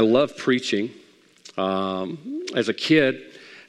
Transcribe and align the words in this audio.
I 0.00 0.02
love 0.02 0.34
preaching. 0.34 0.90
Um, 1.58 2.46
as 2.56 2.70
a 2.70 2.72
kid, 2.72 3.20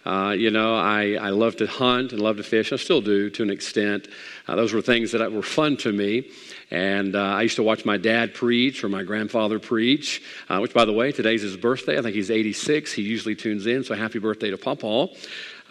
uh, 0.06 0.34
you 0.38 0.50
know, 0.50 0.78
I, 0.78 1.16
I 1.16 1.32
love 1.32 1.58
to 1.58 1.68
hunt 1.68 2.14
and 2.14 2.22
love 2.22 2.38
to 2.38 2.44
fish. 2.44 2.72
I 2.72 2.78
still 2.78 3.02
do 3.02 3.30
to 3.32 3.44
an 3.44 3.50
extent. 3.50 4.08
Uh, 4.48 4.56
those 4.56 4.72
were 4.72 4.82
things 4.82 5.12
that 5.12 5.30
were 5.30 5.44
fun 5.44 5.76
to 5.76 5.92
me. 5.92 6.32
And 6.72 7.16
uh, 7.16 7.20
I 7.20 7.42
used 7.42 7.58
to 7.58 7.64
watch 7.64 7.84
my 7.84 7.98
dad 7.98 8.34
preach 8.34 8.84
or 8.84 8.90
my 8.90 9.04
grandfather 9.04 9.60
preach, 9.60 10.24
uh, 10.48 10.60
which, 10.60 10.74
by 10.74 10.86
the 10.86 10.94
way, 10.94 11.12
today's 11.12 11.42
his 11.42 11.58
birthday. 11.58 12.00
I 12.00 12.02
think 12.02 12.16
he's 12.16 12.32
86. 12.32 12.94
He 12.94 13.02
usually 13.02 13.36
tunes 13.36 13.68
in, 13.68 13.84
so 13.84 13.94
happy 13.94 14.20
birthday 14.20 14.52
to 14.52 14.58
Papa. 14.58 15.10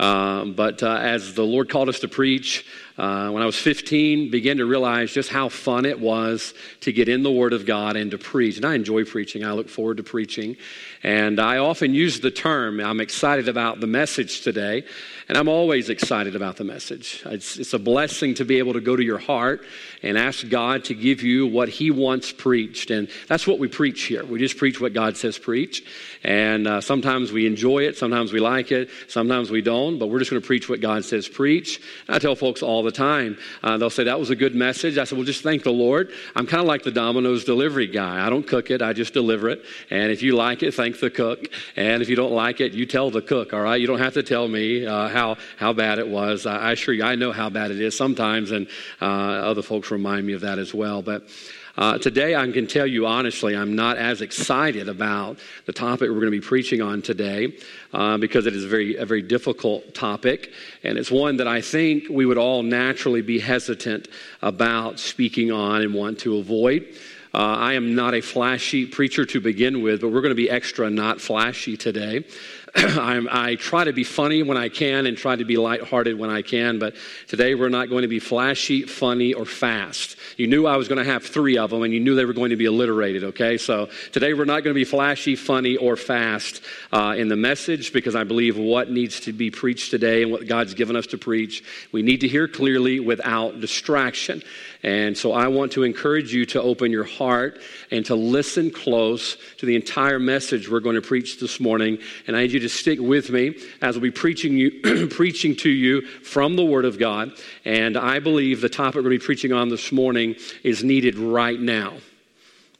Um, 0.01 0.55
but 0.55 0.83
uh, 0.83 0.97
as 0.97 1.35
the 1.35 1.45
Lord 1.45 1.69
called 1.69 1.91
us 1.91 2.01
to 2.01 2.09
preach, 2.09 2.67
uh, 2.97 3.31
when 3.31 3.43
I 3.43 3.47
was 3.47 3.57
15, 3.57 4.31
began 4.31 4.57
to 4.57 4.65
realize 4.65 5.13
just 5.13 5.29
how 5.29 5.51
fun 5.51 5.85
it 5.85 6.01
was 6.01 6.55
to 6.81 6.93
get 6.93 7.09
in 7.09 7.23
the 7.23 7.31
Word 7.31 7.53
of 7.53 7.67
God 7.67 7.97
and 7.97 8.11
to 8.11 8.19
preach. 8.19 8.57
And 8.57 8.65
I 8.65 8.75
enjoy 8.75 9.05
preaching. 9.05 9.45
I 9.45 9.53
look 9.53 9.69
forward 9.69 9.99
to 9.99 10.03
preaching. 10.03 10.57
And 11.03 11.39
I 11.39 11.59
often 11.59 11.93
use 11.93 12.21
the 12.21 12.31
term, 12.31 12.81
I'm 12.81 13.01
excited 13.01 13.49
about 13.49 13.81
the 13.81 13.87
message 13.87 14.41
today. 14.41 14.85
And 15.29 15.39
I'm 15.39 15.49
always 15.49 15.91
excited 15.91 16.35
about 16.35 16.57
the 16.57 16.65
message. 16.65 17.23
It's, 17.27 17.59
it's, 17.59 17.73
a 17.73 17.79
blessing 17.79 18.35
to 18.35 18.45
be 18.45 18.59
able 18.59 18.73
to 18.73 18.81
go 18.81 18.97
to 18.97 19.03
your 19.03 19.19
heart 19.19 19.65
and 20.03 20.19
ask 20.19 20.49
God 20.49 20.85
to 20.91 20.95
give 20.95 21.23
you 21.23 21.47
what 21.47 21.69
He 21.69 21.91
wants 21.91 22.31
preached. 22.33 22.91
And 22.91 23.09
that's 23.29 23.47
what 23.47 23.59
we 23.59 23.69
preach 23.69 24.03
here. 24.03 24.25
We 24.25 24.39
just 24.39 24.57
preach 24.57 24.81
what 24.81 24.93
God 24.93 25.17
says 25.17 25.39
preach. 25.39 25.85
And 26.23 26.67
uh, 26.67 26.81
sometimes 26.81 27.33
we 27.33 27.47
enjoy 27.47 27.85
it, 27.85 27.97
sometimes 27.97 28.33
we 28.33 28.41
like 28.41 28.73
it, 28.73 28.91
sometimes 29.09 29.51
we 29.51 29.63
don't, 29.63 29.99
but 29.99 30.09
we're 30.09 30.19
just 30.19 30.31
going 30.31 30.43
to 30.43 30.47
preach 30.47 30.69
what 30.69 30.81
God 30.81 31.05
says 31.05 31.29
preach. 31.29 31.81
And 32.07 32.15
I 32.17 32.19
tell 32.19 32.37
folks 32.37 32.63
all 32.63 32.83
the 32.83 32.93
time, 32.93 33.39
uh, 33.63 33.79
they'll 33.79 33.91
say, 33.91 34.05
That 34.05 34.19
was 34.21 34.31
a 34.31 34.37
good 34.37 34.55
message. 34.55 34.99
I 34.99 35.05
said, 35.05 35.17
Well, 35.17 35.25
just 35.25 35.43
thank 35.43 35.63
the 35.63 35.73
Lord. 35.73 36.11
I'm 36.37 36.47
kind 36.47 36.61
of 36.61 36.67
like 36.67 36.83
the 36.83 36.91
Domino's 36.91 37.45
delivery 37.45 37.87
guy. 37.87 38.27
I 38.27 38.29
don't 38.29 38.47
cook 38.47 38.71
it, 38.71 38.83
I 38.83 38.93
just 38.93 39.15
deliver 39.15 39.49
it. 39.49 39.65
And 39.91 40.13
if 40.13 40.23
you 40.23 40.37
like 40.37 40.63
it, 40.63 40.75
thank 40.75 41.01
the 41.01 41.11
cook. 41.11 41.47
And 41.77 42.03
if 42.03 42.09
you 42.09 42.17
don't 42.17 42.33
like 42.33 42.61
it, 42.61 42.73
you 42.73 42.85
tell 42.85 43.11
the 43.11 43.23
cook, 43.23 43.55
all 43.55 43.63
right? 43.63 43.81
You 43.81 43.87
don't 43.87 43.99
have 43.99 44.15
to 44.15 44.23
tell 44.23 44.49
me 44.49 44.87
uh, 44.87 45.09
how 45.09 45.37
how, 45.57 45.73
bad 45.73 45.99
it 45.99 46.09
was. 46.09 46.47
I, 46.47 46.57
I 46.57 46.73
assure 46.73 46.95
you, 46.95 47.05
I 47.05 47.15
know 47.15 47.33
how 47.33 47.49
bad 47.49 47.71
it 47.71 47.81
is 47.81 47.97
sometimes, 47.97 48.51
and 48.51 48.67
uh, 49.01 49.05
other 49.05 49.63
folks 49.63 49.91
remind 49.91 50.27
me 50.27 50.33
of 50.33 50.41
that 50.43 50.59
as 50.59 50.75
well. 50.75 50.80
But 50.81 51.29
uh, 51.77 51.99
today, 51.99 52.35
I 52.35 52.51
can 52.51 52.67
tell 52.67 52.87
you 52.87 53.07
honestly, 53.07 53.57
I'm 53.57 53.75
not 53.75 53.97
as 53.97 54.21
excited 54.21 54.89
about 54.89 55.39
the 55.67 55.73
topic 55.73 56.09
we're 56.09 56.21
going 56.21 56.27
to 56.27 56.31
be 56.31 56.41
preaching 56.41 56.83
on 56.83 57.03
today 57.03 57.57
uh, 57.93 58.17
because 58.19 58.47
it 58.47 58.55
is 58.55 58.65
a 58.65 58.69
very, 58.69 58.97
a 58.97 59.07
very 59.07 59.23
difficult 59.23 59.95
topic. 59.95 60.53
And 60.83 60.99
it's 60.99 61.11
one 61.11 61.37
that 61.37 61.49
I 61.49 61.61
think 61.61 62.09
we 62.11 62.27
would 62.27 62.39
all 62.39 62.63
naturally 62.63 63.23
be 63.23 63.39
hesitant 63.39 64.09
about 64.43 64.99
speaking 64.99 65.53
on 65.53 65.83
and 65.83 65.95
want 65.95 66.19
to 66.21 66.39
avoid. 66.39 66.87
Uh, 67.33 67.39
I 67.39 67.75
am 67.75 67.95
not 67.95 68.15
a 68.15 68.21
flashy 68.21 68.87
preacher 68.87 69.25
to 69.27 69.41
begin 69.41 69.83
with, 69.83 70.01
but 70.01 70.09
we're 70.09 70.21
going 70.21 70.33
to 70.33 70.35
be 70.35 70.51
extra 70.51 70.91
not 70.91 71.21
flashy 71.21 71.77
today. 71.77 72.25
i 72.77 73.57
try 73.59 73.83
to 73.83 73.93
be 73.93 74.05
funny 74.05 74.45
when 74.45 74.57
I 74.57 74.69
can 74.69 75.07
and 75.07 75.17
try 75.17 75.35
to 75.35 75.45
be 75.45 75.57
lighthearted 75.57 76.17
when 76.17 76.31
I 76.31 76.43
can, 76.43 76.79
but 76.79 76.95
today 77.27 77.57
we're 77.57 77.69
not 77.69 77.89
going 77.89 78.03
to 78.03 78.09
be 78.09 78.21
flashy, 78.21 78.83
funny, 78.83 79.33
or 79.33 79.45
fast. 79.45 80.17
You 80.37 80.47
knew 80.47 80.67
I 80.67 80.77
was 80.77 80.87
going 80.87 81.05
to 81.05 81.11
have 81.11 81.25
three 81.25 81.59
of 81.59 81.71
them, 81.71 81.83
and 81.83 81.93
you 81.93 81.99
knew 81.99 82.15
they 82.15 82.25
were 82.25 82.33
going 82.33 82.51
to 82.51 82.57
be 82.57 82.67
alliterated, 82.67 83.25
okay? 83.25 83.59
So 83.59 83.89
today 84.13 84.35
we're 84.35 84.45
not 84.45 84.63
going 84.63 84.73
to 84.73 84.79
be 84.79 84.85
flashy, 84.85 85.35
funny, 85.35 85.77
or 85.77 85.97
fast 85.97 86.63
uh, 86.93 87.15
in 87.19 87.29
the 87.29 87.37
message 87.37 87.93
because 87.93 88.15
I 88.15 88.23
believe 88.23 88.57
what 88.57 88.89
needs 88.89 89.21
to 89.21 89.33
be 89.33 89.51
preached 89.51 89.91
today 89.91 90.23
and 90.23 90.31
what 90.31 90.47
God's 90.47 90.75
given 90.75 90.95
us 90.95 91.09
to 91.09 91.19
preach, 91.19 91.65
we 91.91 92.03
need 92.03 92.21
to 92.21 92.29
hear 92.29 92.47
clearly 92.47 93.01
without 93.01 93.61
distraction. 93.61 94.43
And 94.83 95.17
so 95.17 95.33
I 95.33 95.49
want 95.49 95.73
to 95.73 95.83
encourage 95.83 96.33
you 96.33 96.47
to 96.47 96.63
open 96.63 96.91
your 96.91 97.05
heart 97.05 97.61
and 97.91 98.07
to 98.07 98.15
listen 98.15 98.71
close 98.71 99.37
to 99.59 99.67
the 99.67 99.77
entire 99.77 100.19
message 100.19 100.71
we're 100.71 100.81
going 100.81 100.95
to 100.95 101.03
preach 101.03 101.39
this 101.39 101.61
morning. 101.61 101.99
And 102.27 102.37
I 102.37 102.43
need 102.43 102.53
you 102.53 102.60
to 102.61 102.69
stick 102.69 102.99
with 103.01 103.31
me 103.31 103.57
as 103.83 103.95
we'll 103.97 104.03
be 104.03 104.11
preaching, 104.11 104.57
you, 104.57 105.09
preaching 105.11 105.57
to 105.57 105.71
you 105.71 106.03
from 106.03 106.57
the 106.57 106.65
Word 106.65 106.85
of 106.85 106.99
God. 106.99 107.33
And 107.65 107.97
I 107.97 108.19
believe 108.21 108.61
the 108.61 108.69
topic 108.69 108.97
we're 108.97 109.03
going 109.03 109.17
to 109.17 109.21
be 109.21 109.25
preaching 109.25 109.53
on 109.53 109.69
this 109.69 109.93
morning 109.93 110.37
is 110.63 110.85
needed 110.85 111.19
right 111.19 111.59
now. 111.59 111.95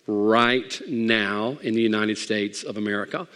Right 0.07 0.81
now 0.89 1.59
in 1.63 1.75
the 1.75 1.83
United 1.83 2.19
States 2.19 2.63
of 2.63 2.77
America. 2.77 3.29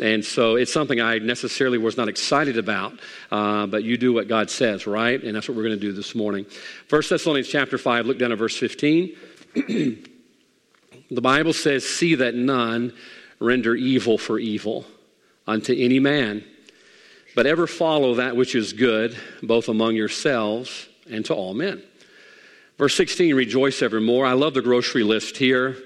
And 0.00 0.24
so 0.24 0.56
it's 0.56 0.72
something 0.72 1.00
I 1.00 1.18
necessarily 1.18 1.78
was 1.78 1.96
not 1.96 2.08
excited 2.08 2.56
about, 2.56 2.98
uh, 3.30 3.66
but 3.66 3.84
you 3.84 3.96
do 3.96 4.12
what 4.12 4.28
God 4.28 4.50
says, 4.50 4.86
right? 4.86 5.22
And 5.22 5.36
that's 5.36 5.48
what 5.48 5.56
we're 5.56 5.64
going 5.64 5.78
to 5.78 5.80
do 5.80 5.92
this 5.92 6.14
morning. 6.14 6.46
1 6.88 7.02
Thessalonians 7.08 7.48
chapter 7.48 7.76
5, 7.76 8.06
look 8.06 8.18
down 8.18 8.32
at 8.32 8.38
verse 8.38 8.56
15. 8.56 9.16
the 9.54 11.20
Bible 11.20 11.52
says, 11.52 11.86
See 11.86 12.14
that 12.14 12.34
none 12.34 12.94
render 13.40 13.74
evil 13.74 14.16
for 14.16 14.38
evil 14.38 14.86
unto 15.50 15.74
any 15.74 15.98
man, 15.98 16.44
but 17.34 17.46
ever 17.46 17.66
follow 17.66 18.14
that 18.14 18.36
which 18.36 18.54
is 18.54 18.72
good, 18.72 19.16
both 19.42 19.68
among 19.68 19.96
yourselves 19.96 20.88
and 21.10 21.24
to 21.24 21.34
all 21.34 21.54
men. 21.54 21.82
Verse 22.78 22.96
16, 22.96 23.34
rejoice 23.34 23.82
evermore. 23.82 24.24
I 24.24 24.32
love 24.32 24.54
the 24.54 24.62
grocery 24.62 25.02
list 25.02 25.36
here. 25.36 25.76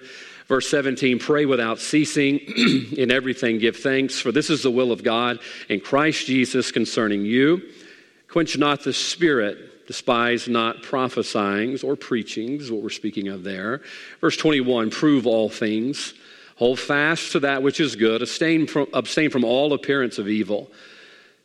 Verse 0.46 0.68
17, 0.68 1.18
pray 1.18 1.46
without 1.46 1.78
ceasing. 1.78 2.38
in 2.96 3.10
everything, 3.10 3.58
give 3.58 3.76
thanks, 3.76 4.20
for 4.20 4.30
this 4.30 4.50
is 4.50 4.62
the 4.62 4.70
will 4.70 4.92
of 4.92 5.02
God 5.02 5.40
in 5.70 5.80
Christ 5.80 6.26
Jesus 6.26 6.70
concerning 6.70 7.24
you. 7.24 7.62
Quench 8.28 8.58
not 8.58 8.84
the 8.84 8.92
spirit, 8.92 9.86
despise 9.86 10.46
not 10.46 10.82
prophesying 10.82 11.78
or 11.82 11.96
preachings, 11.96 12.70
what 12.70 12.82
we're 12.82 12.90
speaking 12.90 13.28
of 13.28 13.42
there. 13.42 13.80
Verse 14.20 14.36
21, 14.36 14.90
prove 14.90 15.26
all 15.26 15.48
things. 15.48 16.12
Hold 16.56 16.78
fast 16.78 17.32
to 17.32 17.40
that 17.40 17.62
which 17.62 17.80
is 17.80 17.96
good. 17.96 18.22
Abstain 18.22 18.66
from, 18.66 18.86
abstain 18.92 19.30
from 19.30 19.44
all 19.44 19.72
appearance 19.72 20.18
of 20.18 20.28
evil. 20.28 20.70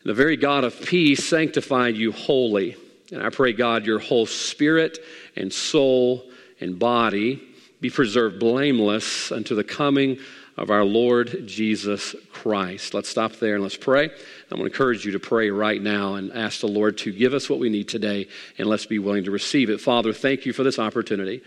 The 0.03 0.13
very 0.13 0.37
God 0.37 0.63
of 0.63 0.79
peace 0.81 1.27
sanctified 1.27 1.97
you 1.97 2.11
wholly. 2.11 2.77
And 3.11 3.23
I 3.23 3.29
pray, 3.29 3.53
God, 3.53 3.85
your 3.85 3.99
whole 3.99 4.25
spirit 4.25 4.99
and 5.35 5.51
soul 5.51 6.23
and 6.61 6.77
body 6.77 7.41
be 7.81 7.89
preserved 7.89 8.39
blameless 8.39 9.31
unto 9.31 9.55
the 9.55 9.63
coming 9.63 10.19
of 10.57 10.69
our 10.69 10.83
Lord 10.83 11.47
Jesus 11.47 12.15
Christ. 12.33 12.93
Let's 12.93 13.07
stop 13.07 13.33
there 13.37 13.55
and 13.55 13.63
let's 13.63 13.77
pray. 13.77 14.05
I'm 14.05 14.57
going 14.57 14.61
to 14.61 14.65
encourage 14.65 15.05
you 15.05 15.13
to 15.13 15.19
pray 15.19 15.49
right 15.49 15.81
now 15.81 16.15
and 16.15 16.33
ask 16.33 16.59
the 16.59 16.67
Lord 16.67 16.97
to 16.99 17.13
give 17.13 17.33
us 17.33 17.49
what 17.49 17.59
we 17.59 17.69
need 17.69 17.87
today, 17.87 18.27
and 18.57 18.67
let's 18.67 18.85
be 18.85 18.99
willing 18.99 19.23
to 19.23 19.31
receive 19.31 19.69
it. 19.69 19.79
Father, 19.79 20.11
thank 20.11 20.45
you 20.45 20.51
for 20.51 20.63
this 20.63 20.77
opportunity. 20.77 21.41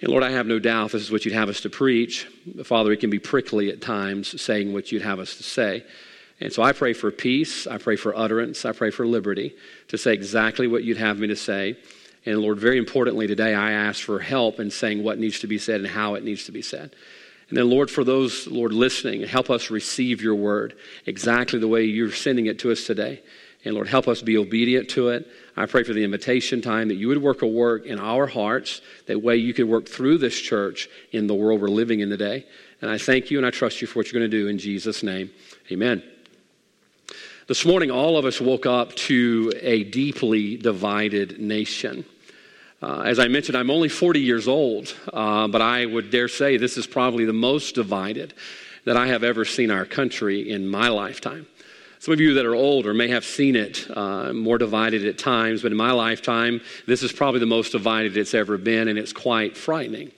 And 0.00 0.10
Lord, 0.10 0.22
I 0.22 0.30
have 0.30 0.46
no 0.46 0.58
doubt 0.58 0.92
this 0.92 1.02
is 1.02 1.10
what 1.10 1.24
you'd 1.24 1.34
have 1.34 1.48
us 1.48 1.60
to 1.62 1.70
preach. 1.70 2.28
Father, 2.64 2.92
it 2.92 3.00
can 3.00 3.10
be 3.10 3.18
prickly 3.18 3.70
at 3.70 3.80
times 3.80 4.40
saying 4.40 4.72
what 4.72 4.92
you'd 4.92 5.02
have 5.02 5.18
us 5.18 5.36
to 5.36 5.42
say. 5.42 5.84
And 6.40 6.52
so 6.52 6.62
I 6.62 6.72
pray 6.72 6.92
for 6.92 7.10
peace. 7.10 7.66
I 7.66 7.78
pray 7.78 7.96
for 7.96 8.16
utterance. 8.16 8.64
I 8.64 8.72
pray 8.72 8.90
for 8.90 9.06
liberty 9.06 9.54
to 9.88 9.98
say 9.98 10.12
exactly 10.12 10.66
what 10.66 10.84
you'd 10.84 10.98
have 10.98 11.18
me 11.18 11.28
to 11.28 11.36
say. 11.36 11.76
And 12.26 12.40
Lord, 12.40 12.58
very 12.58 12.78
importantly 12.78 13.26
today, 13.26 13.54
I 13.54 13.72
ask 13.72 14.02
for 14.02 14.18
help 14.18 14.58
in 14.58 14.70
saying 14.70 15.02
what 15.02 15.18
needs 15.18 15.40
to 15.40 15.46
be 15.46 15.58
said 15.58 15.80
and 15.80 15.88
how 15.88 16.14
it 16.14 16.24
needs 16.24 16.44
to 16.46 16.52
be 16.52 16.62
said. 16.62 16.94
And 17.48 17.58
then, 17.58 17.68
Lord, 17.68 17.90
for 17.90 18.04
those, 18.04 18.46
Lord, 18.46 18.72
listening, 18.72 19.22
help 19.22 19.50
us 19.50 19.70
receive 19.70 20.22
your 20.22 20.34
word 20.34 20.74
exactly 21.04 21.58
the 21.58 21.68
way 21.68 21.84
you're 21.84 22.10
sending 22.10 22.46
it 22.46 22.58
to 22.60 22.72
us 22.72 22.86
today. 22.86 23.22
And 23.64 23.74
Lord, 23.74 23.88
help 23.88 24.08
us 24.08 24.20
be 24.20 24.36
obedient 24.36 24.90
to 24.90 25.08
it. 25.08 25.26
I 25.56 25.66
pray 25.66 25.84
for 25.84 25.94
the 25.94 26.04
invitation 26.04 26.60
time 26.60 26.88
that 26.88 26.96
you 26.96 27.08
would 27.08 27.22
work 27.22 27.42
a 27.42 27.46
work 27.46 27.86
in 27.86 27.98
our 27.98 28.26
hearts, 28.26 28.82
that 29.06 29.22
way 29.22 29.36
you 29.36 29.54
could 29.54 29.68
work 29.68 29.88
through 29.88 30.18
this 30.18 30.38
church 30.38 30.88
in 31.12 31.26
the 31.26 31.34
world 31.34 31.60
we're 31.60 31.68
living 31.68 32.00
in 32.00 32.10
today. 32.10 32.46
And 32.82 32.90
I 32.90 32.98
thank 32.98 33.30
you 33.30 33.38
and 33.38 33.46
I 33.46 33.50
trust 33.50 33.80
you 33.80 33.86
for 33.86 34.00
what 34.00 34.12
you're 34.12 34.20
going 34.20 34.30
to 34.30 34.36
do 34.36 34.48
in 34.48 34.58
Jesus' 34.58 35.02
name. 35.02 35.30
Amen. 35.72 36.02
This 37.46 37.64
morning, 37.64 37.90
all 37.90 38.16
of 38.16 38.24
us 38.24 38.40
woke 38.40 38.66
up 38.66 38.94
to 38.94 39.52
a 39.60 39.84
deeply 39.84 40.56
divided 40.56 41.38
nation. 41.38 42.04
Uh, 42.82 43.02
as 43.06 43.18
I 43.18 43.28
mentioned, 43.28 43.56
I'm 43.56 43.70
only 43.70 43.88
40 43.88 44.20
years 44.20 44.48
old, 44.48 44.94
uh, 45.12 45.48
but 45.48 45.62
I 45.62 45.86
would 45.86 46.10
dare 46.10 46.28
say 46.28 46.56
this 46.56 46.76
is 46.76 46.86
probably 46.86 47.24
the 47.24 47.32
most 47.32 47.74
divided 47.74 48.34
that 48.84 48.96
I 48.96 49.06
have 49.06 49.24
ever 49.24 49.44
seen 49.44 49.70
our 49.70 49.84
country 49.86 50.50
in 50.50 50.68
my 50.68 50.88
lifetime. 50.88 51.46
Some 52.04 52.12
of 52.12 52.20
you 52.20 52.34
that 52.34 52.44
are 52.44 52.54
older 52.54 52.92
may 52.92 53.08
have 53.08 53.24
seen 53.24 53.56
it 53.56 53.88
uh, 53.96 54.30
more 54.34 54.58
divided 54.58 55.06
at 55.06 55.16
times, 55.16 55.62
but 55.62 55.72
in 55.72 55.78
my 55.78 55.90
lifetime, 55.92 56.60
this 56.86 57.02
is 57.02 57.12
probably 57.12 57.40
the 57.40 57.46
most 57.46 57.72
divided 57.72 58.14
it's 58.18 58.34
ever 58.34 58.58
been, 58.58 58.88
and 58.88 58.98
it's 58.98 59.14
quite 59.14 59.56
frightening. 59.56 60.12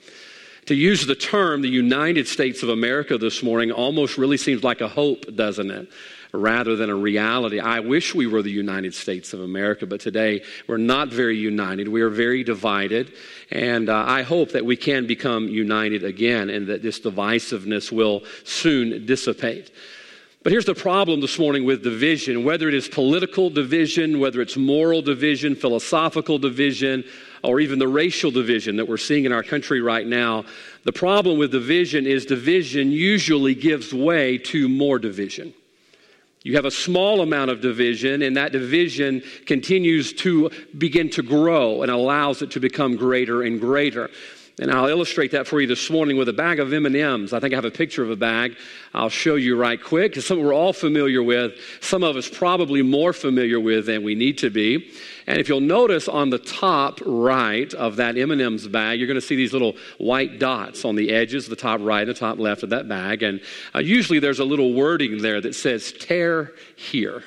To 0.65 0.75
use 0.75 1.05
the 1.05 1.15
term 1.15 1.61
the 1.61 1.69
United 1.69 2.27
States 2.27 2.61
of 2.61 2.67
America 2.67 3.17
this 3.17 3.41
morning 3.41 3.71
almost 3.71 4.17
really 4.17 4.35
seems 4.35 4.65
like 4.65 4.81
a 4.81 4.89
hope, 4.89 5.33
doesn't 5.33 5.71
it? 5.71 5.87
rather 6.33 6.75
than 6.75 6.89
a 6.89 6.95
reality. 6.95 7.61
I 7.61 7.79
wish 7.79 8.13
we 8.13 8.27
were 8.27 8.41
the 8.41 8.51
United 8.51 8.93
States 8.93 9.31
of 9.31 9.39
America, 9.39 9.87
but 9.87 10.01
today 10.01 10.43
we're 10.67 10.75
not 10.75 11.07
very 11.07 11.37
united. 11.37 11.87
We 11.87 12.01
are 12.01 12.09
very 12.09 12.43
divided. 12.43 13.13
And 13.49 13.87
uh, 13.87 14.03
I 14.05 14.23
hope 14.23 14.51
that 14.51 14.65
we 14.65 14.75
can 14.75 15.07
become 15.07 15.47
united 15.47 16.03
again 16.03 16.49
and 16.49 16.67
that 16.67 16.81
this 16.81 16.99
divisiveness 16.99 17.93
will 17.93 18.23
soon 18.43 19.05
dissipate. 19.05 19.71
But 20.47 20.53
here's 20.53 20.63
the 20.63 20.75
problem 20.75 21.19
this 21.19 21.37
morning 21.37 21.65
with 21.65 21.83
division 21.83 22.45
whether 22.45 22.69
it 22.69 22.73
is 22.73 22.87
political 22.87 23.49
division, 23.49 24.17
whether 24.17 24.39
it's 24.39 24.55
moral 24.55 25.01
division, 25.01 25.55
philosophical 25.55 26.39
division, 26.39 27.03
or 27.43 27.59
even 27.59 27.79
the 27.79 27.87
racial 27.89 28.31
division 28.31 28.77
that 28.77 28.87
we're 28.87 28.95
seeing 28.95 29.25
in 29.25 29.33
our 29.33 29.43
country 29.43 29.81
right 29.81 30.07
now. 30.07 30.45
The 30.85 30.93
problem 30.93 31.37
with 31.37 31.51
division 31.51 32.07
is 32.07 32.25
division 32.25 32.91
usually 32.91 33.55
gives 33.55 33.93
way 33.93 34.37
to 34.37 34.69
more 34.69 34.99
division. 34.99 35.53
You 36.43 36.55
have 36.55 36.63
a 36.63 36.71
small 36.71 37.19
amount 37.19 37.51
of 37.51 37.59
division, 37.59 38.21
and 38.21 38.37
that 38.37 38.53
division 38.53 39.23
continues 39.45 40.13
to 40.13 40.49
begin 40.77 41.09
to 41.09 41.23
grow 41.23 41.81
and 41.81 41.91
allows 41.91 42.41
it 42.41 42.51
to 42.51 42.61
become 42.61 42.95
greater 42.95 43.43
and 43.43 43.59
greater. 43.59 44.09
And 44.59 44.71
I'll 44.71 44.87
illustrate 44.87 45.31
that 45.31 45.45
for 45.45 45.61
you 45.61 45.67
this 45.67 45.87
morning 45.91 46.17
with 46.17 46.27
a 46.29 46.33
bag 46.33 46.59
of 46.59 46.73
M&Ms. 46.73 47.31
I 47.31 47.39
think 47.39 47.53
I 47.53 47.57
have 47.57 47.65
a 47.65 47.69
picture 47.69 48.01
of 48.01 48.09
a 48.09 48.15
bag. 48.15 48.57
I'll 48.91 49.07
show 49.07 49.35
you 49.35 49.55
right 49.55 49.81
quick. 49.81 50.17
It's 50.17 50.25
something 50.25 50.43
we're 50.43 50.51
all 50.51 50.73
familiar 50.73 51.21
with. 51.21 51.53
Some 51.79 52.01
of 52.01 52.15
us 52.15 52.27
probably 52.27 52.81
more 52.81 53.13
familiar 53.13 53.59
with 53.59 53.85
than 53.85 54.01
we 54.01 54.15
need 54.15 54.39
to 54.39 54.49
be. 54.49 54.91
And 55.27 55.39
if 55.39 55.47
you'll 55.47 55.59
notice 55.59 56.07
on 56.07 56.31
the 56.31 56.39
top 56.39 56.99
right 57.05 57.71
of 57.75 57.97
that 57.97 58.17
M&Ms 58.17 58.67
bag, 58.69 58.97
you're 58.97 59.05
going 59.05 59.13
to 59.19 59.25
see 59.25 59.35
these 59.35 59.53
little 59.53 59.75
white 59.99 60.39
dots 60.39 60.85
on 60.85 60.95
the 60.95 61.11
edges, 61.11 61.47
the 61.47 61.55
top 61.55 61.79
right 61.81 62.07
and 62.07 62.09
the 62.09 62.19
top 62.19 62.39
left 62.39 62.63
of 62.63 62.71
that 62.71 62.89
bag. 62.89 63.21
And 63.21 63.41
uh, 63.75 63.79
usually 63.79 64.17
there's 64.17 64.39
a 64.39 64.45
little 64.45 64.73
wording 64.73 65.21
there 65.21 65.39
that 65.39 65.53
says 65.53 65.91
"tear 65.91 66.53
here." 66.75 67.23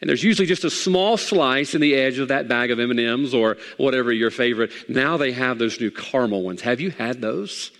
And 0.00 0.08
there's 0.08 0.22
usually 0.22 0.46
just 0.46 0.64
a 0.64 0.70
small 0.70 1.16
slice 1.16 1.74
in 1.74 1.80
the 1.80 1.94
edge 1.94 2.18
of 2.18 2.28
that 2.28 2.46
bag 2.46 2.70
of 2.70 2.78
M&Ms 2.78 3.34
or 3.34 3.56
whatever 3.78 4.12
your 4.12 4.30
favorite. 4.30 4.70
Now 4.88 5.16
they 5.16 5.32
have 5.32 5.58
those 5.58 5.80
new 5.80 5.90
caramel 5.90 6.42
ones. 6.42 6.60
Have 6.62 6.80
you 6.80 6.90
had 6.90 7.20
those? 7.20 7.72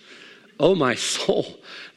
Oh 0.59 0.75
my 0.75 0.95
soul. 0.95 1.45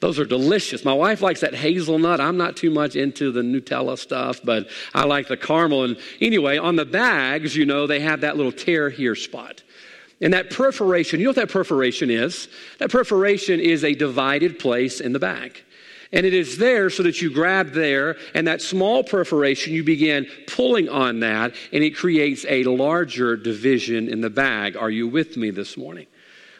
Those 0.00 0.18
are 0.18 0.24
delicious. 0.24 0.84
My 0.84 0.92
wife 0.92 1.22
likes 1.22 1.40
that 1.40 1.54
hazelnut. 1.54 2.20
I'm 2.20 2.36
not 2.36 2.56
too 2.56 2.70
much 2.70 2.96
into 2.96 3.32
the 3.32 3.42
Nutella 3.42 3.98
stuff, 3.98 4.40
but 4.42 4.68
I 4.94 5.04
like 5.04 5.28
the 5.28 5.36
caramel. 5.36 5.84
And 5.84 5.96
anyway, 6.20 6.58
on 6.58 6.76
the 6.76 6.84
bags, 6.84 7.56
you 7.56 7.66
know, 7.66 7.86
they 7.86 8.00
have 8.00 8.20
that 8.20 8.36
little 8.36 8.52
tear 8.52 8.90
here 8.90 9.14
spot. 9.14 9.62
And 10.20 10.32
that 10.34 10.50
perforation, 10.50 11.18
you 11.18 11.24
know 11.24 11.30
what 11.30 11.36
that 11.36 11.50
perforation 11.50 12.10
is? 12.10 12.48
That 12.78 12.90
perforation 12.90 13.58
is 13.58 13.82
a 13.82 13.94
divided 13.94 14.60
place 14.60 15.00
in 15.00 15.12
the 15.12 15.18
bag. 15.18 15.64
And 16.12 16.26
it 16.26 16.34
is 16.34 16.58
there 16.58 16.90
so 16.90 17.02
that 17.04 17.22
you 17.22 17.32
grab 17.32 17.70
there, 17.70 18.16
and 18.34 18.46
that 18.46 18.60
small 18.60 19.02
perforation, 19.02 19.72
you 19.72 19.82
begin 19.82 20.26
pulling 20.46 20.88
on 20.88 21.20
that, 21.20 21.54
and 21.72 21.82
it 21.82 21.96
creates 21.96 22.44
a 22.48 22.64
larger 22.64 23.36
division 23.36 24.08
in 24.08 24.20
the 24.20 24.30
bag. 24.30 24.76
Are 24.76 24.90
you 24.90 25.08
with 25.08 25.36
me 25.36 25.50
this 25.50 25.76
morning? 25.76 26.06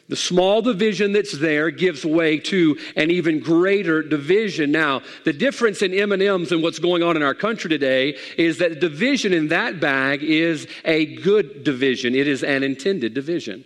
The 0.08 0.16
small 0.16 0.60
division 0.62 1.12
that's 1.12 1.38
there 1.38 1.70
gives 1.70 2.04
way 2.04 2.38
to 2.40 2.78
an 2.96 3.10
even 3.10 3.40
greater 3.40 4.02
division. 4.02 4.72
Now, 4.72 5.00
the 5.25 5.32
difference 5.32 5.81
in 5.81 5.94
M&Ms 5.94 6.52
and 6.52 6.62
what's 6.62 6.78
going 6.78 7.02
on 7.02 7.16
in 7.16 7.22
our 7.22 7.34
country 7.34 7.70
today 7.70 8.19
is 8.37 8.58
that 8.58 8.81
division 8.81 9.32
in 9.32 9.48
that 9.48 9.81
bag 9.81 10.22
is 10.22 10.66
a 10.84 11.16
good 11.16 11.64
division. 11.64 12.14
It 12.14 12.26
is 12.26 12.43
an 12.43 12.62
intended 12.62 13.14
division. 13.14 13.64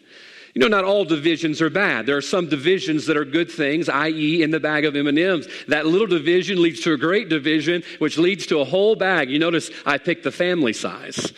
You 0.56 0.60
know, 0.60 0.68
not 0.68 0.86
all 0.86 1.04
divisions 1.04 1.60
are 1.60 1.68
bad. 1.68 2.06
There 2.06 2.16
are 2.16 2.22
some 2.22 2.48
divisions 2.48 3.04
that 3.06 3.16
are 3.18 3.26
good 3.26 3.50
things, 3.50 3.90
i.e., 3.90 4.42
in 4.42 4.50
the 4.50 4.58
bag 4.58 4.86
of 4.86 4.96
M&Ms. 4.96 5.46
That 5.68 5.84
little 5.84 6.06
division 6.06 6.62
leads 6.62 6.80
to 6.80 6.94
a 6.94 6.96
great 6.96 7.28
division, 7.28 7.82
which 7.98 8.16
leads 8.16 8.46
to 8.46 8.60
a 8.60 8.64
whole 8.64 8.96
bag. 8.96 9.28
You 9.28 9.38
notice 9.38 9.70
I 9.84 9.98
picked 9.98 10.24
the 10.24 10.32
family 10.32 10.72
size 10.72 11.34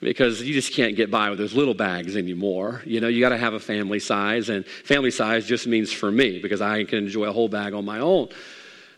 because 0.00 0.40
you 0.40 0.54
just 0.54 0.72
can't 0.72 0.96
get 0.96 1.10
by 1.10 1.28
with 1.28 1.38
those 1.38 1.52
little 1.52 1.74
bags 1.74 2.16
anymore. 2.16 2.80
You 2.86 3.02
know, 3.02 3.08
you 3.08 3.20
got 3.20 3.28
to 3.28 3.36
have 3.36 3.52
a 3.52 3.60
family 3.60 4.00
size, 4.00 4.48
and 4.48 4.64
family 4.64 5.10
size 5.10 5.44
just 5.44 5.66
means 5.66 5.92
for 5.92 6.10
me 6.10 6.40
because 6.40 6.62
I 6.62 6.84
can 6.84 7.00
enjoy 7.00 7.24
a 7.24 7.32
whole 7.32 7.50
bag 7.50 7.74
on 7.74 7.84
my 7.84 7.98
own. 7.98 8.30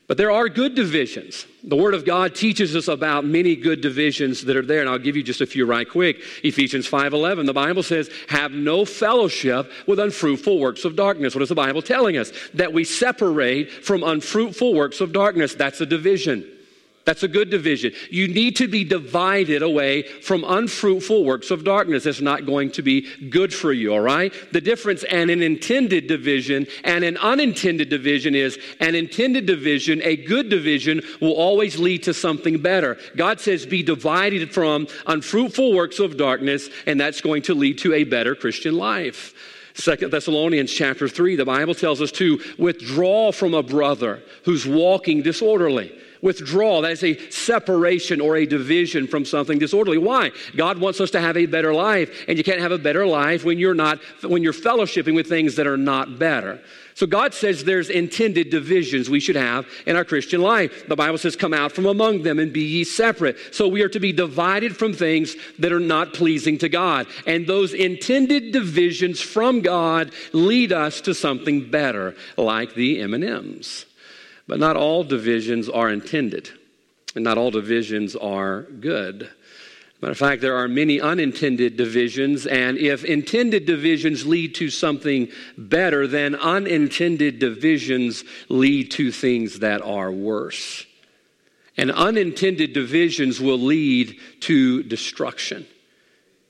But 0.07 0.19
there 0.19 0.31
are 0.31 0.51
good 0.51 0.75
divisions. 0.75 1.47
The 1.63 1.77
Word 1.77 1.95
of 1.95 2.05
God 2.05 2.35
teaches 2.35 2.77
us 2.77 2.89
about 2.89 3.25
many 3.25 3.57
good 3.57 3.81
divisions 3.81 4.45
that 4.45 4.55
are 4.55 4.65
there, 4.65 4.81
and 4.81 4.89
I'll 4.89 4.99
give 4.99 5.17
you 5.17 5.23
just 5.23 5.41
a 5.41 5.47
few 5.47 5.65
right 5.65 5.89
quick. 5.89 6.21
Ephesians 6.43 6.87
5.11, 6.89 7.47
the 7.47 7.55
Bible 7.55 7.83
says, 7.83 8.11
have 8.29 8.53
no 8.53 8.85
fellowship 8.85 9.71
with 9.87 9.99
unfruitful 9.99 10.59
works 10.59 10.85
of 10.85 10.95
darkness. 10.95 11.35
What 11.35 11.41
is 11.41 11.49
the 11.49 11.55
Bible 11.55 11.81
telling 11.81 12.19
us? 12.19 12.33
That 12.53 12.75
we 12.75 12.85
separate 12.85 13.71
from 13.71 14.03
unfruitful 14.03 14.75
works 14.75 15.01
of 15.01 15.13
darkness. 15.13 15.55
That's 15.55 15.81
a 15.81 15.87
division. 15.87 16.51
That's 17.05 17.23
a 17.23 17.29
good 17.29 17.51
division. 17.51 17.93
You 18.11 18.29
need 18.29 18.57
to 18.57 18.69
be 18.69 18.83
divided 18.83 19.63
away 19.63 20.03
from 20.03 20.43
unfruitful 20.43 21.25
works 21.25 21.51
of 21.51 21.63
darkness. 21.63 22.07
It's 22.07 22.23
not 22.23 22.47
going 22.47 22.71
to 22.73 22.83
be 22.83 23.07
good 23.29 23.53
for 23.53 23.73
you, 23.73 23.93
all 23.93 24.01
right? 24.01 24.33
The 24.53 24.61
difference 24.61 25.05
and 25.05 25.31
an 25.31 25.43
intended 25.43 26.07
division 26.07 26.67
and 26.83 27.05
an 27.05 27.19
unintended 27.19 27.91
division 27.91 28.35
is 28.35 28.59
an 28.81 28.95
intended 28.95 29.45
division, 29.45 30.01
a 30.03 30.17
good 30.17 30.49
division, 30.49 31.03
will 31.21 31.35
always 31.35 31.79
lead 31.79 32.05
to 32.05 32.15
something 32.15 32.63
better. 32.63 32.97
God 33.17 33.39
says, 33.39 33.67
be 33.67 33.83
divided 33.83 34.55
from 34.55 34.87
unfruitful 35.07 35.75
works 35.75 35.99
of 35.99 36.17
darkness, 36.17 36.71
and 36.87 36.99
that's 36.99 37.21
going 37.21 37.43
to 37.43 37.55
lead 37.55 37.79
to 37.79 37.93
a 37.93 38.05
better 38.05 38.35
Christian 38.35 38.77
life. 38.77 39.35
Second 39.75 40.11
Thessalonians 40.11 40.73
chapter 40.73 41.09
3, 41.09 41.37
the 41.37 41.45
Bible 41.45 41.75
tells 41.75 42.01
us 42.01 42.13
to 42.13 42.41
withdraw 42.59 43.33
from 43.33 43.53
a 43.53 43.63
brother 43.63 44.23
who's 44.45 44.65
walking 44.65 45.21
disorderly 45.21 45.93
withdrawal. 46.25 46.81
That 46.81 46.93
is 46.93 47.05
a 47.05 47.31
separation 47.31 48.21
or 48.21 48.35
a 48.35 48.47
division 48.47 49.07
from 49.07 49.25
something 49.25 49.59
disorderly. 49.59 49.99
Why? 49.99 50.33
God 50.57 50.79
wants 50.79 51.01
us 51.01 51.11
to 51.13 51.21
have 51.21 51.37
a 51.37 51.47
better 51.47 51.73
life, 51.73 52.25
and 52.27 52.39
you 52.39 52.43
can't 52.43 52.61
have 52.61 52.73
a 52.73 52.79
better 52.79 53.07
life 53.07 53.45
when 53.45 53.59
you're 53.59 53.75
not 53.75 54.01
when 54.23 54.43
you're 54.43 54.53
fellowshipping 54.55 55.15
with 55.15 55.29
things 55.29 55.55
that 55.57 55.67
are 55.67 55.77
not 55.77 56.19
better. 56.19 56.61
So 56.95 57.07
God 57.07 57.35
says 57.35 57.65
there's 57.65 57.91
intended 57.91 58.51
divisions 58.51 59.11
we 59.11 59.19
should 59.19 59.37
have 59.37 59.67
in 59.85 59.97
our 59.97 60.05
Christian 60.05 60.41
life. 60.41 60.87
The 60.87 60.97
Bible 60.97 61.19
says, 61.19 61.35
Come 61.35 61.53
out 61.53 61.73
from 61.73 61.87
among 61.87 62.23
them 62.23 62.39
and 62.39 62.53
be 62.53 62.63
ye 62.63 62.85
separate. 62.85 63.37
So 63.53 63.67
we 63.67 63.83
are 63.83 63.89
to 63.89 64.01
be 64.01 64.13
divided 64.13 64.77
from 64.77 64.93
things 64.93 65.35
that 65.59 65.73
are 65.73 65.81
not 65.81 66.15
pleasing 66.15 66.57
to 66.59 66.69
God. 66.69 67.09
And 67.27 67.47
those 67.47 67.75
intended 67.75 68.53
divisions 68.53 69.21
from 69.21 69.61
God 69.61 70.13
lead 70.33 70.73
us 70.73 71.01
to 71.03 71.15
something 71.15 71.69
better, 71.69 72.15
like 72.37 72.75
the 72.75 73.01
M&Ms. 73.01 73.87
But 74.47 74.59
not 74.59 74.77
all 74.77 75.05
divisions 75.05 75.69
are 75.69 75.91
intended, 75.91 76.51
and 77.15 77.25
not 77.25 77.39
all 77.39 77.51
divisions 77.51 78.15
are 78.15 78.63
good. 78.63 79.31
Matter 80.03 80.13
of 80.13 80.19
fact, 80.19 80.43
there 80.43 80.57
are 80.57 80.69
many 80.69 81.01
unintended 81.01 81.79
divisions, 81.79 82.47
and 82.47 82.77
if 82.77 83.05
intended 83.05 83.65
divisions 83.65 84.27
lead 84.27 84.55
to 84.57 84.69
something 84.69 85.29
better, 85.57 86.07
then 86.07 86.35
unintended 86.35 87.39
divisions 87.39 88.23
lead 88.51 88.91
to 88.91 89.11
things 89.11 89.61
that 89.61 89.81
are 89.81 90.13
worse. 90.13 90.85
And 91.79 91.91
unintended 91.91 92.75
divisions 92.75 93.41
will 93.41 93.59
lead 93.59 94.21
to 94.41 94.83
destruction. 94.83 95.67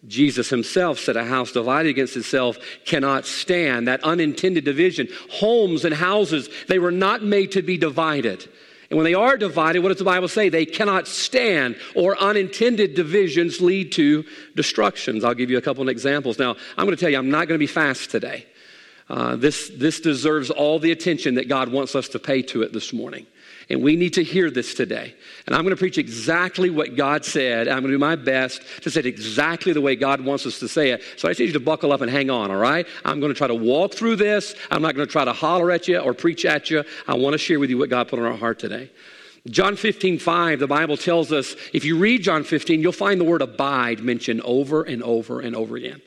Jesus 0.06 0.50
himself 0.50 0.98
said, 0.98 1.16
A 1.16 1.24
house 1.24 1.52
divided 1.52 1.88
against 1.88 2.16
itself 2.16 2.58
cannot 2.84 3.26
stand. 3.26 3.88
That 3.88 4.04
unintended 4.04 4.64
division. 4.64 5.08
Homes 5.30 5.84
and 5.84 5.94
houses, 5.94 6.48
they 6.68 6.78
were 6.78 6.90
not 6.90 7.22
made 7.22 7.52
to 7.52 7.62
be 7.62 7.78
divided. 7.78 8.48
And 8.90 8.98
when 8.98 9.04
they 9.04 9.14
are 9.14 9.36
divided, 9.36 9.80
what 9.80 9.88
does 9.88 9.98
the 9.98 10.04
Bible 10.04 10.28
say? 10.28 10.48
They 10.48 10.66
cannot 10.66 11.08
stand, 11.08 11.76
or 11.94 12.18
unintended 12.20 12.94
divisions 12.94 13.60
lead 13.60 13.92
to 13.92 14.24
destructions. 14.54 15.24
I'll 15.24 15.34
give 15.34 15.50
you 15.50 15.58
a 15.58 15.62
couple 15.62 15.82
of 15.82 15.88
examples. 15.88 16.38
Now, 16.38 16.56
I'm 16.76 16.84
going 16.84 16.96
to 16.96 17.00
tell 17.00 17.10
you, 17.10 17.18
I'm 17.18 17.30
not 17.30 17.48
going 17.48 17.58
to 17.58 17.62
be 17.62 17.66
fast 17.66 18.10
today. 18.10 18.46
Uh, 19.08 19.36
this, 19.36 19.70
this 19.74 20.00
deserves 20.00 20.50
all 20.50 20.78
the 20.78 20.92
attention 20.92 21.34
that 21.34 21.48
God 21.48 21.70
wants 21.70 21.94
us 21.94 22.08
to 22.10 22.18
pay 22.18 22.42
to 22.42 22.62
it 22.62 22.72
this 22.72 22.92
morning. 22.92 23.26
And 23.70 23.82
we 23.82 23.96
need 23.96 24.14
to 24.14 24.22
hear 24.22 24.50
this 24.50 24.74
today. 24.74 25.14
And 25.46 25.54
I'm 25.54 25.62
going 25.62 25.74
to 25.74 25.78
preach 25.78 25.98
exactly 25.98 26.70
what 26.70 26.96
God 26.96 27.24
said. 27.24 27.66
I'm 27.68 27.80
going 27.80 27.90
to 27.90 27.94
do 27.94 27.98
my 27.98 28.16
best 28.16 28.62
to 28.82 28.90
say 28.90 29.00
it 29.00 29.06
exactly 29.06 29.72
the 29.72 29.80
way 29.80 29.96
God 29.96 30.20
wants 30.20 30.46
us 30.46 30.58
to 30.58 30.68
say 30.68 30.90
it. 30.90 31.02
So 31.16 31.28
I 31.28 31.30
just 31.30 31.40
need 31.40 31.46
you 31.46 31.52
to 31.54 31.60
buckle 31.60 31.92
up 31.92 32.00
and 32.00 32.10
hang 32.10 32.30
on, 32.30 32.50
all 32.50 32.56
right? 32.56 32.86
I'm 33.04 33.20
going 33.20 33.32
to 33.32 33.38
try 33.38 33.46
to 33.46 33.54
walk 33.54 33.94
through 33.94 34.16
this. 34.16 34.54
I'm 34.70 34.82
not 34.82 34.94
going 34.94 35.06
to 35.06 35.12
try 35.12 35.24
to 35.24 35.32
holler 35.32 35.70
at 35.70 35.88
you 35.88 35.98
or 35.98 36.14
preach 36.14 36.44
at 36.44 36.70
you. 36.70 36.84
I 37.06 37.14
want 37.14 37.32
to 37.34 37.38
share 37.38 37.58
with 37.58 37.70
you 37.70 37.78
what 37.78 37.90
God 37.90 38.08
put 38.08 38.18
on 38.18 38.24
our 38.26 38.36
heart 38.36 38.58
today. 38.58 38.90
John 39.48 39.76
15, 39.76 40.18
5, 40.18 40.58
the 40.58 40.66
Bible 40.66 40.96
tells 40.96 41.30
us, 41.30 41.54
if 41.74 41.84
you 41.84 41.98
read 41.98 42.22
John 42.22 42.44
15, 42.44 42.80
you'll 42.80 42.92
find 42.92 43.20
the 43.20 43.24
word 43.24 43.42
abide 43.42 44.00
mentioned 44.00 44.40
over 44.40 44.82
and 44.82 45.02
over 45.02 45.40
and 45.40 45.54
over 45.54 45.76
again. 45.76 46.00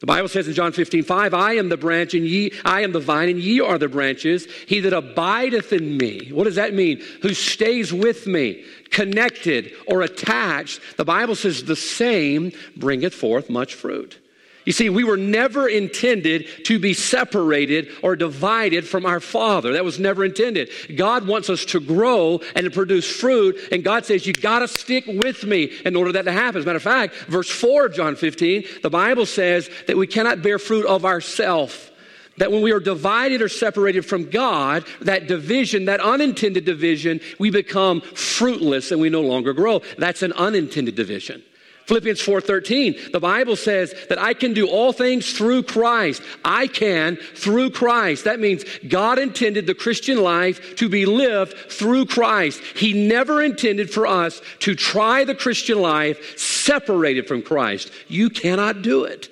The 0.00 0.06
Bible 0.06 0.28
says 0.28 0.46
in 0.46 0.52
John 0.52 0.72
15, 0.72 1.04
5, 1.04 1.32
I 1.32 1.54
am 1.54 1.70
the 1.70 1.78
branch 1.78 2.12
and 2.12 2.26
ye, 2.26 2.52
I 2.64 2.82
am 2.82 2.92
the 2.92 3.00
vine 3.00 3.30
and 3.30 3.40
ye 3.40 3.60
are 3.60 3.78
the 3.78 3.88
branches. 3.88 4.46
He 4.66 4.80
that 4.80 4.92
abideth 4.92 5.72
in 5.72 5.96
me. 5.96 6.28
What 6.32 6.44
does 6.44 6.56
that 6.56 6.74
mean? 6.74 7.00
Who 7.22 7.32
stays 7.32 7.94
with 7.94 8.26
me, 8.26 8.64
connected 8.90 9.72
or 9.86 10.02
attached. 10.02 10.80
The 10.98 11.06
Bible 11.06 11.34
says 11.34 11.64
the 11.64 11.76
same 11.76 12.52
bringeth 12.76 13.14
forth 13.14 13.48
much 13.48 13.74
fruit. 13.74 14.18
You 14.66 14.72
see, 14.72 14.90
we 14.90 15.04
were 15.04 15.16
never 15.16 15.68
intended 15.68 16.48
to 16.64 16.80
be 16.80 16.92
separated 16.92 17.88
or 18.02 18.16
divided 18.16 18.86
from 18.86 19.06
our 19.06 19.20
Father. 19.20 19.72
That 19.74 19.84
was 19.84 20.00
never 20.00 20.24
intended. 20.24 20.70
God 20.96 21.24
wants 21.24 21.48
us 21.48 21.64
to 21.66 21.78
grow 21.78 22.40
and 22.56 22.64
to 22.64 22.70
produce 22.70 23.08
fruit, 23.08 23.56
and 23.70 23.84
God 23.84 24.04
says, 24.04 24.26
You 24.26 24.32
got 24.32 24.58
to 24.58 24.68
stick 24.68 25.04
with 25.06 25.44
me 25.44 25.70
in 25.84 25.94
order 25.94 26.10
that 26.12 26.24
to 26.24 26.32
happen. 26.32 26.58
As 26.58 26.64
a 26.64 26.66
matter 26.66 26.78
of 26.78 26.82
fact, 26.82 27.14
verse 27.28 27.48
4 27.48 27.86
of 27.86 27.94
John 27.94 28.16
15, 28.16 28.64
the 28.82 28.90
Bible 28.90 29.24
says 29.24 29.70
that 29.86 29.96
we 29.96 30.08
cannot 30.08 30.42
bear 30.42 30.58
fruit 30.58 30.84
of 30.84 31.04
ourselves 31.04 31.92
that 32.38 32.52
when 32.52 32.60
we 32.60 32.70
are 32.70 32.80
divided 32.80 33.40
or 33.40 33.48
separated 33.48 34.04
from 34.04 34.28
God, 34.28 34.84
that 35.00 35.26
division, 35.26 35.86
that 35.86 36.00
unintended 36.00 36.66
division, 36.66 37.20
we 37.38 37.48
become 37.48 38.02
fruitless 38.02 38.90
and 38.90 39.00
we 39.00 39.08
no 39.08 39.22
longer 39.22 39.54
grow. 39.54 39.80
That's 39.96 40.22
an 40.22 40.34
unintended 40.34 40.96
division. 40.96 41.42
Philippians 41.86 42.20
4:13, 42.20 43.12
the 43.12 43.20
Bible 43.20 43.54
says 43.54 43.94
that 44.08 44.20
I 44.20 44.34
can 44.34 44.52
do 44.52 44.66
all 44.66 44.92
things 44.92 45.32
through 45.32 45.62
Christ. 45.62 46.20
I 46.44 46.66
can 46.66 47.16
through 47.16 47.70
Christ. 47.70 48.24
That 48.24 48.40
means 48.40 48.64
God 48.88 49.20
intended 49.20 49.66
the 49.66 49.74
Christian 49.74 50.18
life 50.18 50.74
to 50.76 50.88
be 50.88 51.06
lived 51.06 51.54
through 51.70 52.06
Christ. 52.06 52.60
He 52.74 52.92
never 52.92 53.40
intended 53.40 53.88
for 53.88 54.06
us 54.06 54.42
to 54.60 54.74
try 54.74 55.22
the 55.22 55.34
Christian 55.36 55.80
life 55.80 56.36
separated 56.36 57.28
from 57.28 57.42
Christ. 57.42 57.92
You 58.08 58.30
cannot 58.30 58.82
do 58.82 59.04
it. 59.04 59.30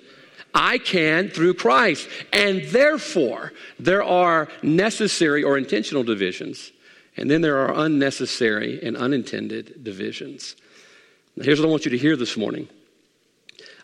I 0.55 0.79
can 0.79 1.31
through 1.31 1.55
Christ. 1.55 2.09
And 2.33 2.63
therefore, 2.67 3.53
there 3.81 4.05
are 4.05 4.49
necessary 4.63 5.43
or 5.43 5.59
intentional 5.59 6.05
divisions. 6.05 6.71
And 7.17 7.29
then 7.29 7.41
there 7.41 7.59
are 7.59 7.85
unnecessary 7.85 8.79
and 8.81 8.97
unintended 8.97 9.83
divisions. 9.83 10.55
Now, 11.37 11.45
here's 11.45 11.61
what 11.61 11.67
I 11.67 11.71
want 11.71 11.85
you 11.85 11.91
to 11.91 11.99
hear 11.99 12.17
this 12.17 12.37
morning. 12.37 12.69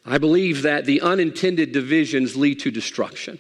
I 0.07 0.19
believe 0.19 0.62
that 0.62 0.87
the 0.87 1.00
unintended 1.00 1.73
divisions 1.73 2.37
lead 2.37 2.61
to 2.61 2.71
destruction. 2.71 3.38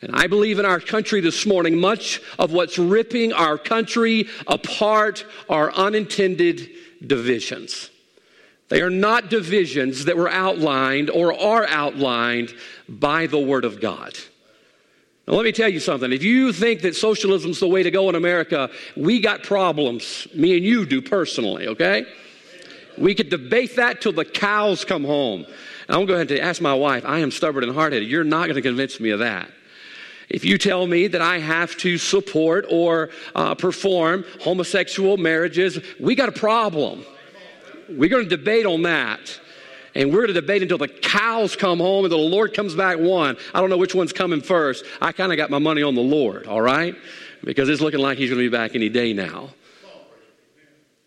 And 0.00 0.14
I 0.14 0.26
believe 0.26 0.58
in 0.58 0.64
our 0.64 0.80
country 0.80 1.20
this 1.20 1.46
morning, 1.46 1.78
much 1.78 2.20
of 2.38 2.52
what's 2.52 2.78
ripping 2.78 3.32
our 3.32 3.58
country 3.58 4.28
apart 4.46 5.24
are 5.48 5.72
unintended 5.72 6.70
divisions. 7.04 7.90
They 8.68 8.82
are 8.82 8.90
not 8.90 9.30
divisions 9.30 10.04
that 10.04 10.16
were 10.16 10.28
outlined 10.28 11.10
or 11.10 11.32
are 11.32 11.66
outlined 11.66 12.54
by 12.88 13.26
the 13.26 13.38
Word 13.38 13.64
of 13.64 13.80
God. 13.80 14.16
Now, 15.26 15.34
let 15.34 15.44
me 15.44 15.52
tell 15.52 15.68
you 15.68 15.80
something. 15.80 16.12
If 16.12 16.22
you 16.22 16.52
think 16.52 16.82
that 16.82 16.94
socialism's 16.94 17.58
the 17.58 17.68
way 17.68 17.82
to 17.82 17.90
go 17.90 18.08
in 18.08 18.14
America, 18.14 18.70
we 18.96 19.20
got 19.20 19.42
problems. 19.42 20.28
Me 20.34 20.56
and 20.56 20.64
you 20.64 20.86
do 20.86 21.02
personally, 21.02 21.68
okay? 21.68 22.06
We 22.98 23.14
could 23.14 23.28
debate 23.28 23.76
that 23.76 24.00
till 24.00 24.12
the 24.12 24.24
cows 24.24 24.84
come 24.84 25.04
home. 25.04 25.44
And 25.88 25.96
I'm 25.96 26.06
going 26.06 26.26
to 26.28 26.40
ask 26.40 26.60
my 26.60 26.74
wife, 26.74 27.04
I 27.04 27.18
am 27.18 27.30
stubborn 27.30 27.64
and 27.64 27.74
hard 27.74 27.92
headed. 27.92 28.08
You're 28.08 28.24
not 28.24 28.44
going 28.44 28.56
to 28.56 28.62
convince 28.62 28.98
me 28.98 29.10
of 29.10 29.20
that. 29.20 29.50
If 30.28 30.44
you 30.44 30.58
tell 30.58 30.86
me 30.86 31.06
that 31.06 31.22
I 31.22 31.38
have 31.38 31.76
to 31.78 31.98
support 31.98 32.66
or 32.68 33.10
uh, 33.34 33.54
perform 33.54 34.24
homosexual 34.40 35.16
marriages, 35.16 35.78
we 36.00 36.14
got 36.16 36.28
a 36.28 36.32
problem. 36.32 37.04
We're 37.88 38.08
going 38.08 38.28
to 38.28 38.36
debate 38.36 38.66
on 38.66 38.82
that. 38.82 39.40
And 39.94 40.10
we're 40.10 40.26
going 40.26 40.34
to 40.34 40.40
debate 40.40 40.62
until 40.62 40.78
the 40.78 40.88
cows 40.88 41.56
come 41.56 41.78
home 41.78 42.04
and 42.04 42.12
the 42.12 42.18
Lord 42.18 42.52
comes 42.52 42.74
back 42.74 42.98
one. 42.98 43.36
I 43.54 43.60
don't 43.60 43.70
know 43.70 43.78
which 43.78 43.94
one's 43.94 44.12
coming 44.12 44.42
first. 44.42 44.84
I 45.00 45.12
kind 45.12 45.32
of 45.32 45.38
got 45.38 45.48
my 45.48 45.58
money 45.58 45.82
on 45.82 45.94
the 45.94 46.02
Lord, 46.02 46.46
all 46.46 46.60
right? 46.60 46.94
Because 47.42 47.68
it's 47.68 47.80
looking 47.80 48.00
like 48.00 48.18
he's 48.18 48.28
going 48.28 48.42
to 48.42 48.50
be 48.50 48.54
back 48.54 48.74
any 48.74 48.88
day 48.88 49.12
now. 49.14 49.50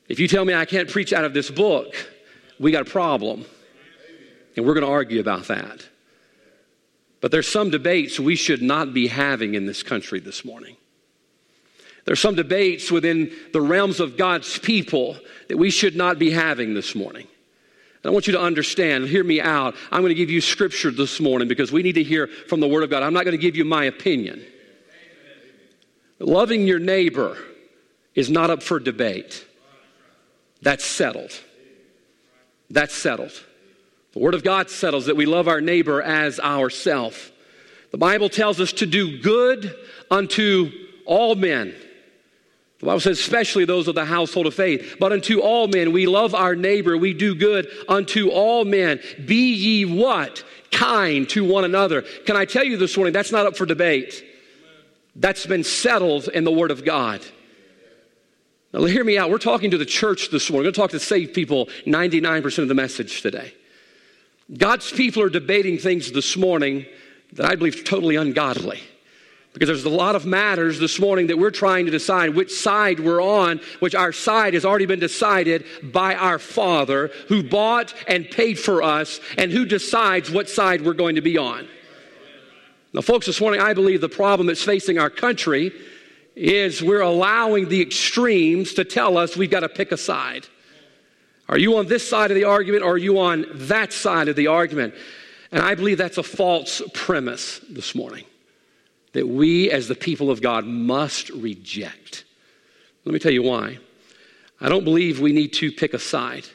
If 0.09 0.19
you 0.19 0.27
tell 0.27 0.43
me 0.43 0.53
I 0.53 0.65
can't 0.65 0.89
preach 0.89 1.13
out 1.13 1.23
of 1.23 1.33
this 1.33 1.49
book, 1.49 1.93
we 2.59 2.71
got 2.71 2.81
a 2.87 2.89
problem. 2.89 3.45
And 4.57 4.65
we're 4.65 4.73
going 4.73 4.85
to 4.85 4.91
argue 4.91 5.21
about 5.21 5.47
that. 5.47 5.87
But 7.21 7.31
there's 7.31 7.47
some 7.47 7.69
debates 7.69 8.19
we 8.19 8.35
should 8.35 8.61
not 8.61 8.93
be 8.93 9.07
having 9.07 9.53
in 9.53 9.65
this 9.65 9.83
country 9.83 10.19
this 10.19 10.43
morning. 10.43 10.75
There's 12.05 12.19
some 12.19 12.35
debates 12.35 12.91
within 12.91 13.31
the 13.53 13.61
realms 13.61 13.99
of 13.99 14.17
God's 14.17 14.57
people 14.57 15.17
that 15.47 15.57
we 15.57 15.69
should 15.69 15.95
not 15.95 16.17
be 16.17 16.31
having 16.31 16.73
this 16.73 16.95
morning. 16.95 17.27
And 18.03 18.09
I 18.09 18.13
want 18.13 18.25
you 18.25 18.33
to 18.33 18.41
understand, 18.41 19.07
hear 19.07 19.23
me 19.23 19.41
out. 19.41 19.75
I'm 19.91 20.01
going 20.01 20.09
to 20.09 20.15
give 20.15 20.31
you 20.31 20.41
scripture 20.41 20.89
this 20.89 21.19
morning 21.19 21.47
because 21.47 21.71
we 21.71 21.83
need 21.83 21.95
to 21.95 22.03
hear 22.03 22.27
from 22.27 22.61
the 22.61 22.67
Word 22.67 22.83
of 22.83 22.89
God. 22.89 23.03
I'm 23.03 23.13
not 23.13 23.25
going 23.25 23.37
to 23.37 23.41
give 23.41 23.55
you 23.55 23.65
my 23.65 23.83
opinion. 23.83 24.43
Loving 26.17 26.65
your 26.65 26.79
neighbor 26.79 27.37
is 28.15 28.29
not 28.29 28.49
up 28.49 28.63
for 28.63 28.79
debate. 28.79 29.45
That's 30.61 30.85
settled. 30.85 31.31
That's 32.69 32.93
settled. 32.93 33.31
The 34.13 34.19
Word 34.19 34.33
of 34.33 34.43
God 34.43 34.69
settles 34.69 35.05
that 35.05 35.15
we 35.15 35.25
love 35.25 35.47
our 35.47 35.61
neighbor 35.61 36.01
as 36.01 36.39
ourself. 36.39 37.31
The 37.91 37.97
Bible 37.97 38.29
tells 38.29 38.59
us 38.59 38.73
to 38.73 38.85
do 38.85 39.19
good 39.19 39.75
unto 40.11 40.71
all 41.05 41.35
men. 41.35 41.73
The 42.79 42.85
Bible 42.85 42.99
says, 43.01 43.19
especially 43.19 43.65
those 43.65 43.87
of 43.87 43.95
the 43.95 44.05
household 44.05 44.47
of 44.47 44.53
faith. 44.53 44.97
But 44.99 45.11
unto 45.11 45.41
all 45.41 45.67
men, 45.67 45.91
we 45.91 46.05
love 46.05 46.33
our 46.33 46.55
neighbor, 46.55 46.97
we 46.97 47.13
do 47.13 47.35
good 47.35 47.67
unto 47.87 48.29
all 48.29 48.63
men. 48.63 49.01
Be 49.25 49.53
ye 49.53 49.85
what? 49.85 50.43
Kind 50.71 51.27
to 51.29 51.43
one 51.43 51.65
another. 51.65 52.03
Can 52.25 52.37
I 52.37 52.45
tell 52.45 52.63
you 52.63 52.77
this 52.77 52.95
morning, 52.95 53.11
that's 53.11 53.31
not 53.31 53.45
up 53.45 53.57
for 53.57 53.65
debate. 53.65 54.23
That's 55.15 55.45
been 55.45 55.63
settled 55.63 56.29
in 56.29 56.45
the 56.45 56.51
Word 56.51 56.71
of 56.71 56.85
God. 56.85 57.25
Now, 58.71 58.85
hear 58.85 59.03
me 59.03 59.17
out. 59.17 59.31
We're 59.31 59.39
talking 59.39 59.71
to 59.71 59.79
the 59.79 59.85
church 59.85 60.29
this 60.29 60.49
morning. 60.49 60.59
We're 60.59 60.71
going 60.71 60.73
to 60.73 60.81
talk 60.81 60.91
to 60.91 60.99
saved 60.99 61.33
people 61.33 61.67
99% 61.87 62.57
of 62.59 62.67
the 62.67 62.75
message 62.75 63.21
today. 63.23 63.53
God's 64.55 64.91
people 64.91 65.23
are 65.23 65.29
debating 65.29 65.79
things 65.79 66.11
this 66.11 66.37
morning 66.37 66.85
that 67.33 67.45
I 67.45 67.55
believe 67.55 67.83
totally 67.83 68.15
ungodly. 68.15 68.79
Because 69.53 69.67
there's 69.67 69.85
a 69.85 69.89
lot 69.89 70.15
of 70.15 70.27
matters 70.27 70.79
this 70.79 70.99
morning 70.99 71.27
that 71.27 71.39
we're 71.39 71.49
trying 71.49 71.85
to 71.85 71.91
decide 71.91 72.35
which 72.35 72.51
side 72.51 72.99
we're 72.99 73.21
on, 73.21 73.59
which 73.79 73.95
our 73.95 74.11
side 74.11 74.53
has 74.53 74.65
already 74.65 74.85
been 74.85 74.99
decided 74.99 75.65
by 75.81 76.13
our 76.13 76.37
Father 76.37 77.09
who 77.27 77.41
bought 77.41 77.95
and 78.07 78.29
paid 78.29 78.59
for 78.59 78.83
us 78.83 79.19
and 79.39 79.51
who 79.51 79.65
decides 79.65 80.29
what 80.29 80.47
side 80.47 80.85
we're 80.85 80.93
going 80.93 81.15
to 81.15 81.21
be 81.21 81.39
on. 81.39 81.67
Now, 82.93 83.01
folks, 83.01 83.25
this 83.25 83.41
morning 83.41 83.61
I 83.61 83.73
believe 83.73 84.01
the 84.01 84.09
problem 84.09 84.45
that's 84.45 84.63
facing 84.63 84.99
our 84.99 85.09
country 85.09 85.71
is 86.39 86.81
we're 86.81 87.01
allowing 87.01 87.67
the 87.67 87.81
extremes 87.81 88.73
to 88.75 88.85
tell 88.85 89.17
us 89.17 89.35
we've 89.35 89.51
got 89.51 89.59
to 89.59 89.67
pick 89.67 89.91
a 89.91 89.97
side. 89.97 90.47
Are 91.49 91.57
you 91.57 91.77
on 91.77 91.87
this 91.87 92.07
side 92.07 92.31
of 92.31 92.35
the 92.35 92.45
argument 92.45 92.83
or 92.83 92.93
are 92.93 92.97
you 92.97 93.19
on 93.19 93.45
that 93.53 93.91
side 93.91 94.29
of 94.29 94.37
the 94.37 94.47
argument? 94.47 94.93
And 95.51 95.61
I 95.61 95.75
believe 95.75 95.97
that's 95.97 96.17
a 96.17 96.23
false 96.23 96.81
premise 96.93 97.59
this 97.69 97.93
morning 97.93 98.23
that 99.11 99.27
we 99.27 99.69
as 99.69 99.89
the 99.89 99.95
people 99.95 100.31
of 100.31 100.41
God 100.41 100.65
must 100.65 101.29
reject. 101.31 102.23
Let 103.03 103.11
me 103.11 103.19
tell 103.19 103.33
you 103.33 103.43
why. 103.43 103.79
I 104.61 104.69
don't 104.69 104.85
believe 104.85 105.19
we 105.19 105.33
need 105.33 105.51
to 105.53 105.73
pick 105.73 105.93
a 105.93 105.99
side. 105.99 106.45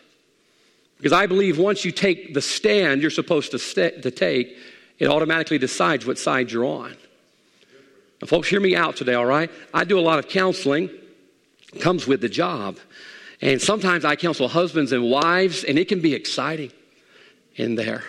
Because 0.96 1.12
I 1.12 1.26
believe 1.26 1.58
once 1.58 1.84
you 1.84 1.92
take 1.92 2.32
the 2.32 2.40
stand 2.40 3.02
you're 3.02 3.10
supposed 3.10 3.50
to, 3.50 3.58
st- 3.58 4.02
to 4.02 4.10
take, 4.10 4.56
it 4.98 5.08
automatically 5.08 5.58
decides 5.58 6.06
what 6.06 6.18
side 6.18 6.50
you're 6.50 6.64
on. 6.64 6.96
Folks, 8.26 8.48
hear 8.48 8.60
me 8.60 8.74
out 8.74 8.96
today, 8.96 9.14
all 9.14 9.26
right? 9.26 9.50
I 9.72 9.84
do 9.84 9.98
a 9.98 10.00
lot 10.00 10.18
of 10.18 10.28
counseling, 10.28 10.90
comes 11.80 12.06
with 12.06 12.20
the 12.20 12.28
job. 12.28 12.78
And 13.42 13.60
sometimes 13.60 14.04
I 14.04 14.16
counsel 14.16 14.48
husbands 14.48 14.92
and 14.92 15.10
wives, 15.10 15.64
and 15.64 15.78
it 15.78 15.88
can 15.88 16.00
be 16.00 16.14
exciting 16.14 16.72
in 17.56 17.74
there. 17.74 18.02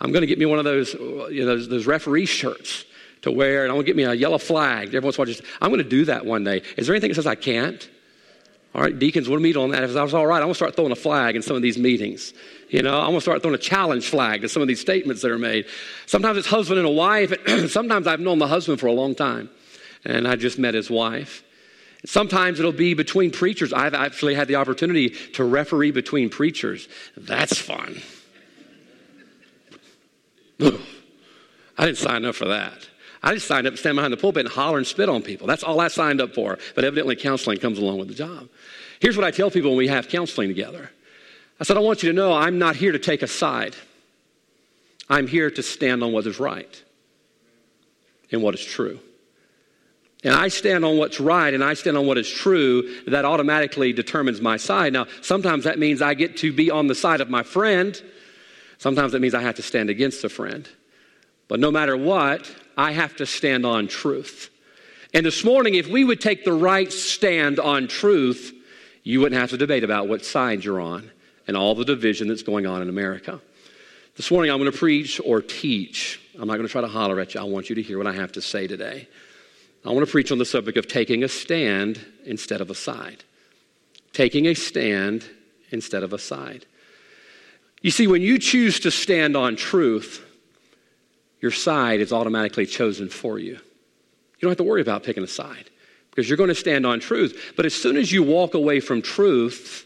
I'm 0.00 0.12
going 0.12 0.20
to 0.20 0.26
get 0.26 0.38
me 0.38 0.46
one 0.46 0.58
of 0.58 0.64
those, 0.64 0.92
you 0.94 1.40
know, 1.40 1.46
those, 1.46 1.68
those 1.68 1.86
referee 1.86 2.26
shirts 2.26 2.84
to 3.22 3.32
wear, 3.32 3.62
and 3.62 3.70
I'm 3.70 3.76
going 3.76 3.86
to 3.86 3.90
get 3.90 3.96
me 3.96 4.04
a 4.04 4.12
yellow 4.12 4.38
flag. 4.38 4.88
Everyone's 4.88 5.18
watching. 5.18 5.36
I'm 5.60 5.70
going 5.70 5.82
to 5.82 5.88
do 5.88 6.04
that 6.04 6.26
one 6.26 6.44
day. 6.44 6.62
Is 6.76 6.86
there 6.86 6.94
anything 6.94 7.10
that 7.10 7.14
says 7.14 7.26
I 7.26 7.34
can't? 7.34 7.88
All 8.74 8.82
right, 8.82 8.96
deacons, 8.96 9.28
we'll 9.28 9.40
meet 9.40 9.56
on 9.56 9.70
that. 9.70 9.82
If 9.84 9.96
I 9.96 10.02
was 10.02 10.12
all 10.12 10.26
right, 10.26 10.36
I'm 10.36 10.42
going 10.42 10.52
to 10.52 10.56
start 10.56 10.76
throwing 10.76 10.92
a 10.92 10.96
flag 10.96 11.36
in 11.36 11.42
some 11.42 11.56
of 11.56 11.62
these 11.62 11.78
meetings. 11.78 12.34
You 12.68 12.82
know, 12.82 12.98
I'm 12.98 13.06
going 13.06 13.16
to 13.16 13.20
start 13.22 13.40
throwing 13.42 13.54
a 13.54 13.58
challenge 13.58 14.08
flag 14.08 14.42
to 14.42 14.48
some 14.48 14.60
of 14.60 14.68
these 14.68 14.80
statements 14.80 15.22
that 15.22 15.30
are 15.30 15.38
made. 15.38 15.66
Sometimes 16.06 16.36
it's 16.36 16.46
husband 16.46 16.78
and 16.78 16.86
a 16.86 16.92
wife. 16.92 17.32
Sometimes 17.70 18.06
I've 18.06 18.20
known 18.20 18.38
the 18.38 18.46
husband 18.46 18.78
for 18.78 18.86
a 18.86 18.92
long 18.92 19.14
time, 19.14 19.48
and 20.04 20.28
I 20.28 20.36
just 20.36 20.58
met 20.58 20.74
his 20.74 20.90
wife. 20.90 21.42
Sometimes 22.04 22.60
it'll 22.60 22.72
be 22.72 22.94
between 22.94 23.30
preachers. 23.30 23.72
I've 23.72 23.94
actually 23.94 24.34
had 24.34 24.48
the 24.48 24.56
opportunity 24.56 25.10
to 25.32 25.44
referee 25.44 25.90
between 25.90 26.28
preachers. 26.28 26.88
That's 27.16 27.56
fun. 27.58 28.00
I 30.60 31.86
didn't 31.86 31.98
sign 31.98 32.24
up 32.24 32.34
for 32.34 32.46
that. 32.46 32.88
I 33.22 33.34
just 33.34 33.46
signed 33.46 33.66
up 33.66 33.74
to 33.74 33.76
stand 33.76 33.96
behind 33.96 34.12
the 34.12 34.16
pulpit 34.16 34.46
and 34.46 34.54
holler 34.54 34.78
and 34.78 34.86
spit 34.86 35.08
on 35.08 35.22
people. 35.22 35.46
That's 35.46 35.64
all 35.64 35.80
I 35.80 35.88
signed 35.88 36.20
up 36.20 36.34
for. 36.34 36.58
But 36.74 36.84
evidently, 36.84 37.16
counseling 37.16 37.58
comes 37.58 37.78
along 37.78 37.98
with 37.98 38.08
the 38.08 38.14
job. 38.14 38.48
Here's 39.00 39.16
what 39.16 39.24
I 39.24 39.30
tell 39.30 39.50
people 39.50 39.70
when 39.70 39.78
we 39.78 39.88
have 39.88 40.08
counseling 40.08 40.48
together 40.48 40.90
I 41.60 41.64
said, 41.64 41.76
I 41.76 41.80
want 41.80 42.02
you 42.02 42.10
to 42.10 42.14
know 42.14 42.32
I'm 42.32 42.58
not 42.58 42.76
here 42.76 42.92
to 42.92 42.98
take 42.98 43.22
a 43.22 43.26
side, 43.26 43.74
I'm 45.08 45.26
here 45.26 45.50
to 45.50 45.62
stand 45.62 46.02
on 46.02 46.12
what 46.12 46.26
is 46.26 46.38
right 46.38 46.82
and 48.30 48.42
what 48.42 48.54
is 48.54 48.64
true. 48.64 49.00
And 50.24 50.34
I 50.34 50.48
stand 50.48 50.84
on 50.84 50.98
what's 50.98 51.20
right 51.20 51.54
and 51.54 51.62
I 51.62 51.74
stand 51.74 51.96
on 51.96 52.06
what 52.06 52.18
is 52.18 52.28
true, 52.28 53.02
that 53.06 53.24
automatically 53.24 53.92
determines 53.92 54.40
my 54.40 54.56
side. 54.56 54.92
Now, 54.92 55.06
sometimes 55.22 55.64
that 55.64 55.78
means 55.78 56.02
I 56.02 56.14
get 56.14 56.36
to 56.38 56.52
be 56.52 56.70
on 56.70 56.88
the 56.88 56.94
side 56.94 57.20
of 57.20 57.30
my 57.30 57.44
friend. 57.44 58.00
Sometimes 58.78 59.12
that 59.12 59.20
means 59.20 59.34
I 59.34 59.42
have 59.42 59.54
to 59.56 59.62
stand 59.62 59.90
against 59.90 60.24
a 60.24 60.28
friend. 60.28 60.68
But 61.46 61.60
no 61.60 61.70
matter 61.70 61.96
what, 61.96 62.52
I 62.78 62.92
have 62.92 63.16
to 63.16 63.26
stand 63.26 63.66
on 63.66 63.88
truth. 63.88 64.48
And 65.12 65.26
this 65.26 65.44
morning, 65.44 65.74
if 65.74 65.86
we 65.86 66.04
would 66.04 66.20
take 66.20 66.46
the 66.46 66.52
right 66.52 66.90
stand 66.90 67.58
on 67.58 67.88
truth, 67.88 68.54
you 69.02 69.20
wouldn't 69.20 69.38
have 69.38 69.50
to 69.50 69.58
debate 69.58 69.84
about 69.84 70.08
what 70.08 70.24
side 70.24 70.64
you're 70.64 70.80
on 70.80 71.10
and 71.46 71.56
all 71.56 71.74
the 71.74 71.84
division 71.84 72.28
that's 72.28 72.42
going 72.42 72.66
on 72.66 72.80
in 72.80 72.88
America. 72.88 73.40
This 74.16 74.30
morning, 74.30 74.50
I'm 74.50 74.58
going 74.58 74.72
to 74.72 74.78
preach 74.78 75.20
or 75.22 75.42
teach 75.42 76.20
I'm 76.38 76.46
not 76.46 76.54
going 76.54 76.66
to 76.66 76.72
try 76.72 76.82
to 76.82 76.88
holler 76.88 77.18
at 77.18 77.34
you. 77.34 77.40
I 77.40 77.44
want 77.44 77.68
you 77.68 77.74
to 77.74 77.82
hear 77.82 77.98
what 77.98 78.06
I 78.06 78.12
have 78.12 78.32
to 78.32 78.40
say 78.40 78.68
today. 78.68 79.08
I 79.84 79.90
want 79.90 80.06
to 80.06 80.10
preach 80.10 80.30
on 80.30 80.38
the 80.38 80.44
subject 80.44 80.78
of 80.78 80.86
taking 80.86 81.24
a 81.24 81.28
stand 81.28 82.04
instead 82.24 82.60
of 82.60 82.70
a 82.70 82.74
side. 82.74 83.24
Taking 84.12 84.46
a 84.46 84.54
stand 84.54 85.28
instead 85.70 86.04
of 86.04 86.12
a 86.12 86.18
side. 86.18 86.64
You 87.82 87.90
see, 87.90 88.06
when 88.06 88.22
you 88.22 88.38
choose 88.38 88.78
to 88.80 88.90
stand 88.90 89.36
on 89.36 89.56
truth, 89.56 90.24
your 91.40 91.50
side 91.50 92.00
is 92.00 92.12
automatically 92.12 92.66
chosen 92.66 93.08
for 93.08 93.38
you. 93.38 93.52
You 93.52 94.42
don't 94.42 94.50
have 94.50 94.58
to 94.58 94.64
worry 94.64 94.80
about 94.80 95.02
picking 95.02 95.24
a 95.24 95.28
side 95.28 95.70
because 96.10 96.28
you're 96.28 96.36
going 96.36 96.48
to 96.48 96.54
stand 96.54 96.86
on 96.86 97.00
truth. 97.00 97.52
But 97.56 97.66
as 97.66 97.74
soon 97.74 97.96
as 97.96 98.10
you 98.12 98.22
walk 98.22 98.54
away 98.54 98.80
from 98.80 99.02
truth, 99.02 99.84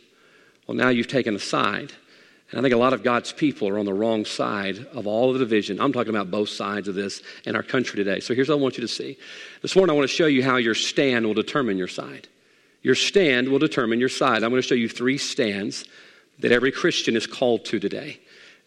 well, 0.66 0.76
now 0.76 0.88
you've 0.88 1.09
taken 1.09 1.35
a 1.35 1.38
side. 1.38 1.92
And 2.50 2.59
I 2.59 2.62
think 2.62 2.75
a 2.75 2.78
lot 2.78 2.92
of 2.92 3.02
God's 3.02 3.32
people 3.32 3.68
are 3.68 3.78
on 3.78 3.87
the 3.87 3.94
wrong 3.94 4.26
side 4.26 4.87
of 4.92 5.06
all 5.06 5.32
the 5.32 5.38
division. 5.38 5.80
I'm 5.80 5.92
talking 5.92 6.11
about 6.11 6.30
both 6.30 6.50
sides 6.50 6.87
of 6.87 6.94
this 6.94 7.23
in 7.47 7.56
our 7.56 7.62
country 7.62 7.97
today. 7.97 8.21
So 8.21 8.35
here's 8.35 8.50
what 8.50 8.59
I 8.59 8.61
want 8.61 8.76
you 8.76 8.82
to 8.82 8.88
see. 8.88 9.16
This 9.62 9.75
morning, 9.75 9.94
I 9.94 9.97
want 9.97 10.09
to 10.09 10.14
show 10.14 10.26
you 10.26 10.42
how 10.42 10.56
your 10.56 10.75
stand 10.75 11.25
will 11.25 11.35
determine 11.35 11.78
your 11.78 11.88
side. 11.88 12.28
Your 12.82 12.94
stand 12.94 13.49
will 13.49 13.59
determine 13.59 14.00
your 14.00 14.11
side. 14.11 14.42
I'm 14.42 14.50
going 14.50 14.61
to 14.61 14.68
show 14.68 14.75
you 14.75 14.88
three 14.88 15.16
stands 15.16 15.87
that 16.40 16.52
every 16.52 16.73
Christian 16.73 17.16
is 17.16 17.26
called 17.26 17.64
to 17.66 17.78
today. 17.78 18.21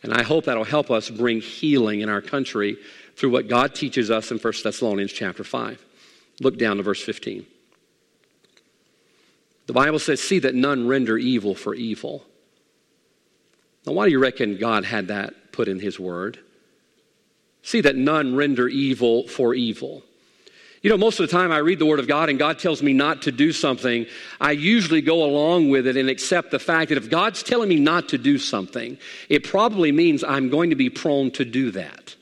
And 0.04 0.14
I 0.14 0.24
hope 0.24 0.46
that'll 0.46 0.64
help 0.64 0.92
us 0.92 1.10
bring 1.10 1.42
healing 1.42 2.02
in 2.02 2.10
our 2.10 2.22
country 2.22 2.78
through 3.16 3.32
what 3.32 3.48
God 3.48 3.74
teaches 3.74 4.12
us 4.12 4.32
in 4.32 4.38
1 4.38 4.54
Thessalonians 4.64 5.12
chapter 5.12 5.44
5. 5.44 5.84
Look 6.42 6.58
down 6.58 6.78
to 6.78 6.84
verse 6.84 7.02
15. 7.02 7.46
The 9.68 9.74
Bible 9.74 10.00
says, 10.00 10.22
See 10.22 10.40
that 10.40 10.54
none 10.54 10.88
render 10.88 11.18
evil 11.18 11.56
for 11.56 11.74
evil 11.74 12.26
now, 13.86 13.94
why 13.94 14.06
do 14.06 14.12
you 14.12 14.20
reckon 14.20 14.58
God 14.58 14.84
had 14.86 15.08
that 15.10 15.52
put 15.52 15.68
in 15.68 15.80
His 15.80 16.00
Word? 16.00 16.40
See 17.62 17.82
that 17.82 17.96
none 17.96 18.36
render 18.36 18.68
evil 18.68 19.28
for 19.28 19.54
evil. 19.54 20.04
You 20.86 20.92
know, 20.92 20.98
most 20.98 21.20
of 21.20 21.28
the 21.28 21.36
time 21.36 21.52
I 21.52 21.58
read 21.58 21.80
the 21.80 21.86
Word 21.88 22.00
of 22.00 22.08
God 22.08 22.30
and 22.30 22.38
God 22.38 22.60
tells 22.60 22.84
me 22.84 22.94
not 22.94 23.24
to 23.24 23.32
do 23.32 23.52
something, 23.52 24.06
I 24.40 24.52
usually 24.52 25.02
go 25.02 25.24
along 25.24 25.70
with 25.70 25.88
it 25.88 25.98
and 25.98 26.12
accept 26.12 26.52
the 26.52 26.60
fact 26.60 26.90
that 26.90 26.98
if 27.00 27.10
God's 27.10 27.42
telling 27.42 27.70
me 27.70 27.80
not 27.80 28.10
to 28.10 28.20
do 28.20 28.38
something, 28.38 29.00
it 29.28 29.44
probably 29.44 29.92
means 29.92 30.24
I'm 30.24 30.48
going 30.48 30.70
to 30.70 30.76
be 30.76 30.92
prone 30.92 31.32
to 31.32 31.44
do 31.44 31.72
that. 31.72 32.16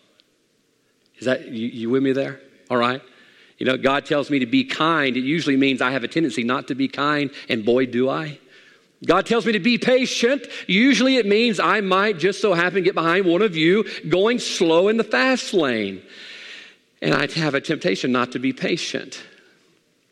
Is 1.17 1.25
that, 1.25 1.49
you, 1.49 1.67
you 1.67 1.89
with 1.89 2.03
me 2.03 2.13
there? 2.13 2.39
All 2.71 2.77
right? 2.77 3.01
You 3.57 3.65
know, 3.65 3.75
God 3.75 4.05
tells 4.05 4.29
me 4.29 4.39
to 4.39 4.45
be 4.45 4.63
kind, 4.63 5.17
it 5.17 5.25
usually 5.25 5.57
means 5.57 5.81
I 5.81 5.91
have 5.91 6.05
a 6.05 6.07
tendency 6.07 6.45
not 6.45 6.69
to 6.69 6.75
be 6.75 6.87
kind, 6.87 7.31
and 7.49 7.65
boy, 7.65 7.87
do 7.87 8.09
I. 8.09 8.39
God 9.05 9.25
tells 9.25 9.45
me 9.45 9.51
to 9.51 9.59
be 9.59 9.77
patient. 9.77 10.47
Usually 10.67 11.17
it 11.17 11.25
means 11.25 11.59
I 11.59 11.81
might 11.81 12.17
just 12.17 12.39
so 12.39 12.53
happen 12.53 12.75
to 12.75 12.81
get 12.81 12.95
behind 12.95 13.25
one 13.25 13.41
of 13.41 13.57
you 13.57 13.83
going 14.07 14.39
slow 14.39 14.87
in 14.87 14.95
the 14.95 15.03
fast 15.03 15.53
lane. 15.53 16.01
And 17.03 17.13
I'd 17.13 17.33
have 17.33 17.53
a 17.53 17.59
temptation 17.59 18.13
not 18.13 18.31
to 18.31 18.39
be 18.39 18.53
patient. 18.53 19.21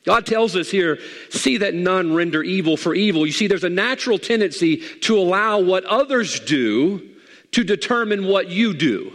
God 0.06 0.26
tells 0.26 0.58
us 0.58 0.70
here, 0.70 1.00
see 1.30 1.58
that 1.58 1.74
none 1.74 2.14
render 2.14 2.44
evil 2.44 2.76
for 2.76 2.94
evil. 2.94 3.26
You 3.26 3.32
see, 3.32 3.48
there's 3.48 3.64
a 3.64 3.70
natural 3.70 4.20
tendency 4.20 4.78
to 5.04 5.18
allow 5.18 5.60
what 5.60 5.86
others 5.86 6.42
do 6.42 7.10
to 7.52 7.64
determine 7.64 8.28
what 8.28 8.50
you 8.50 8.74
do. 8.74 9.14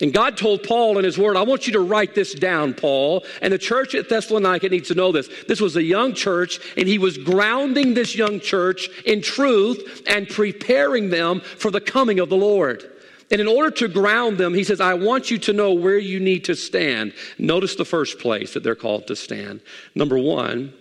And 0.00 0.12
God 0.12 0.38
told 0.38 0.62
Paul 0.62 0.96
in 0.96 1.04
his 1.04 1.18
word, 1.18 1.36
I 1.36 1.42
want 1.42 1.66
you 1.66 1.74
to 1.74 1.80
write 1.80 2.14
this 2.14 2.32
down, 2.32 2.72
Paul. 2.72 3.24
And 3.42 3.52
the 3.52 3.58
church 3.58 3.94
at 3.94 4.08
Thessalonica 4.08 4.70
needs 4.70 4.88
to 4.88 4.94
know 4.94 5.12
this. 5.12 5.28
This 5.48 5.60
was 5.60 5.76
a 5.76 5.82
young 5.82 6.14
church, 6.14 6.60
and 6.78 6.88
he 6.88 6.98
was 6.98 7.18
grounding 7.18 7.92
this 7.92 8.16
young 8.16 8.40
church 8.40 8.88
in 9.04 9.20
truth 9.20 10.02
and 10.06 10.28
preparing 10.28 11.10
them 11.10 11.40
for 11.40 11.70
the 11.70 11.80
coming 11.80 12.20
of 12.20 12.30
the 12.30 12.36
Lord. 12.36 12.90
And 13.30 13.40
in 13.40 13.48
order 13.48 13.70
to 13.72 13.88
ground 13.88 14.38
them, 14.38 14.54
he 14.54 14.62
says, 14.62 14.80
I 14.80 14.94
want 14.94 15.30
you 15.30 15.38
to 15.38 15.52
know 15.52 15.72
where 15.72 15.98
you 15.98 16.20
need 16.20 16.44
to 16.44 16.54
stand. 16.54 17.12
Notice 17.38 17.74
the 17.74 17.84
first 17.84 18.18
place 18.18 18.54
that 18.54 18.62
they're 18.62 18.76
called 18.76 19.08
to 19.08 19.16
stand. 19.16 19.60
Number 19.94 20.18
one, 20.18 20.72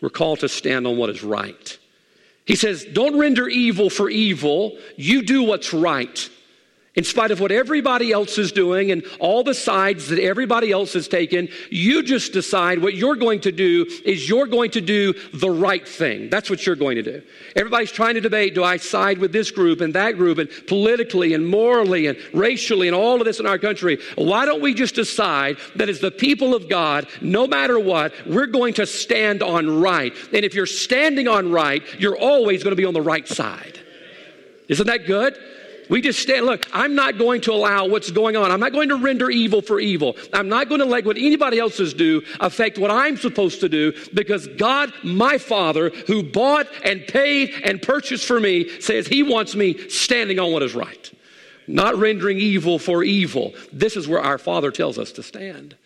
we're 0.00 0.10
called 0.10 0.40
to 0.40 0.48
stand 0.48 0.86
on 0.86 0.96
what 0.96 1.10
is 1.10 1.22
right. 1.22 1.78
He 2.44 2.56
says, 2.56 2.84
Don't 2.84 3.18
render 3.18 3.48
evil 3.48 3.88
for 3.90 4.10
evil, 4.10 4.78
you 4.96 5.22
do 5.22 5.42
what's 5.42 5.72
right 5.72 6.28
in 6.96 7.04
spite 7.04 7.30
of 7.30 7.40
what 7.40 7.52
everybody 7.52 8.10
else 8.10 8.38
is 8.38 8.50
doing 8.50 8.90
and 8.90 9.04
all 9.20 9.44
the 9.44 9.54
sides 9.54 10.08
that 10.08 10.18
everybody 10.18 10.72
else 10.72 10.94
has 10.94 11.06
taken, 11.06 11.48
you 11.70 12.02
just 12.02 12.32
decide 12.32 12.80
what 12.80 12.94
you're 12.94 13.16
going 13.16 13.40
to 13.40 13.52
do 13.52 13.86
is 14.04 14.26
you're 14.28 14.46
going 14.46 14.70
to 14.70 14.80
do 14.80 15.12
the 15.34 15.50
right 15.50 15.86
thing. 15.86 16.30
That's 16.30 16.48
what 16.48 16.64
you're 16.64 16.74
going 16.74 16.96
to 16.96 17.02
do. 17.02 17.22
Everybody's 17.54 17.92
trying 17.92 18.14
to 18.14 18.20
debate 18.20 18.54
do 18.54 18.64
I 18.64 18.78
side 18.78 19.18
with 19.18 19.30
this 19.30 19.50
group 19.50 19.82
and 19.82 19.94
that 19.94 20.16
group 20.16 20.38
and 20.38 20.48
politically 20.66 21.34
and 21.34 21.46
morally 21.46 22.06
and 22.06 22.18
racially 22.32 22.88
and 22.88 22.96
all 22.96 23.20
of 23.20 23.26
this 23.26 23.40
in 23.40 23.46
our 23.46 23.58
country? 23.58 23.98
Why 24.16 24.46
don't 24.46 24.62
we 24.62 24.72
just 24.72 24.94
decide 24.94 25.58
that 25.76 25.90
as 25.90 26.00
the 26.00 26.10
people 26.10 26.54
of 26.54 26.68
God, 26.68 27.06
no 27.20 27.46
matter 27.46 27.78
what, 27.78 28.14
we're 28.26 28.46
going 28.46 28.72
to 28.74 28.86
stand 28.86 29.42
on 29.42 29.80
right? 29.80 30.14
And 30.32 30.46
if 30.46 30.54
you're 30.54 30.64
standing 30.64 31.28
on 31.28 31.52
right, 31.52 31.82
you're 31.98 32.18
always 32.18 32.62
going 32.62 32.72
to 32.72 32.80
be 32.80 32.86
on 32.86 32.94
the 32.94 33.02
right 33.02 33.28
side. 33.28 33.80
Isn't 34.68 34.86
that 34.86 35.06
good? 35.06 35.38
We 35.88 36.00
just 36.00 36.20
stand, 36.20 36.46
look, 36.46 36.66
I'm 36.72 36.94
not 36.94 37.18
going 37.18 37.40
to 37.42 37.52
allow 37.52 37.86
what's 37.86 38.10
going 38.10 38.36
on. 38.36 38.50
I'm 38.50 38.60
not 38.60 38.72
going 38.72 38.88
to 38.88 38.96
render 38.96 39.30
evil 39.30 39.62
for 39.62 39.78
evil. 39.78 40.16
I'm 40.32 40.48
not 40.48 40.68
going 40.68 40.80
to 40.80 40.86
let 40.86 41.04
what 41.04 41.16
anybody 41.16 41.58
else's 41.58 41.94
do 41.94 42.22
affect 42.40 42.78
what 42.78 42.90
I'm 42.90 43.16
supposed 43.16 43.60
to 43.60 43.68
do 43.68 43.92
because 44.14 44.46
God, 44.48 44.92
my 45.04 45.38
Father, 45.38 45.90
who 46.06 46.22
bought 46.22 46.66
and 46.84 47.06
paid 47.06 47.54
and 47.64 47.80
purchased 47.80 48.26
for 48.26 48.40
me, 48.40 48.80
says 48.80 49.06
He 49.06 49.22
wants 49.22 49.54
me 49.54 49.88
standing 49.88 50.38
on 50.38 50.52
what 50.52 50.62
is 50.62 50.74
right, 50.74 51.10
not 51.66 51.96
rendering 51.96 52.38
evil 52.38 52.78
for 52.78 53.04
evil. 53.04 53.54
This 53.72 53.96
is 53.96 54.08
where 54.08 54.20
our 54.20 54.38
Father 54.38 54.70
tells 54.70 54.98
us 54.98 55.12
to 55.12 55.22
stand. 55.22 55.76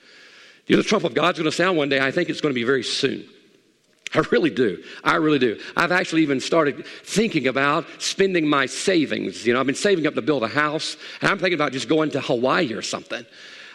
You 0.67 0.77
know, 0.77 0.83
the 0.83 0.89
trump 0.89 1.05
of 1.05 1.15
God's 1.15 1.39
going 1.39 1.51
to 1.51 1.57
sound 1.57 1.77
one 1.77 1.89
day. 1.89 2.01
I 2.01 2.11
think 2.11 2.29
it's 2.29 2.41
going 2.41 2.55
to 2.55 2.59
be 2.59 2.65
very 2.65 2.85
soon. 2.85 3.29
I 4.15 4.23
really 4.31 4.51
do. 4.51 4.83
I 5.05 5.17
really 5.17 5.39
do. 5.39 5.61
I've 5.77 5.93
actually 5.93 6.23
even 6.23 6.41
started 6.41 6.85
thinking 7.05 7.47
about 7.47 7.87
spending 7.99 8.49
my 8.49 8.67
savings. 8.67 9.47
You 9.47 9.55
know, 9.55 9.61
I've 9.61 9.67
been 9.67 9.75
saving 9.75 10.07
up 10.07 10.15
to 10.15 10.23
build 10.23 10.43
a 10.43 10.49
house, 10.49 10.97
and 11.21 11.31
I'm 11.31 11.39
thinking 11.39 11.55
about 11.55 11.73
just 11.73 11.89
going 11.89 12.11
to 12.13 12.21
Hawaii 12.21 12.73
or 12.73 12.83
something. 12.83 13.25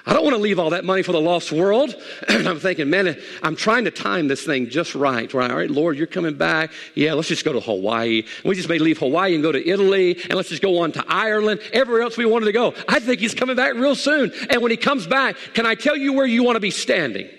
I 0.07 0.13
don't 0.13 0.23
want 0.23 0.35
to 0.35 0.41
leave 0.41 0.59
all 0.59 0.69
that 0.69 0.85
money 0.85 1.01
for 1.01 1.13
the 1.13 1.21
lost 1.21 1.51
world. 1.51 1.95
and 2.27 2.47
I'm 2.47 2.59
thinking, 2.59 2.89
man, 2.89 3.17
I'm 3.41 3.55
trying 3.55 3.85
to 3.85 3.91
time 3.91 4.27
this 4.27 4.45
thing 4.45 4.69
just 4.69 4.93
right. 4.93 5.33
Right, 5.33 5.49
all 5.49 5.57
right, 5.57 5.71
Lord, 5.71 5.97
you're 5.97 6.05
coming 6.05 6.35
back. 6.35 6.71
Yeah, 6.95 7.13
let's 7.13 7.29
just 7.29 7.45
go 7.45 7.53
to 7.53 7.61
Hawaii. 7.61 8.23
We 8.43 8.55
just 8.55 8.69
may 8.69 8.77
leave 8.77 8.99
Hawaii 8.99 9.33
and 9.33 9.41
go 9.41 9.53
to 9.53 9.67
Italy, 9.67 10.21
and 10.21 10.33
let's 10.33 10.49
just 10.49 10.61
go 10.61 10.79
on 10.79 10.91
to 10.91 11.05
Ireland, 11.07 11.61
everywhere 11.71 12.03
else 12.03 12.17
we 12.17 12.25
wanted 12.25 12.47
to 12.47 12.51
go. 12.51 12.73
I 12.89 12.99
think 12.99 13.21
he's 13.21 13.33
coming 13.33 13.55
back 13.55 13.73
real 13.75 13.95
soon. 13.95 14.33
And 14.49 14.61
when 14.61 14.69
he 14.69 14.77
comes 14.77 15.07
back, 15.07 15.37
can 15.53 15.65
I 15.65 15.75
tell 15.75 15.95
you 15.95 16.11
where 16.11 16.25
you 16.25 16.43
want 16.43 16.57
to 16.57 16.59
be 16.59 16.71
standing? 16.71 17.29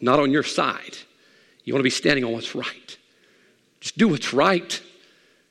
Not 0.00 0.20
on 0.20 0.30
your 0.30 0.44
side 0.44 0.96
you 1.68 1.74
want 1.74 1.80
to 1.80 1.84
be 1.84 1.90
standing 1.90 2.24
on 2.24 2.32
what's 2.32 2.54
right. 2.54 2.96
Just 3.78 3.98
do 3.98 4.08
what's 4.08 4.32
right. 4.32 4.80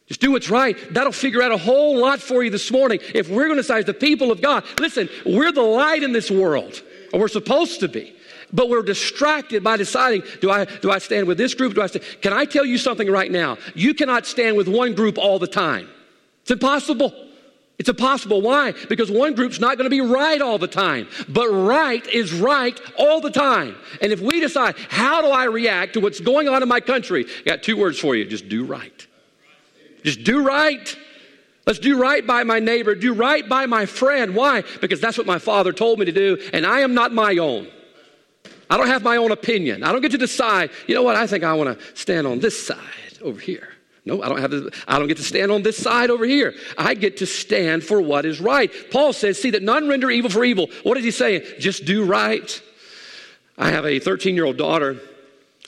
Just 0.07 0.19
do 0.19 0.31
what's 0.31 0.49
right. 0.49 0.75
That'll 0.91 1.11
figure 1.11 1.43
out 1.43 1.51
a 1.51 1.57
whole 1.57 1.95
lot 1.99 2.19
for 2.19 2.43
you 2.43 2.49
this 2.49 2.71
morning. 2.71 2.99
If 3.13 3.29
we're 3.29 3.45
going 3.45 3.57
to 3.57 3.63
say, 3.63 3.83
the 3.83 3.93
people 3.93 4.31
of 4.31 4.41
God, 4.41 4.63
listen, 4.79 5.09
we're 5.27 5.51
the 5.51 5.61
light 5.61 6.01
in 6.01 6.13
this 6.13 6.31
world, 6.31 6.81
or 7.13 7.19
we're 7.19 7.27
supposed 7.27 7.81
to 7.81 7.87
be. 7.87 8.15
But 8.51 8.67
we're 8.67 8.81
distracted 8.81 9.63
by 9.63 9.77
deciding, 9.77 10.23
do 10.41 10.49
I, 10.49 10.65
do 10.65 10.89
I 10.89 10.97
stand 10.97 11.27
with 11.27 11.37
this 11.37 11.53
group? 11.53 11.75
Do 11.75 11.83
I 11.83 11.87
stand? 11.87 12.03
Can 12.23 12.33
I 12.33 12.45
tell 12.45 12.65
you 12.65 12.79
something 12.79 13.11
right 13.11 13.29
now? 13.29 13.59
You 13.75 13.93
cannot 13.93 14.25
stand 14.25 14.57
with 14.57 14.67
one 14.67 14.95
group 14.95 15.19
all 15.19 15.37
the 15.37 15.45
time. 15.45 15.87
It's 16.41 16.49
impossible. 16.49 17.26
It's 17.79 17.89
impossible. 17.89 18.41
Why? 18.41 18.73
Because 18.89 19.11
one 19.11 19.35
group's 19.35 19.59
not 19.59 19.77
going 19.77 19.85
to 19.85 19.91
be 19.91 20.01
right 20.01 20.41
all 20.41 20.57
the 20.57 20.67
time, 20.67 21.07
but 21.29 21.47
right 21.49 22.05
is 22.07 22.33
right 22.33 22.79
all 22.97 23.21
the 23.21 23.29
time. 23.29 23.75
And 24.01 24.11
if 24.11 24.19
we 24.19 24.39
decide, 24.39 24.75
how 24.89 25.21
do 25.21 25.27
I 25.27 25.43
react 25.43 25.93
to 25.93 25.99
what's 25.99 26.19
going 26.19 26.47
on 26.47 26.63
in 26.63 26.69
my 26.69 26.79
country? 26.79 27.25
I 27.25 27.43
got 27.43 27.61
two 27.61 27.77
words 27.77 27.99
for 27.99 28.15
you 28.15 28.25
just 28.25 28.49
do 28.49 28.65
right. 28.65 29.05
Just 30.03 30.23
do 30.23 30.43
right. 30.43 30.97
Let's 31.67 31.79
do 31.79 31.99
right 32.01 32.25
by 32.25 32.43
my 32.43 32.59
neighbor, 32.59 32.95
do 32.95 33.13
right 33.13 33.47
by 33.47 33.65
my 33.65 33.85
friend. 33.85 34.33
Why? 34.33 34.63
Because 34.81 34.99
that's 34.99 35.17
what 35.17 35.27
my 35.27 35.37
father 35.37 35.71
told 35.73 35.99
me 35.99 36.05
to 36.05 36.11
do, 36.11 36.41
and 36.53 36.65
I 36.65 36.79
am 36.79 36.93
not 36.93 37.13
my 37.13 37.37
own. 37.37 37.67
I 38.69 38.77
don't 38.77 38.87
have 38.87 39.03
my 39.03 39.17
own 39.17 39.31
opinion. 39.31 39.83
I 39.83 39.91
don't 39.91 40.01
get 40.01 40.11
to 40.11 40.17
decide, 40.17 40.71
you 40.87 40.95
know 40.95 41.03
what, 41.03 41.15
I 41.15 41.27
think 41.27 41.43
I 41.43 41.53
want 41.53 41.77
to 41.77 41.85
stand 41.95 42.25
on 42.25 42.39
this 42.39 42.65
side 42.65 43.19
over 43.21 43.39
here. 43.39 43.76
No, 44.07 44.23
I 44.23 44.29
don't 44.29 44.39
have 44.39 44.51
to, 44.51 44.71
I 44.87 44.99
don't 44.99 45.09
get 45.09 45.17
to 45.17 45.23
stand 45.23 45.51
on 45.51 45.63
this 45.63 45.75
side 45.75 46.09
over 46.09 46.23
here. 46.23 46.55
I 46.77 46.93
get 46.93 47.17
to 47.17 47.25
stand 47.25 47.83
for 47.83 47.99
what 48.01 48.25
is 48.25 48.39
right. 48.39 48.71
Paul 48.89 49.11
says, 49.11 49.39
see 49.39 49.49
that 49.49 49.61
none 49.61 49.89
render 49.89 50.09
evil 50.09 50.29
for 50.29 50.45
evil. 50.45 50.69
What 50.83 50.97
is 50.97 51.03
he 51.03 51.11
saying? 51.11 51.41
Just 51.59 51.83
do 51.83 52.05
right. 52.05 52.61
I 53.57 53.69
have 53.69 53.85
a 53.85 53.99
13 53.99 54.33
year 54.33 54.45
old 54.45 54.55
daughter. 54.55 55.01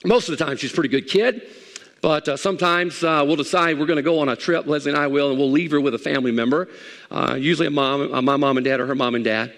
Most 0.06 0.30
of 0.30 0.38
the 0.38 0.43
time, 0.43 0.56
she's 0.56 0.71
a 0.71 0.73
pretty 0.73 0.88
good 0.88 1.10
kid. 1.10 1.54
But 2.02 2.30
uh, 2.30 2.38
sometimes 2.38 3.04
uh, 3.04 3.25
we'll 3.28 3.36
decide 3.36 3.78
we're 3.78 3.86
going 3.86 3.97
to 3.97 4.04
go 4.04 4.19
on 4.19 4.30
a 4.30 4.38
trip, 4.38 4.65
Leslie 4.65 4.93
and 4.93 4.97
I 4.97 5.08
will, 5.08 5.32
and 5.32 5.38
we'll 5.38 5.52
leave 5.52 5.71
her 5.71 5.82
with 5.82 5.93
a 5.93 5.99
family 5.99 6.32
member, 6.32 6.69
uh, 7.12 7.36
usually 7.38 7.67
a 7.67 7.71
mom, 7.71 8.13
uh, 8.13 8.21
my 8.21 8.38
mom 8.38 8.56
and 8.56 8.63
dad 8.63 8.80
or 8.80 8.88
her 8.88 8.95
mom 8.95 9.15
and 9.15 9.25
dad. 9.25 9.54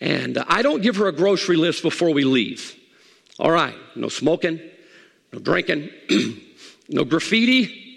And 0.00 0.38
uh, 0.38 0.44
I 0.48 0.62
don't 0.62 0.82
give 0.82 0.96
her 0.96 1.06
a 1.06 1.12
grocery 1.12 1.54
list 1.54 1.84
before 1.84 2.12
we 2.12 2.24
leave. 2.24 2.74
All 3.38 3.52
right, 3.52 3.76
no 3.94 4.08
smoking, 4.08 4.60
no 5.32 5.38
drinking, 5.38 5.90
no 6.88 7.04
graffiti, 7.04 7.87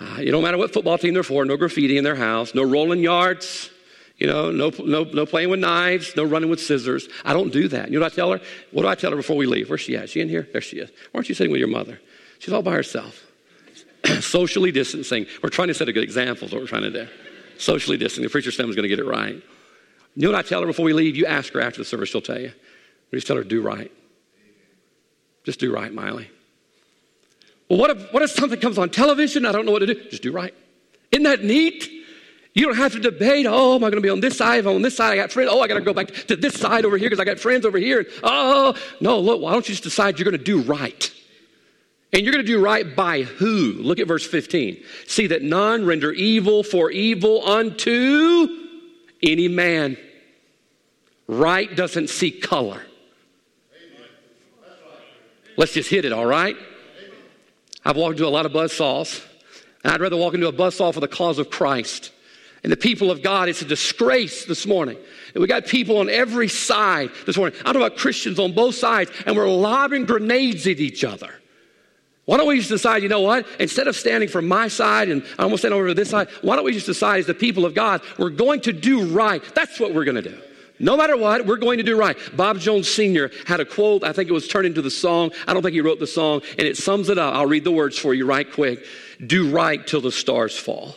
Ah, 0.00 0.18
it 0.18 0.30
don't 0.30 0.42
matter 0.42 0.58
what 0.58 0.72
football 0.72 0.98
team 0.98 1.14
they're 1.14 1.22
for, 1.22 1.44
no 1.44 1.56
graffiti 1.56 1.96
in 1.96 2.04
their 2.04 2.16
house, 2.16 2.54
no 2.54 2.62
rolling 2.62 3.00
yards. 3.00 3.70
You 4.16 4.28
know, 4.28 4.50
no, 4.50 4.70
no, 4.78 5.04
no 5.04 5.26
playing 5.26 5.50
with 5.50 5.60
knives, 5.60 6.14
no 6.16 6.24
running 6.24 6.48
with 6.48 6.60
scissors. 6.60 7.08
I 7.24 7.32
don't 7.32 7.52
do 7.52 7.66
that. 7.68 7.90
You 7.90 7.98
know 7.98 8.04
what 8.04 8.12
I 8.12 8.14
tell 8.14 8.32
her? 8.32 8.40
What 8.70 8.82
do 8.82 8.88
I 8.88 8.94
tell 8.94 9.10
her 9.10 9.16
before 9.16 9.36
we 9.36 9.46
leave? 9.46 9.68
Where's 9.68 9.80
she 9.80 9.96
at? 9.96 10.04
Is 10.04 10.10
she 10.10 10.20
in 10.20 10.28
here? 10.28 10.48
There 10.52 10.60
she 10.60 10.78
is. 10.78 10.90
Why 11.10 11.18
aren't 11.18 11.28
you 11.28 11.34
sitting 11.34 11.50
with 11.50 11.58
your 11.58 11.68
mother? 11.68 12.00
She's 12.38 12.54
all 12.54 12.62
by 12.62 12.72
herself. 12.72 13.24
Socially 14.20 14.70
distancing. 14.70 15.26
We're 15.42 15.48
trying 15.48 15.68
to 15.68 15.74
set 15.74 15.88
a 15.88 15.92
good 15.92 16.04
example, 16.04 16.46
is 16.46 16.52
what 16.52 16.60
we're 16.60 16.68
trying 16.68 16.82
to 16.82 16.90
do. 16.90 17.08
Socially 17.58 17.96
distancing. 17.96 18.24
The 18.24 18.30
preacher's 18.30 18.54
family's 18.54 18.76
going 18.76 18.84
to 18.84 18.88
get 18.88 19.00
it 19.00 19.06
right. 19.06 19.34
You 19.34 20.22
know 20.22 20.30
what 20.30 20.38
I 20.38 20.48
tell 20.48 20.60
her 20.60 20.66
before 20.66 20.84
we 20.84 20.92
leave? 20.92 21.16
You 21.16 21.26
ask 21.26 21.52
her 21.54 21.60
after 21.60 21.78
the 21.78 21.84
service, 21.84 22.10
she'll 22.10 22.20
tell 22.20 22.38
you. 22.38 22.52
We 23.10 23.16
just 23.16 23.26
tell 23.26 23.36
her, 23.36 23.44
do 23.44 23.62
right. 23.62 23.90
Just 25.42 25.58
do 25.58 25.72
right, 25.72 25.92
Miley. 25.92 26.30
Well, 27.74 27.80
what 27.80 27.90
if, 27.90 28.12
what 28.12 28.22
if 28.22 28.30
something 28.30 28.60
comes 28.60 28.78
on 28.78 28.88
television? 28.88 29.44
I 29.44 29.50
don't 29.50 29.66
know 29.66 29.72
what 29.72 29.80
to 29.80 29.86
do. 29.86 29.96
Just 30.08 30.22
do 30.22 30.30
right. 30.30 30.54
Isn't 31.10 31.24
that 31.24 31.42
neat? 31.42 31.90
You 32.54 32.66
don't 32.66 32.76
have 32.76 32.92
to 32.92 33.00
debate, 33.00 33.46
oh, 33.48 33.74
am 33.74 33.82
I 33.82 33.90
going 33.90 34.00
to 34.00 34.00
be 34.00 34.10
on 34.10 34.20
this 34.20 34.38
side? 34.38 34.60
If 34.60 34.66
I'm 34.66 34.76
on 34.76 34.82
this 34.82 34.96
side, 34.96 35.12
I 35.12 35.16
got 35.16 35.32
friends. 35.32 35.50
Oh, 35.52 35.60
I 35.60 35.66
got 35.66 35.74
to 35.74 35.80
go 35.80 35.92
back 35.92 36.06
to 36.28 36.36
this 36.36 36.54
side 36.54 36.84
over 36.84 36.96
here 36.96 37.10
because 37.10 37.18
I 37.18 37.24
got 37.24 37.40
friends 37.40 37.66
over 37.66 37.76
here. 37.76 38.06
Oh, 38.22 38.76
no, 39.00 39.18
look, 39.18 39.40
why 39.40 39.50
don't 39.50 39.68
you 39.68 39.72
just 39.72 39.82
decide 39.82 40.20
you're 40.20 40.30
going 40.30 40.38
to 40.38 40.44
do 40.44 40.62
right? 40.62 41.12
And 42.12 42.22
you're 42.22 42.32
going 42.32 42.46
to 42.46 42.52
do 42.52 42.60
right 42.60 42.94
by 42.94 43.22
who? 43.22 43.72
Look 43.72 43.98
at 43.98 44.06
verse 44.06 44.24
15. 44.24 44.80
See 45.08 45.26
that 45.26 45.42
none 45.42 45.84
render 45.84 46.12
evil 46.12 46.62
for 46.62 46.92
evil 46.92 47.44
unto 47.44 48.46
any 49.20 49.48
man. 49.48 49.96
Right 51.26 51.74
doesn't 51.74 52.08
see 52.08 52.30
color. 52.30 52.86
Let's 55.56 55.72
just 55.72 55.90
hit 55.90 56.04
it, 56.04 56.12
all 56.12 56.26
right? 56.26 56.54
I've 57.84 57.96
walked 57.96 58.18
into 58.18 58.26
a 58.26 58.30
lot 58.30 58.46
of 58.46 58.52
buzz 58.52 58.72
saws, 58.72 59.20
and 59.82 59.92
I'd 59.92 60.00
rather 60.00 60.16
walk 60.16 60.34
into 60.34 60.48
a 60.48 60.52
buzz 60.52 60.76
saw 60.76 60.90
for 60.92 61.00
the 61.00 61.08
cause 61.08 61.38
of 61.38 61.50
Christ. 61.50 62.12
And 62.62 62.72
the 62.72 62.78
people 62.78 63.10
of 63.10 63.22
God, 63.22 63.50
it's 63.50 63.60
a 63.60 63.66
disgrace 63.66 64.46
this 64.46 64.66
morning. 64.66 64.96
We 65.34 65.46
got 65.46 65.66
people 65.66 65.98
on 65.98 66.08
every 66.08 66.48
side 66.48 67.10
this 67.26 67.36
morning. 67.36 67.58
I'm 67.58 67.74
talking 67.74 67.82
about 67.82 67.98
Christians 67.98 68.38
on 68.38 68.52
both 68.52 68.74
sides, 68.74 69.10
and 69.26 69.36
we're 69.36 69.48
lobbing 69.50 70.06
grenades 70.06 70.66
at 70.66 70.80
each 70.80 71.04
other. 71.04 71.34
Why 72.24 72.38
don't 72.38 72.48
we 72.48 72.56
just 72.56 72.70
decide, 72.70 73.02
you 73.02 73.10
know 73.10 73.20
what? 73.20 73.46
Instead 73.60 73.86
of 73.86 73.96
standing 73.96 74.30
for 74.30 74.40
my 74.40 74.68
side 74.68 75.10
and 75.10 75.22
I'm 75.32 75.48
going 75.48 75.50
to 75.50 75.58
stand 75.58 75.74
over 75.74 75.88
to 75.88 75.94
this 75.94 76.08
side, 76.08 76.28
why 76.40 76.56
don't 76.56 76.64
we 76.64 76.72
just 76.72 76.86
decide 76.86 77.18
as 77.18 77.26
the 77.26 77.34
people 77.34 77.66
of 77.66 77.74
God, 77.74 78.00
we're 78.18 78.30
going 78.30 78.60
to 78.62 78.72
do 78.72 79.04
right. 79.08 79.42
That's 79.54 79.78
what 79.78 79.92
we're 79.92 80.04
going 80.04 80.22
to 80.22 80.22
do. 80.22 80.38
No 80.80 80.96
matter 80.96 81.16
what, 81.16 81.46
we're 81.46 81.56
going 81.56 81.78
to 81.78 81.84
do 81.84 81.96
right. 81.96 82.16
Bob 82.36 82.58
Jones 82.58 82.88
Sr. 82.88 83.30
had 83.46 83.60
a 83.60 83.64
quote, 83.64 84.02
I 84.02 84.12
think 84.12 84.28
it 84.28 84.32
was 84.32 84.48
turned 84.48 84.66
into 84.66 84.82
the 84.82 84.90
song. 84.90 85.30
I 85.46 85.54
don't 85.54 85.62
think 85.62 85.74
he 85.74 85.80
wrote 85.80 86.00
the 86.00 86.06
song, 86.06 86.42
and 86.58 86.66
it 86.66 86.76
sums 86.76 87.08
it 87.08 87.18
up. 87.18 87.34
I'll 87.34 87.46
read 87.46 87.64
the 87.64 87.70
words 87.70 87.96
for 87.96 88.12
you 88.12 88.26
right 88.26 88.50
quick. 88.50 88.84
Do 89.24 89.50
right 89.50 89.86
till 89.86 90.00
the 90.00 90.10
stars 90.10 90.58
fall. 90.58 90.96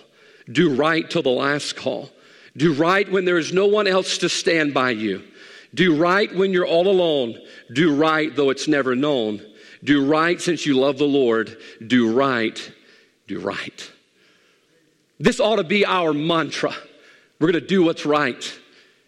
Do 0.52 0.74
right 0.74 1.08
till 1.08 1.22
the 1.22 1.30
last 1.30 1.76
call. 1.76 2.10
Do 2.56 2.74
right 2.74 3.10
when 3.12 3.26
there 3.26 3.38
is 3.38 3.54
no 3.54 3.68
one 3.68 3.86
else 3.86 4.18
to 4.20 4.30
stand 4.30 4.74
by 4.74 4.92
you. 4.92 5.24
Do 5.76 5.96
right 5.96 6.34
when 6.34 6.54
you're 6.54 6.66
all 6.66 6.88
alone. 6.88 7.40
Do 7.72 7.94
right 7.96 8.36
though 8.36 8.50
it's 8.50 8.68
never 8.68 8.96
known. 8.96 9.46
Do 9.84 10.06
right 10.06 10.42
since 10.42 10.66
you 10.66 10.74
love 10.74 10.98
the 10.98 11.06
Lord. 11.06 11.58
Do 11.86 12.12
right. 12.12 12.72
Do 13.28 13.40
right. 13.40 13.92
This 15.20 15.40
ought 15.40 15.58
to 15.58 15.64
be 15.64 15.86
our 15.86 16.14
mantra. 16.14 16.74
We're 17.40 17.52
going 17.52 17.62
to 17.62 17.68
do 17.68 17.84
what's 17.84 18.06
right. 18.06 18.60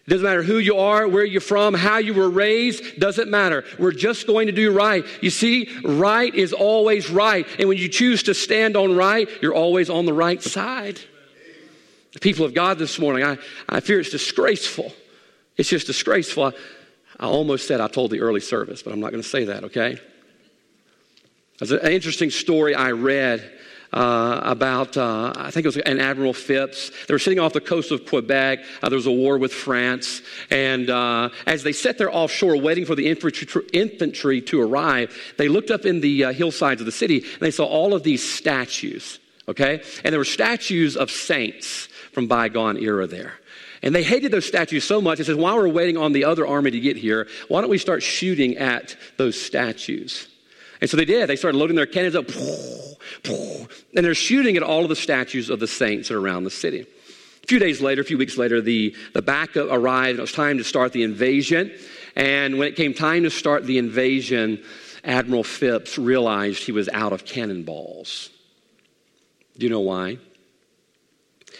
It 0.06 0.10
doesn't 0.10 0.24
matter 0.24 0.42
who 0.42 0.58
you 0.58 0.76
are, 0.78 1.06
where 1.06 1.24
you're 1.24 1.40
from, 1.40 1.74
how 1.74 1.98
you 1.98 2.14
were 2.14 2.30
raised, 2.30 2.98
doesn't 2.98 3.30
matter. 3.30 3.64
We're 3.78 3.92
just 3.92 4.26
going 4.26 4.46
to 4.46 4.52
do 4.52 4.72
right. 4.72 5.04
You 5.20 5.30
see, 5.30 5.68
right 5.84 6.34
is 6.34 6.52
always 6.52 7.10
right. 7.10 7.46
And 7.58 7.68
when 7.68 7.78
you 7.78 7.88
choose 7.88 8.22
to 8.24 8.34
stand 8.34 8.76
on 8.76 8.96
right, 8.96 9.28
you're 9.40 9.54
always 9.54 9.90
on 9.90 10.06
the 10.06 10.12
right 10.12 10.42
side. 10.42 10.98
The 12.12 12.18
people 12.18 12.44
of 12.44 12.54
God 12.54 12.78
this 12.78 12.98
morning, 12.98 13.24
I, 13.24 13.38
I 13.68 13.80
fear 13.80 14.00
it's 14.00 14.10
disgraceful. 14.10 14.92
It's 15.56 15.68
just 15.68 15.86
disgraceful. 15.86 16.46
I, 16.46 16.52
I 17.20 17.26
almost 17.26 17.68
said 17.68 17.80
I 17.80 17.86
told 17.86 18.10
the 18.10 18.20
early 18.20 18.40
service, 18.40 18.82
but 18.82 18.92
I'm 18.92 19.00
not 19.00 19.12
going 19.12 19.22
to 19.22 19.28
say 19.28 19.44
that, 19.44 19.64
okay? 19.64 19.98
There's 21.58 21.72
an 21.72 21.92
interesting 21.92 22.30
story 22.30 22.74
I 22.74 22.92
read 22.92 23.59
uh, 23.92 24.40
about, 24.42 24.96
uh, 24.96 25.32
I 25.36 25.50
think 25.50 25.64
it 25.64 25.68
was 25.68 25.76
an 25.78 25.98
Admiral 25.98 26.32
Phips. 26.32 26.90
They 27.06 27.14
were 27.14 27.18
sitting 27.18 27.38
off 27.38 27.52
the 27.52 27.60
coast 27.60 27.90
of 27.90 28.06
Quebec. 28.06 28.60
Uh, 28.82 28.88
there 28.88 28.96
was 28.96 29.06
a 29.06 29.12
war 29.12 29.38
with 29.38 29.52
France. 29.52 30.22
And 30.50 30.90
uh, 30.90 31.30
as 31.46 31.62
they 31.62 31.72
sat 31.72 31.98
there 31.98 32.14
offshore 32.14 32.56
waiting 32.56 32.86
for 32.86 32.94
the 32.94 33.08
infantry, 33.08 33.62
infantry 33.72 34.40
to 34.42 34.60
arrive, 34.60 35.16
they 35.38 35.48
looked 35.48 35.70
up 35.70 35.84
in 35.84 36.00
the 36.00 36.24
uh, 36.24 36.32
hillsides 36.32 36.80
of 36.80 36.86
the 36.86 36.92
city 36.92 37.18
and 37.18 37.40
they 37.40 37.50
saw 37.50 37.64
all 37.64 37.94
of 37.94 38.02
these 38.02 38.22
statues, 38.28 39.18
okay? 39.48 39.82
And 40.04 40.12
there 40.12 40.20
were 40.20 40.24
statues 40.24 40.96
of 40.96 41.10
saints 41.10 41.86
from 42.12 42.26
bygone 42.26 42.76
era 42.76 43.06
there. 43.06 43.34
And 43.82 43.94
they 43.94 44.02
hated 44.02 44.30
those 44.30 44.46
statues 44.46 44.84
so 44.84 45.00
much, 45.00 45.18
they 45.18 45.24
said, 45.24 45.36
while 45.36 45.56
we're 45.56 45.68
waiting 45.68 45.96
on 45.96 46.12
the 46.12 46.24
other 46.24 46.46
army 46.46 46.70
to 46.70 46.80
get 46.80 46.96
here, 46.96 47.28
why 47.48 47.60
don't 47.60 47.70
we 47.70 47.78
start 47.78 48.02
shooting 48.02 48.58
at 48.58 48.94
those 49.16 49.40
statues? 49.40 50.28
And 50.80 50.88
so 50.88 50.96
they 50.96 51.04
did. 51.04 51.28
They 51.28 51.36
started 51.36 51.58
loading 51.58 51.76
their 51.76 51.86
cannons 51.86 52.16
up, 52.16 52.28
and 53.94 54.04
they're 54.04 54.14
shooting 54.14 54.56
at 54.56 54.62
all 54.62 54.82
of 54.82 54.88
the 54.88 54.96
statues 54.96 55.50
of 55.50 55.60
the 55.60 55.66
saints 55.66 56.08
that 56.08 56.14
are 56.14 56.20
around 56.20 56.44
the 56.44 56.50
city. 56.50 56.86
A 57.42 57.46
few 57.46 57.58
days 57.58 57.80
later, 57.80 58.02
a 58.02 58.04
few 58.04 58.18
weeks 58.18 58.36
later, 58.36 58.60
the, 58.60 58.94
the 59.12 59.22
backup 59.22 59.68
arrived. 59.70 60.10
And 60.10 60.18
it 60.18 60.22
was 60.22 60.32
time 60.32 60.58
to 60.58 60.64
start 60.64 60.92
the 60.92 61.02
invasion. 61.02 61.72
And 62.16 62.58
when 62.58 62.68
it 62.68 62.76
came 62.76 62.94
time 62.94 63.24
to 63.24 63.30
start 63.30 63.64
the 63.64 63.78
invasion, 63.78 64.62
Admiral 65.04 65.44
Phips 65.44 65.98
realized 65.98 66.64
he 66.64 66.72
was 66.72 66.88
out 66.90 67.12
of 67.12 67.24
cannonballs. 67.24 68.30
Do 69.58 69.66
you 69.66 69.70
know 69.70 69.80
why? 69.80 70.18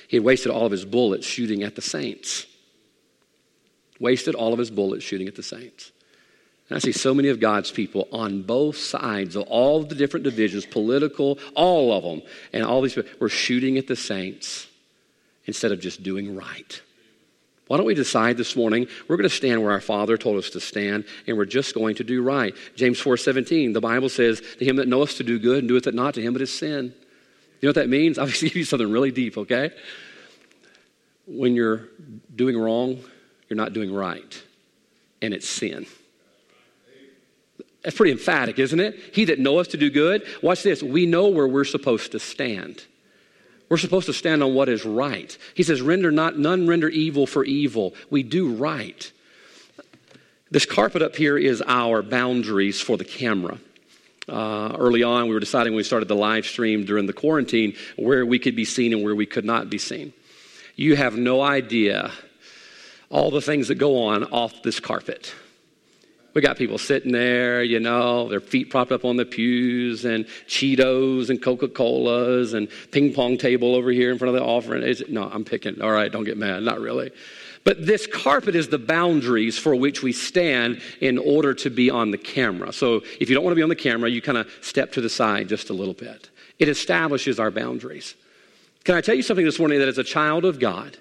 He 0.08 0.16
had 0.16 0.24
wasted 0.24 0.52
all 0.52 0.66
of 0.66 0.72
his 0.72 0.84
bullets 0.84 1.26
shooting 1.26 1.62
at 1.62 1.76
the 1.76 1.82
saints. 1.82 2.46
Wasted 3.98 4.34
all 4.34 4.52
of 4.52 4.58
his 4.58 4.70
bullets 4.70 5.04
shooting 5.04 5.28
at 5.28 5.36
the 5.36 5.42
saints. 5.42 5.89
And 6.70 6.76
I 6.76 6.78
see 6.78 6.92
so 6.92 7.12
many 7.12 7.28
of 7.28 7.40
God's 7.40 7.72
people 7.72 8.08
on 8.12 8.42
both 8.42 8.76
sides 8.76 9.34
of 9.34 9.42
all 9.48 9.82
the 9.82 9.96
different 9.96 10.22
divisions, 10.22 10.64
political, 10.64 11.38
all 11.56 11.92
of 11.92 12.04
them, 12.04 12.22
and 12.52 12.62
all 12.62 12.80
these 12.80 12.94
people, 12.94 13.10
we're 13.18 13.28
shooting 13.28 13.76
at 13.76 13.88
the 13.88 13.96
saints 13.96 14.68
instead 15.46 15.72
of 15.72 15.80
just 15.80 16.04
doing 16.04 16.36
right. 16.36 16.80
Why 17.66 17.76
don't 17.76 17.86
we 17.86 17.94
decide 17.94 18.36
this 18.36 18.54
morning 18.54 18.86
we're 19.08 19.16
going 19.16 19.28
to 19.28 19.34
stand 19.34 19.62
where 19.62 19.72
our 19.72 19.80
Father 19.80 20.16
told 20.16 20.38
us 20.38 20.50
to 20.50 20.60
stand, 20.60 21.06
and 21.26 21.36
we're 21.36 21.44
just 21.44 21.74
going 21.74 21.96
to 21.96 22.04
do 22.04 22.22
right? 22.22 22.54
James 22.76 23.00
4:17, 23.00 23.72
the 23.72 23.80
Bible 23.80 24.08
says, 24.08 24.40
"To 24.58 24.64
him 24.64 24.76
that 24.76 24.86
knoweth 24.86 25.16
to 25.16 25.24
do 25.24 25.40
good 25.40 25.58
and 25.60 25.68
doeth 25.68 25.88
it 25.88 25.94
not, 25.94 26.14
to 26.14 26.22
him 26.22 26.36
it 26.36 26.42
is 26.42 26.52
sin." 26.52 26.94
You 27.60 27.66
know 27.66 27.68
what 27.70 27.74
that 27.76 27.88
means? 27.88 28.16
I'll 28.18 28.26
give 28.26 28.54
you 28.54 28.64
something 28.64 28.90
really 28.90 29.10
deep, 29.10 29.36
okay? 29.38 29.70
When 31.26 31.54
you're 31.54 31.88
doing 32.34 32.56
wrong, 32.56 33.02
you're 33.48 33.56
not 33.56 33.72
doing 33.72 33.92
right, 33.92 34.42
and 35.20 35.34
it's 35.34 35.48
sin. 35.48 35.86
That's 37.82 37.96
pretty 37.96 38.12
emphatic, 38.12 38.58
isn't 38.58 38.78
it? 38.78 38.98
He 39.12 39.24
that 39.26 39.38
knoweth 39.38 39.70
to 39.70 39.76
do 39.76 39.90
good. 39.90 40.22
Watch 40.42 40.62
this. 40.62 40.82
We 40.82 41.06
know 41.06 41.28
where 41.28 41.48
we're 41.48 41.64
supposed 41.64 42.12
to 42.12 42.18
stand. 42.18 42.84
We're 43.68 43.78
supposed 43.78 44.06
to 44.06 44.12
stand 44.12 44.42
on 44.42 44.54
what 44.54 44.68
is 44.68 44.84
right. 44.84 45.36
He 45.54 45.62
says, 45.62 45.80
render 45.80 46.10
not, 46.10 46.36
none 46.38 46.66
render 46.66 46.88
evil 46.88 47.26
for 47.26 47.44
evil. 47.44 47.94
We 48.10 48.22
do 48.22 48.52
right. 48.52 49.10
This 50.50 50.66
carpet 50.66 51.00
up 51.00 51.14
here 51.14 51.38
is 51.38 51.62
our 51.66 52.02
boundaries 52.02 52.80
for 52.80 52.96
the 52.96 53.04
camera. 53.04 53.58
Uh, 54.28 54.74
early 54.78 55.02
on, 55.02 55.28
we 55.28 55.34
were 55.34 55.40
deciding 55.40 55.72
when 55.72 55.78
we 55.78 55.84
started 55.84 56.08
the 56.08 56.16
live 56.16 56.44
stream 56.44 56.84
during 56.84 57.06
the 57.06 57.12
quarantine 57.12 57.74
where 57.96 58.26
we 58.26 58.38
could 58.38 58.56
be 58.56 58.64
seen 58.64 58.92
and 58.92 59.02
where 59.04 59.14
we 59.14 59.26
could 59.26 59.44
not 59.44 59.70
be 59.70 59.78
seen. 59.78 60.12
You 60.76 60.96
have 60.96 61.16
no 61.16 61.40
idea 61.40 62.12
all 63.08 63.30
the 63.30 63.40
things 63.40 63.68
that 63.68 63.76
go 63.76 64.04
on 64.04 64.24
off 64.24 64.62
this 64.62 64.80
carpet. 64.80 65.32
We 66.34 66.40
got 66.40 66.56
people 66.56 66.78
sitting 66.78 67.12
there, 67.12 67.62
you 67.62 67.80
know, 67.80 68.28
their 68.28 68.40
feet 68.40 68.70
propped 68.70 68.92
up 68.92 69.04
on 69.04 69.16
the 69.16 69.24
pews, 69.24 70.04
and 70.04 70.26
Cheetos 70.46 71.28
and 71.28 71.42
Coca 71.42 71.68
Colas, 71.68 72.52
and 72.52 72.68
ping 72.92 73.12
pong 73.12 73.36
table 73.36 73.74
over 73.74 73.90
here 73.90 74.12
in 74.12 74.18
front 74.18 74.34
of 74.34 74.40
the 74.40 74.46
offering. 74.46 74.82
Is 74.82 75.00
it, 75.00 75.10
no, 75.10 75.24
I'm 75.24 75.44
picking. 75.44 75.82
All 75.82 75.90
right, 75.90 76.10
don't 76.10 76.24
get 76.24 76.36
mad. 76.36 76.62
Not 76.62 76.80
really. 76.80 77.10
But 77.64 77.84
this 77.84 78.06
carpet 78.06 78.54
is 78.54 78.68
the 78.68 78.78
boundaries 78.78 79.58
for 79.58 79.74
which 79.74 80.02
we 80.02 80.12
stand 80.12 80.80
in 81.00 81.18
order 81.18 81.52
to 81.54 81.68
be 81.68 81.90
on 81.90 82.10
the 82.10 82.18
camera. 82.18 82.72
So 82.72 83.02
if 83.20 83.28
you 83.28 83.34
don't 83.34 83.44
want 83.44 83.52
to 83.52 83.56
be 83.56 83.62
on 83.62 83.68
the 83.68 83.76
camera, 83.76 84.08
you 84.08 84.22
kind 84.22 84.38
of 84.38 84.50
step 84.62 84.92
to 84.92 85.00
the 85.00 85.10
side 85.10 85.48
just 85.48 85.68
a 85.68 85.74
little 85.74 85.94
bit. 85.94 86.30
It 86.58 86.68
establishes 86.68 87.38
our 87.38 87.50
boundaries. 87.50 88.14
Can 88.84 88.94
I 88.94 89.02
tell 89.02 89.14
you 89.14 89.22
something 89.22 89.44
this 89.44 89.58
morning 89.58 89.78
that 89.80 89.88
as 89.88 89.98
a 89.98 90.04
child 90.04 90.44
of 90.46 90.58
God, 90.58 90.96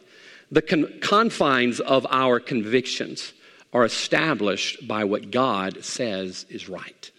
the 0.52 0.62
con- 0.62 1.00
confines 1.02 1.80
of 1.80 2.06
our 2.10 2.40
convictions 2.40 3.32
are 3.74 3.86
established 3.86 4.88
by 4.88 5.04
what 5.04 5.32
God 5.32 5.84
says 5.84 6.46
is 6.50 6.70
right. 6.70 7.12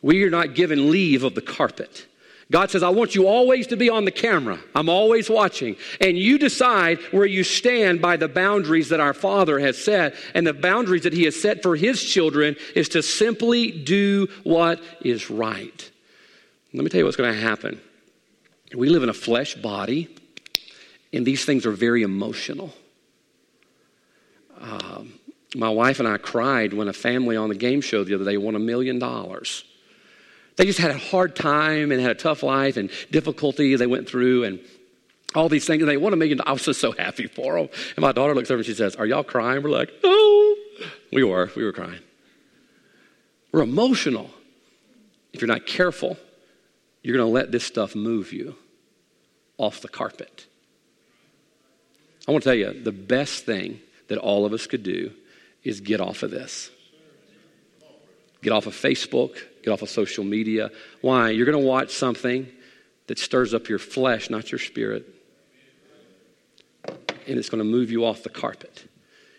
We 0.00 0.24
are 0.24 0.30
not 0.30 0.54
given 0.54 0.90
leave 0.90 1.22
of 1.24 1.34
the 1.34 1.42
carpet. 1.42 2.06
God 2.50 2.70
says, 2.70 2.82
I 2.82 2.90
want 2.90 3.14
you 3.14 3.26
always 3.26 3.68
to 3.68 3.76
be 3.76 3.88
on 3.88 4.04
the 4.04 4.10
camera. 4.10 4.58
I'm 4.74 4.90
always 4.90 5.30
watching. 5.30 5.76
And 6.00 6.18
you 6.18 6.38
decide 6.38 6.98
where 7.10 7.24
you 7.24 7.44
stand 7.44 8.02
by 8.02 8.18
the 8.18 8.28
boundaries 8.28 8.90
that 8.90 9.00
our 9.00 9.14
Father 9.14 9.58
has 9.58 9.82
set. 9.82 10.14
And 10.34 10.46
the 10.46 10.52
boundaries 10.52 11.04
that 11.04 11.14
He 11.14 11.24
has 11.24 11.40
set 11.40 11.62
for 11.62 11.76
His 11.76 12.02
children 12.02 12.56
is 12.74 12.90
to 12.90 13.02
simply 13.02 13.70
do 13.70 14.28
what 14.44 14.82
is 15.00 15.30
right. 15.30 15.90
Let 16.74 16.84
me 16.84 16.90
tell 16.90 16.98
you 16.98 17.04
what's 17.06 17.16
going 17.16 17.32
to 17.32 17.40
happen. 17.40 17.80
We 18.74 18.90
live 18.90 19.02
in 19.02 19.08
a 19.08 19.14
flesh 19.14 19.54
body, 19.54 20.14
And 21.12 21.26
these 21.26 21.44
things 21.44 21.64
are 21.64 21.72
very 21.72 22.02
emotional. 22.02 22.74
Um, 24.62 25.14
my 25.54 25.68
wife 25.68 25.98
and 25.98 26.08
I 26.08 26.16
cried 26.16 26.72
when 26.72 26.88
a 26.88 26.92
family 26.92 27.36
on 27.36 27.48
the 27.48 27.54
game 27.54 27.80
show 27.80 28.04
the 28.04 28.14
other 28.14 28.24
day 28.24 28.36
won 28.36 28.54
a 28.54 28.60
million 28.60 28.98
dollars. 28.98 29.64
They 30.56 30.64
just 30.64 30.78
had 30.78 30.90
a 30.90 30.98
hard 30.98 31.34
time 31.34 31.92
and 31.92 32.00
had 32.00 32.10
a 32.10 32.14
tough 32.14 32.42
life 32.42 32.76
and 32.76 32.90
difficulty 33.10 33.74
they 33.76 33.86
went 33.86 34.08
through 34.08 34.44
and 34.44 34.60
all 35.34 35.48
these 35.48 35.66
things. 35.66 35.82
And 35.82 35.90
they 35.90 35.96
won 35.96 36.12
a 36.12 36.16
million. 36.16 36.40
I 36.46 36.52
was 36.52 36.64
just 36.64 36.80
so 36.80 36.92
happy 36.92 37.26
for 37.26 37.58
them. 37.58 37.68
And 37.96 38.02
my 38.02 38.12
daughter 38.12 38.34
looks 38.34 38.50
over 38.50 38.58
and 38.58 38.66
she 38.66 38.74
says, 38.74 38.96
Are 38.96 39.06
y'all 39.06 39.24
crying? 39.24 39.62
We're 39.62 39.70
like, 39.70 39.90
No. 40.02 40.54
We 41.12 41.24
were. 41.24 41.50
We 41.54 41.64
were 41.64 41.72
crying. 41.72 42.00
We're 43.50 43.62
emotional. 43.62 44.30
If 45.32 45.40
you're 45.40 45.48
not 45.48 45.66
careful, 45.66 46.16
you're 47.02 47.16
going 47.16 47.26
to 47.26 47.32
let 47.32 47.52
this 47.52 47.64
stuff 47.64 47.94
move 47.94 48.32
you 48.32 48.56
off 49.58 49.80
the 49.80 49.88
carpet. 49.88 50.46
I 52.26 52.32
want 52.32 52.44
to 52.44 52.50
tell 52.50 52.56
you 52.56 52.82
the 52.82 52.92
best 52.92 53.44
thing 53.44 53.80
that 54.12 54.18
all 54.18 54.44
of 54.44 54.52
us 54.52 54.66
could 54.66 54.82
do 54.82 55.10
is 55.64 55.80
get 55.80 56.02
off 56.02 56.22
of 56.22 56.30
this. 56.30 56.70
Get 58.42 58.52
off 58.52 58.66
of 58.66 58.74
Facebook, 58.74 59.38
get 59.62 59.70
off 59.70 59.80
of 59.80 59.88
social 59.88 60.22
media. 60.22 60.70
Why? 61.00 61.30
You're 61.30 61.46
going 61.46 61.58
to 61.58 61.66
watch 61.66 61.94
something 61.94 62.46
that 63.06 63.18
stirs 63.18 63.54
up 63.54 63.70
your 63.70 63.78
flesh, 63.78 64.28
not 64.28 64.52
your 64.52 64.58
spirit. 64.58 65.08
And 66.86 67.38
it's 67.38 67.48
going 67.48 67.60
to 67.60 67.64
move 67.64 67.90
you 67.90 68.04
off 68.04 68.22
the 68.22 68.28
carpet. 68.28 68.86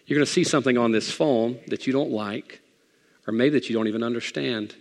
You're 0.08 0.18
going 0.18 0.26
to 0.26 0.32
see 0.32 0.44
something 0.44 0.76
on 0.76 0.92
this 0.92 1.12
phone 1.12 1.60
that 1.68 1.86
you 1.86 1.94
don't 1.94 2.10
like, 2.10 2.62
or 3.28 3.32
maybe 3.32 3.60
that 3.60 3.70
you 3.70 3.76
don't 3.76 3.88
even 3.88 4.02
understand. 4.02 4.74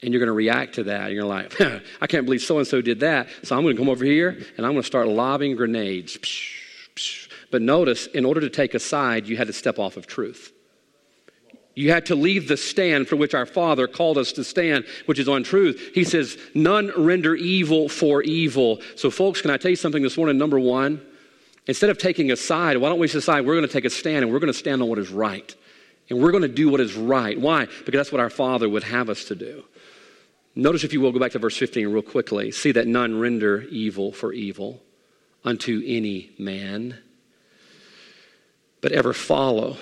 And 0.00 0.10
you're 0.14 0.20
going 0.20 0.28
to 0.28 0.32
react 0.32 0.76
to 0.76 0.84
that. 0.84 1.12
You're 1.12 1.22
going 1.22 1.48
to 1.50 1.64
like, 1.64 1.82
I 2.00 2.06
can't 2.06 2.24
believe 2.24 2.40
so 2.40 2.56
and 2.56 2.66
so 2.66 2.80
did 2.80 3.00
that. 3.00 3.28
So 3.42 3.56
I'm 3.58 3.62
going 3.62 3.76
to 3.76 3.82
come 3.82 3.90
over 3.90 4.06
here 4.06 4.30
and 4.30 4.64
I'm 4.64 4.72
going 4.72 4.82
to 4.82 4.86
start 4.86 5.08
lobbing 5.08 5.54
grenades. 5.54 6.16
But 7.56 7.62
notice, 7.62 8.06
in 8.08 8.26
order 8.26 8.42
to 8.42 8.50
take 8.50 8.74
a 8.74 8.78
side, 8.78 9.26
you 9.26 9.38
had 9.38 9.46
to 9.46 9.52
step 9.54 9.78
off 9.78 9.96
of 9.96 10.06
truth. 10.06 10.52
You 11.74 11.90
had 11.90 12.04
to 12.04 12.14
leave 12.14 12.48
the 12.48 12.58
stand 12.58 13.08
for 13.08 13.16
which 13.16 13.32
our 13.32 13.46
Father 13.46 13.88
called 13.88 14.18
us 14.18 14.32
to 14.32 14.44
stand, 14.44 14.84
which 15.06 15.18
is 15.18 15.26
on 15.26 15.42
truth. 15.42 15.92
He 15.94 16.04
says, 16.04 16.36
None 16.54 16.92
render 16.98 17.34
evil 17.34 17.88
for 17.88 18.22
evil. 18.22 18.82
So, 18.96 19.10
folks, 19.10 19.40
can 19.40 19.50
I 19.50 19.56
tell 19.56 19.70
you 19.70 19.76
something 19.78 20.02
this 20.02 20.18
morning? 20.18 20.36
Number 20.36 20.60
one, 20.60 21.00
instead 21.66 21.88
of 21.88 21.96
taking 21.96 22.30
a 22.30 22.36
side, 22.36 22.76
why 22.76 22.90
don't 22.90 22.98
we 22.98 23.08
decide 23.08 23.46
we're 23.46 23.54
going 23.54 23.66
to 23.66 23.72
take 23.72 23.86
a 23.86 23.90
stand 23.90 24.22
and 24.22 24.30
we're 24.30 24.38
going 24.38 24.52
to 24.52 24.58
stand 24.58 24.82
on 24.82 24.88
what 24.90 24.98
is 24.98 25.08
right? 25.08 25.54
And 26.10 26.20
we're 26.20 26.32
going 26.32 26.42
to 26.42 26.48
do 26.48 26.68
what 26.68 26.82
is 26.82 26.94
right. 26.94 27.40
Why? 27.40 27.68
Because 27.86 28.00
that's 28.00 28.12
what 28.12 28.20
our 28.20 28.28
Father 28.28 28.68
would 28.68 28.84
have 28.84 29.08
us 29.08 29.24
to 29.24 29.34
do. 29.34 29.64
Notice, 30.54 30.84
if 30.84 30.92
you 30.92 31.00
will, 31.00 31.10
go 31.10 31.20
back 31.20 31.32
to 31.32 31.38
verse 31.38 31.56
15 31.56 31.88
real 31.88 32.02
quickly. 32.02 32.50
See 32.50 32.72
that 32.72 32.86
none 32.86 33.18
render 33.18 33.62
evil 33.70 34.12
for 34.12 34.34
evil 34.34 34.82
unto 35.42 35.82
any 35.86 36.32
man, 36.38 36.98
but 38.86 38.92
ever 38.92 39.12
follow 39.12 39.76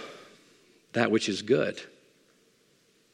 that 0.94 1.10
which 1.10 1.28
is 1.28 1.42
good. 1.42 1.78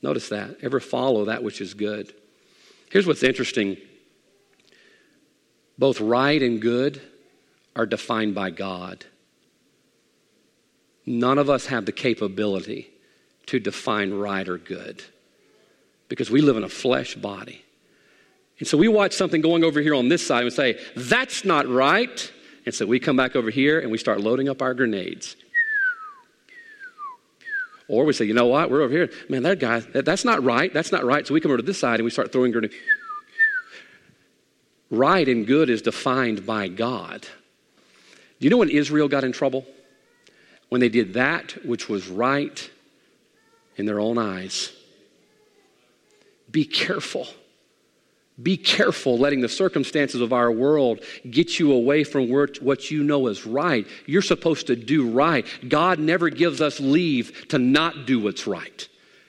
Notice 0.03 0.29
that. 0.29 0.59
Ever 0.63 0.79
follow 0.79 1.25
that 1.25 1.43
which 1.43 1.61
is 1.61 1.75
good. 1.75 2.15
Here's 2.93 3.09
what's 3.09 3.25
interesting 3.25 3.77
both 5.77 6.01
right 6.01 6.41
and 6.41 6.63
good 6.63 7.03
are 7.75 7.87
defined 7.87 8.37
by 8.37 8.51
God. 8.51 9.05
None 11.07 11.39
of 11.39 11.51
us 11.51 11.67
have 11.67 11.87
the 11.87 11.93
capability 11.93 12.89
to 13.47 13.59
define 13.59 14.13
right 14.13 14.49
or 14.49 14.59
good 14.59 15.03
because 16.09 16.31
we 16.31 16.41
live 16.41 16.57
in 16.57 16.63
a 16.63 16.69
flesh 16.69 17.17
body. 17.17 17.65
And 18.61 18.69
so 18.69 18.79
we 18.79 18.87
watch 18.87 19.13
something 19.13 19.41
going 19.41 19.65
over 19.65 19.81
here 19.81 19.97
on 19.97 20.09
this 20.09 20.25
side 20.25 20.45
and 20.45 20.53
say, 20.53 20.79
that's 20.95 21.45
not 21.45 21.67
right. 21.67 22.33
And 22.65 22.73
so 22.73 22.87
we 22.87 23.01
come 23.01 23.17
back 23.17 23.35
over 23.35 23.51
here 23.51 23.81
and 23.81 23.91
we 23.91 23.99
start 23.99 24.21
loading 24.21 24.49
up 24.49 24.63
our 24.63 24.73
grenades. 24.73 25.35
Or 27.91 28.05
we 28.05 28.13
say, 28.13 28.25
you 28.25 28.35
know 28.35 28.47
what, 28.47 28.71
we're 28.71 28.83
over 28.83 28.93
here. 28.93 29.11
Man, 29.29 29.43
that 29.43 29.59
guy, 29.59 29.81
that's 29.81 30.25
not 30.25 30.45
right. 30.45 30.73
That's 30.73 30.93
not 30.93 31.05
right. 31.05 31.27
So 31.27 31.35
we 31.35 31.41
come 31.41 31.51
over 31.51 31.57
to 31.57 31.63
this 31.67 31.79
side 31.79 31.97
and 31.97 32.05
we 32.05 32.11
start 32.11 32.31
throwing 32.31 32.53
grenades. 32.53 32.73
Right 34.93 35.27
and 35.27 35.45
good 35.45 35.69
is 35.69 35.83
defined 35.83 36.47
by 36.47 36.69
God. 36.69 37.23
Do 37.23 38.47
you 38.47 38.51
know 38.51 38.59
when 38.59 38.71
Israel 38.71 39.09
got 39.09 39.25
in 39.25 39.33
trouble? 39.33 39.67
When 40.69 40.81
they 40.81 40.89
did 40.89 41.15
that 41.15 41.65
which 41.67 41.89
was 41.89 42.07
right 42.07 42.71
in 43.77 43.87
their 43.87 43.99
own 43.99 44.19
eyes. 44.19 44.73
Be 46.49 46.65
careful 46.65 47.27
be 48.43 48.57
careful 48.57 49.19
letting 49.19 49.41
the 49.41 49.49
circumstances 49.49 50.21
of 50.21 50.33
our 50.33 50.51
world 50.51 51.01
get 51.29 51.59
you 51.59 51.73
away 51.73 52.05
from 52.05 52.29
what 52.29 52.91
you 52.91 53.03
know 53.03 53.27
is 53.27 53.47
right. 53.47 53.87
You're 54.07 54.23
supposed 54.23 54.69
to 54.69 54.77
do 54.77 55.11
right. 55.11 55.47
God 55.69 55.99
never 55.99 56.31
gives 56.31 56.61
us 56.61 56.81
leave 56.81 57.49
to 57.49 57.59
not 57.59 58.07
do 58.07 58.21
what's 58.21 58.47
right. 58.47 58.89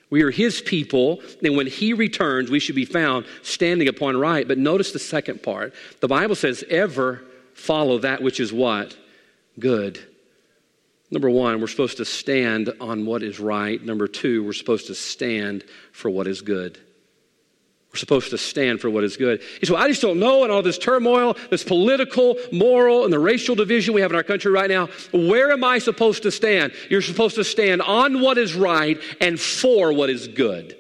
We 0.10 0.24
are 0.24 0.32
His 0.32 0.62
people, 0.62 1.22
and 1.44 1.56
when 1.56 1.68
He 1.68 1.94
returns, 1.94 2.50
we 2.50 2.60
should 2.60 2.76
be 2.76 2.86
found 2.86 3.26
standing 3.44 3.88
upon 3.88 4.18
right. 4.18 4.48
But 4.48 4.58
notice 4.58 4.92
the 4.92 5.00
second 5.00 5.42
part. 5.42 5.74
The 6.02 6.08
Bible 6.08 6.36
says, 6.36 6.64
ever 6.70 7.24
follow 7.54 8.00
that 8.00 8.22
which 8.22 8.40
is 8.40 8.52
what? 8.52 8.96
Good. 9.58 10.00
Number 11.10 11.30
one, 11.30 11.60
we're 11.60 11.68
supposed 11.68 11.98
to 11.98 12.06
stand 12.06 12.72
on 12.80 13.06
what 13.06 13.24
is 13.24 13.40
right. 13.40 13.84
Number 13.84 14.08
two, 14.08 14.44
we're 14.44 14.54
supposed 14.54 14.88
to 14.88 14.96
stand 14.96 15.64
for 15.92 16.10
what 16.10 16.28
is 16.28 16.42
good. 16.42 16.80
We're 17.94 17.98
supposed 17.98 18.30
to 18.30 18.38
stand 18.38 18.80
for 18.80 18.90
what 18.90 19.04
is 19.04 19.18
good. 19.18 19.42
He 19.60 19.66
said, 19.66 19.74
well, 19.74 19.84
I 19.84 19.90
just 19.90 20.02
don't 20.02 20.18
know, 20.18 20.44
and 20.44 20.52
all 20.52 20.62
this 20.62 20.78
turmoil, 20.78 21.36
this 21.50 21.64
political, 21.64 22.38
moral, 22.54 23.04
and 23.04 23.12
the 23.12 23.20
racial 23.20 23.54
division 23.54 23.94
we 23.94 24.00
have 24.00 24.12
in 24.12 24.16
our 24.16 24.24
country 24.24 24.50
right 24.50 24.70
now, 24.70 24.88
where 25.12 25.52
am 25.52 25.66
I 25.66 25.80
supposed 25.80 26.24
to 26.24 26.32
stand? 26.32 26.72
You're 26.90 27.02
supposed 27.02 27.36
to 27.36 27.44
stand 27.44 27.82
on 27.82 28.22
what 28.22 28.38
is 28.38 28.56
right 28.56 28.98
and 29.20 29.38
for 29.38 29.92
what 29.92 30.10
is 30.10 30.30
good. 30.30 30.78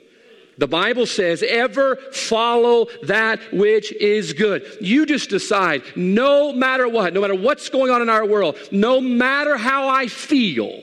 The 0.57 0.67
Bible 0.67 1.05
says, 1.05 1.43
ever 1.43 1.97
follow 2.13 2.87
that 3.03 3.39
which 3.51 3.91
is 3.91 4.31
good. 4.31 4.77
You 4.79 5.05
just 5.05 5.29
decide, 5.29 5.83
no 5.97 6.53
matter 6.53 6.87
what, 6.87 7.13
no 7.13 7.19
matter 7.19 7.35
what's 7.35 7.67
going 7.67 7.91
on 7.91 8.01
in 8.01 8.09
our 8.09 8.25
world, 8.25 8.57
no 8.71 9.01
matter 9.01 9.57
how 9.57 9.89
I 9.89 10.07
feel, 10.07 10.81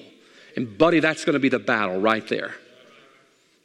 and 0.57 0.77
buddy, 0.77 1.01
that's 1.01 1.25
going 1.25 1.35
to 1.35 1.41
be 1.41 1.49
the 1.49 1.59
battle 1.59 1.99
right 1.99 2.27
there. 2.29 2.55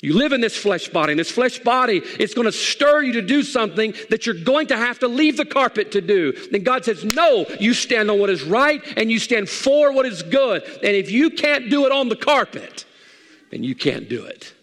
You 0.04 0.18
live 0.18 0.34
in 0.34 0.42
this 0.42 0.58
flesh 0.58 0.90
body, 0.90 1.14
and 1.14 1.20
this 1.20 1.32
flesh 1.32 1.60
body 1.60 2.02
is 2.20 2.34
going 2.34 2.44
to 2.44 2.52
stir 2.52 3.04
you 3.04 3.14
to 3.14 3.22
do 3.22 3.42
something 3.42 3.94
that 4.10 4.26
you're 4.26 4.36
going 4.36 4.68
to 4.68 4.76
have 4.76 5.00
to 5.00 5.08
leave 5.08 5.38
the 5.38 5.46
carpet 5.46 5.94
to 5.94 6.02
do. 6.02 6.34
And 6.52 6.66
God 6.66 6.84
says, 6.84 7.06
No, 7.16 7.46
you 7.58 7.74
stand 7.74 8.12
on 8.12 8.20
what 8.20 8.30
is 8.30 8.44
right 8.44 8.84
and 8.98 9.10
you 9.10 9.18
stand 9.18 9.48
for 9.48 9.94
what 9.94 10.06
is 10.06 10.22
good. 10.22 10.62
And 10.64 10.94
if 10.98 11.10
you 11.10 11.30
can't 11.30 11.70
do 11.70 11.86
it 11.86 11.94
on 11.94 12.10
the 12.10 12.18
carpet, 12.18 12.84
then 13.50 13.64
you 13.64 13.76
can't 13.76 14.10
do 14.10 14.26
it. 14.26 14.54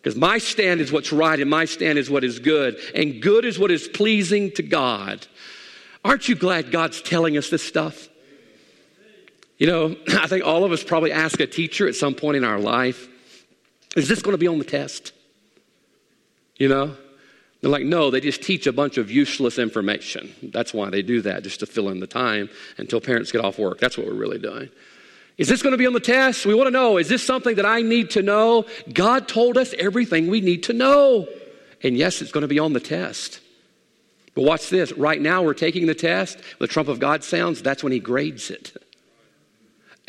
Because 0.00 0.16
my 0.16 0.38
stand 0.38 0.80
is 0.80 0.90
what's 0.90 1.12
right 1.12 1.38
and 1.38 1.50
my 1.50 1.66
stand 1.66 1.98
is 1.98 2.08
what 2.08 2.24
is 2.24 2.38
good. 2.38 2.78
And 2.94 3.20
good 3.20 3.44
is 3.44 3.58
what 3.58 3.70
is 3.70 3.86
pleasing 3.86 4.50
to 4.52 4.62
God. 4.62 5.26
Aren't 6.02 6.26
you 6.26 6.34
glad 6.34 6.72
God's 6.72 7.02
telling 7.02 7.36
us 7.36 7.50
this 7.50 7.62
stuff? 7.62 8.08
You 9.58 9.66
know, 9.66 9.96
I 10.18 10.26
think 10.26 10.46
all 10.46 10.64
of 10.64 10.72
us 10.72 10.82
probably 10.82 11.12
ask 11.12 11.38
a 11.38 11.46
teacher 11.46 11.86
at 11.86 11.96
some 11.96 12.14
point 12.14 12.38
in 12.38 12.44
our 12.44 12.58
life, 12.58 13.09
is 13.96 14.08
this 14.08 14.22
going 14.22 14.34
to 14.34 14.38
be 14.38 14.48
on 14.48 14.58
the 14.58 14.64
test? 14.64 15.12
You 16.56 16.68
know? 16.68 16.96
They're 17.60 17.70
like, 17.70 17.84
no, 17.84 18.10
they 18.10 18.20
just 18.20 18.42
teach 18.42 18.66
a 18.66 18.72
bunch 18.72 18.96
of 18.96 19.10
useless 19.10 19.58
information. 19.58 20.34
That's 20.42 20.72
why 20.72 20.88
they 20.88 21.02
do 21.02 21.20
that, 21.22 21.42
just 21.42 21.60
to 21.60 21.66
fill 21.66 21.90
in 21.90 22.00
the 22.00 22.06
time 22.06 22.48
until 22.78 23.00
parents 23.00 23.32
get 23.32 23.44
off 23.44 23.58
work. 23.58 23.78
That's 23.78 23.98
what 23.98 24.06
we're 24.06 24.14
really 24.14 24.38
doing. 24.38 24.70
Is 25.36 25.48
this 25.48 25.62
going 25.62 25.72
to 25.72 25.78
be 25.78 25.86
on 25.86 25.92
the 25.92 26.00
test? 26.00 26.46
We 26.46 26.54
want 26.54 26.68
to 26.68 26.70
know, 26.70 26.96
is 26.96 27.08
this 27.08 27.22
something 27.22 27.56
that 27.56 27.66
I 27.66 27.82
need 27.82 28.10
to 28.10 28.22
know? 28.22 28.66
God 28.92 29.28
told 29.28 29.58
us 29.58 29.74
everything 29.78 30.28
we 30.28 30.40
need 30.40 30.64
to 30.64 30.72
know. 30.72 31.28
And 31.82 31.96
yes, 31.96 32.22
it's 32.22 32.32
going 32.32 32.42
to 32.42 32.48
be 32.48 32.58
on 32.58 32.72
the 32.72 32.80
test. 32.80 33.40
But 34.34 34.44
watch 34.44 34.70
this. 34.70 34.92
Right 34.92 35.20
now, 35.20 35.42
we're 35.42 35.54
taking 35.54 35.86
the 35.86 35.94
test. 35.94 36.38
The 36.58 36.66
trump 36.66 36.88
of 36.88 36.98
God 36.98 37.24
sounds, 37.24 37.62
that's 37.62 37.82
when 37.82 37.92
He 37.92 38.00
grades 38.00 38.50
it. 38.50 38.72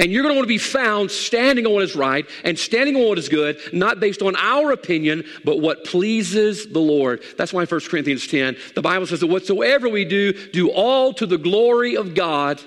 And 0.01 0.11
you're 0.11 0.23
going 0.23 0.33
to 0.33 0.39
want 0.39 0.45
to 0.45 0.53
be 0.53 0.57
found 0.57 1.11
standing 1.11 1.67
on 1.67 1.73
what 1.73 1.83
is 1.83 1.95
right 1.95 2.27
and 2.43 2.57
standing 2.57 2.95
on 2.95 3.07
what 3.07 3.19
is 3.19 3.29
good, 3.29 3.59
not 3.71 3.99
based 3.99 4.23
on 4.23 4.35
our 4.35 4.71
opinion, 4.71 5.23
but 5.45 5.59
what 5.59 5.85
pleases 5.85 6.65
the 6.65 6.79
Lord. 6.79 7.21
That's 7.37 7.53
why 7.53 7.61
in 7.61 7.67
1 7.67 7.81
Corinthians 7.81 8.25
10, 8.25 8.57
the 8.73 8.81
Bible 8.81 9.05
says 9.05 9.19
that 9.19 9.27
whatsoever 9.27 9.87
we 9.87 10.03
do, 10.03 10.33
do 10.49 10.71
all 10.71 11.13
to 11.13 11.27
the 11.27 11.37
glory 11.37 11.95
of 11.95 12.15
God. 12.15 12.59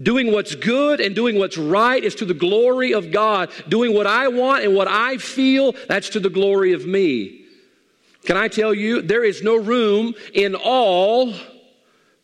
Doing 0.00 0.32
what's 0.32 0.54
good 0.54 1.00
and 1.00 1.16
doing 1.16 1.36
what's 1.36 1.58
right 1.58 2.02
is 2.02 2.14
to 2.16 2.24
the 2.24 2.32
glory 2.32 2.94
of 2.94 3.10
God. 3.10 3.50
Doing 3.68 3.92
what 3.92 4.06
I 4.06 4.28
want 4.28 4.64
and 4.64 4.72
what 4.72 4.86
I 4.86 5.16
feel, 5.16 5.74
that's 5.88 6.10
to 6.10 6.20
the 6.20 6.30
glory 6.30 6.74
of 6.74 6.86
me. 6.86 7.44
Can 8.24 8.36
I 8.36 8.46
tell 8.46 8.72
you, 8.72 9.02
there 9.02 9.24
is 9.24 9.42
no 9.42 9.56
room 9.56 10.14
in 10.32 10.54
all 10.54 11.34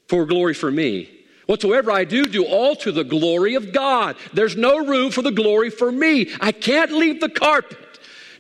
for 0.07 0.27
glory 0.27 0.55
for 0.55 0.71
me. 0.71 1.18
Whatsoever 1.49 1.91
I 1.91 2.05
do, 2.05 2.27
do 2.27 2.45
all 2.45 2.77
to 2.77 2.93
the 2.93 3.05
glory 3.05 3.55
of 3.55 3.73
God. 3.73 4.17
There's 4.35 4.55
no 4.55 4.85
room 4.85 5.11
for 5.11 5.23
the 5.23 5.31
glory 5.31 5.71
for 5.71 5.91
me. 5.91 6.31
I 6.43 6.53
can't 6.53 6.93
leave 6.93 7.21
the 7.23 7.31
carpet. 7.31 7.79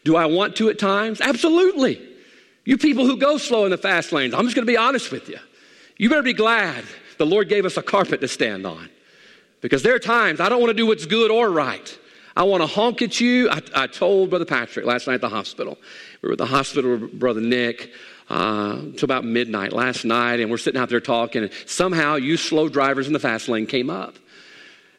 Do 0.04 0.14
I 0.14 0.26
want 0.26 0.56
to 0.56 0.68
at 0.68 0.78
times? 0.78 1.22
Absolutely. 1.22 2.06
You 2.66 2.76
people 2.76 3.06
who 3.06 3.16
go 3.16 3.38
slow 3.38 3.64
in 3.64 3.70
the 3.70 3.78
fast 3.78 4.12
lanes, 4.12 4.34
I'm 4.34 4.44
just 4.44 4.54
going 4.54 4.66
to 4.66 4.70
be 4.70 4.76
honest 4.76 5.10
with 5.10 5.30
you. 5.30 5.38
You 5.96 6.10
better 6.10 6.22
be 6.22 6.34
glad 6.34 6.84
the 7.16 7.24
Lord 7.24 7.48
gave 7.48 7.64
us 7.64 7.78
a 7.78 7.82
carpet 7.82 8.20
to 8.20 8.28
stand 8.28 8.66
on. 8.66 8.90
Because 9.62 9.82
there 9.82 9.94
are 9.94 9.98
times 9.98 10.38
I 10.38 10.50
don't 10.50 10.60
want 10.60 10.68
to 10.68 10.74
do 10.74 10.86
what's 10.86 11.06
good 11.06 11.30
or 11.30 11.48
right. 11.50 11.98
I 12.36 12.42
want 12.42 12.62
to 12.62 12.66
honk 12.66 13.00
at 13.00 13.22
you. 13.22 13.48
I, 13.48 13.62
I 13.74 13.86
told 13.86 14.28
Brother 14.28 14.44
Patrick 14.44 14.84
last 14.84 15.06
night 15.06 15.14
at 15.14 15.20
the 15.22 15.30
hospital. 15.30 15.78
We 16.20 16.28
were 16.28 16.34
at 16.34 16.38
the 16.38 16.44
hospital 16.44 16.98
with 16.98 17.18
Brother 17.18 17.40
Nick 17.40 17.90
uh, 18.28 18.80
till 18.96 19.04
about 19.04 19.24
midnight 19.24 19.72
last 19.72 20.04
night, 20.04 20.40
and 20.40 20.50
we're 20.50 20.58
sitting 20.58 20.80
out 20.80 20.88
there 20.88 21.00
talking, 21.00 21.44
and 21.44 21.52
somehow 21.66 22.16
you 22.16 22.36
slow 22.36 22.68
drivers 22.68 23.06
in 23.06 23.12
the 23.12 23.18
fast 23.18 23.48
lane 23.48 23.66
came 23.66 23.90
up. 23.90 24.16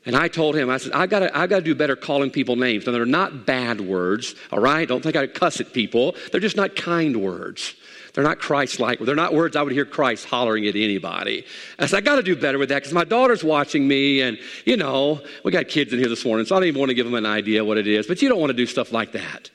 And 0.05 0.15
I 0.15 0.27
told 0.27 0.55
him, 0.55 0.69
I 0.69 0.77
said, 0.77 0.93
I 0.93 1.07
gotta, 1.07 1.37
I 1.37 1.45
gotta 1.45 1.61
do 1.61 1.75
better 1.75 1.95
calling 1.95 2.31
people 2.31 2.55
names. 2.55 2.85
Now, 2.85 2.93
they're 2.93 3.05
not 3.05 3.45
bad 3.45 3.81
words, 3.81 4.33
all 4.51 4.59
right? 4.59 4.87
Don't 4.87 5.03
think 5.03 5.15
I 5.15 5.27
cuss 5.27 5.59
at 5.59 5.73
people. 5.73 6.15
They're 6.31 6.39
just 6.39 6.55
not 6.55 6.75
kind 6.75 7.17
words. 7.21 7.75
They're 8.13 8.23
not 8.23 8.39
Christ 8.39 8.79
like. 8.79 8.99
They're 8.99 9.15
not 9.15 9.33
words 9.33 9.55
I 9.55 9.61
would 9.61 9.73
hear 9.73 9.85
Christ 9.85 10.25
hollering 10.25 10.65
at 10.65 10.75
anybody. 10.75 11.45
I 11.77 11.85
said, 11.85 11.97
I 11.97 12.01
got 12.01 12.15
to 12.15 12.23
do 12.23 12.35
better 12.35 12.57
with 12.57 12.69
that 12.69 12.79
because 12.79 12.93
my 12.93 13.03
daughter's 13.03 13.43
watching 13.43 13.87
me, 13.87 14.21
and, 14.21 14.39
you 14.65 14.77
know, 14.77 15.21
we 15.43 15.51
got 15.51 15.67
kids 15.67 15.93
in 15.93 15.99
here 15.99 16.09
this 16.09 16.25
morning, 16.25 16.45
so 16.45 16.55
I 16.55 16.59
don't 16.59 16.69
even 16.69 16.79
want 16.79 16.89
to 16.89 16.95
give 16.95 17.05
them 17.05 17.15
an 17.15 17.25
idea 17.25 17.63
what 17.63 17.77
it 17.77 17.87
is. 17.87 18.07
But 18.07 18.21
you 18.21 18.29
don't 18.29 18.39
want 18.39 18.49
to 18.49 18.57
do 18.57 18.65
stuff 18.65 18.91
like 18.91 19.11
that. 19.11 19.51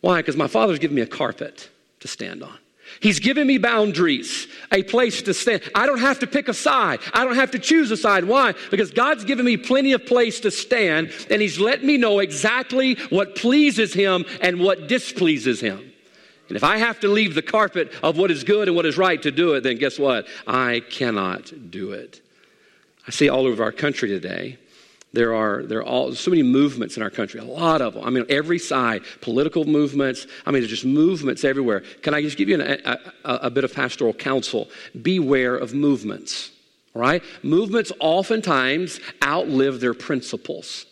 Why? 0.00 0.20
Because 0.20 0.36
my 0.36 0.46
father's 0.46 0.78
given 0.78 0.94
me 0.94 1.02
a 1.02 1.06
carpet 1.06 1.68
to 2.00 2.08
stand 2.08 2.42
on. 2.42 2.56
He's 3.02 3.18
given 3.18 3.48
me 3.48 3.58
boundaries, 3.58 4.46
a 4.70 4.84
place 4.84 5.22
to 5.22 5.34
stand. 5.34 5.62
I 5.74 5.86
don't 5.86 5.98
have 5.98 6.20
to 6.20 6.26
pick 6.28 6.46
a 6.46 6.54
side. 6.54 7.00
I 7.12 7.24
don't 7.24 7.34
have 7.34 7.50
to 7.50 7.58
choose 7.58 7.90
a 7.90 7.96
side. 7.96 8.24
Why? 8.24 8.54
Because 8.70 8.92
God's 8.92 9.24
given 9.24 9.44
me 9.44 9.56
plenty 9.56 9.92
of 9.92 10.06
place 10.06 10.38
to 10.40 10.52
stand, 10.52 11.10
and 11.28 11.42
He's 11.42 11.58
let 11.58 11.82
me 11.82 11.96
know 11.96 12.20
exactly 12.20 12.94
what 13.10 13.34
pleases 13.34 13.92
Him 13.92 14.24
and 14.40 14.60
what 14.60 14.86
displeases 14.86 15.60
Him. 15.60 15.92
And 16.48 16.56
if 16.56 16.62
I 16.62 16.76
have 16.76 17.00
to 17.00 17.08
leave 17.08 17.34
the 17.34 17.42
carpet 17.42 17.92
of 18.04 18.18
what 18.18 18.30
is 18.30 18.44
good 18.44 18.68
and 18.68 18.76
what 18.76 18.86
is 18.86 18.96
right 18.96 19.20
to 19.22 19.32
do 19.32 19.54
it, 19.54 19.62
then 19.62 19.78
guess 19.78 19.98
what? 19.98 20.28
I 20.46 20.80
cannot 20.88 21.70
do 21.72 21.92
it. 21.92 22.20
I 23.08 23.10
see 23.10 23.28
all 23.28 23.46
over 23.46 23.64
our 23.64 23.72
country 23.72 24.10
today. 24.10 24.58
There 25.12 25.34
are 25.34 25.62
there 25.64 25.78
are 25.80 25.84
all 25.84 26.14
so 26.14 26.30
many 26.30 26.42
movements 26.42 26.96
in 26.96 27.02
our 27.02 27.10
country, 27.10 27.38
a 27.38 27.44
lot 27.44 27.82
of 27.82 27.94
them. 27.94 28.04
I 28.04 28.10
mean, 28.10 28.24
every 28.28 28.58
side, 28.58 29.02
political 29.20 29.64
movements. 29.64 30.26
I 30.46 30.50
mean, 30.50 30.62
there's 30.62 30.70
just 30.70 30.86
movements 30.86 31.44
everywhere. 31.44 31.80
Can 32.02 32.14
I 32.14 32.22
just 32.22 32.38
give 32.38 32.48
you 32.48 32.60
an, 32.60 32.80
a, 32.84 32.98
a, 33.24 33.34
a 33.34 33.50
bit 33.50 33.64
of 33.64 33.74
pastoral 33.74 34.14
counsel? 34.14 34.70
Beware 35.00 35.56
of 35.56 35.74
movements. 35.74 36.50
Right, 36.94 37.22
movements 37.42 37.90
oftentimes 38.00 39.00
outlive 39.24 39.80
their 39.80 39.94
principles. 39.94 40.84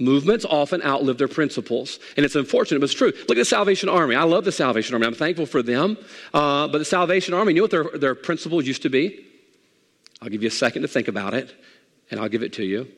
Movements 0.00 0.44
often 0.44 0.82
outlive 0.82 1.18
their 1.18 1.28
principles. 1.28 1.98
And 2.16 2.24
it's 2.24 2.36
unfortunate, 2.36 2.80
but 2.80 2.84
it's 2.84 2.94
true. 2.94 3.12
Look 3.28 3.30
at 3.30 3.36
the 3.36 3.44
Salvation 3.44 3.88
Army. 3.88 4.14
I 4.14 4.22
love 4.22 4.44
the 4.44 4.52
Salvation 4.52 4.94
Army. 4.94 5.06
I'm 5.06 5.14
thankful 5.14 5.46
for 5.46 5.62
them. 5.62 5.96
Uh, 6.32 6.68
but 6.68 6.78
the 6.78 6.84
Salvation 6.84 7.34
Army, 7.34 7.52
you 7.52 7.56
know 7.58 7.62
what 7.62 7.70
their, 7.70 7.98
their 7.98 8.14
principles 8.14 8.64
used 8.64 8.82
to 8.82 8.88
be? 8.88 9.24
I'll 10.22 10.28
give 10.28 10.42
you 10.42 10.48
a 10.48 10.52
second 10.52 10.82
to 10.82 10.88
think 10.88 11.08
about 11.08 11.34
it, 11.34 11.54
and 12.10 12.20
I'll 12.20 12.28
give 12.28 12.42
it 12.42 12.52
to 12.54 12.64
you. 12.64 12.88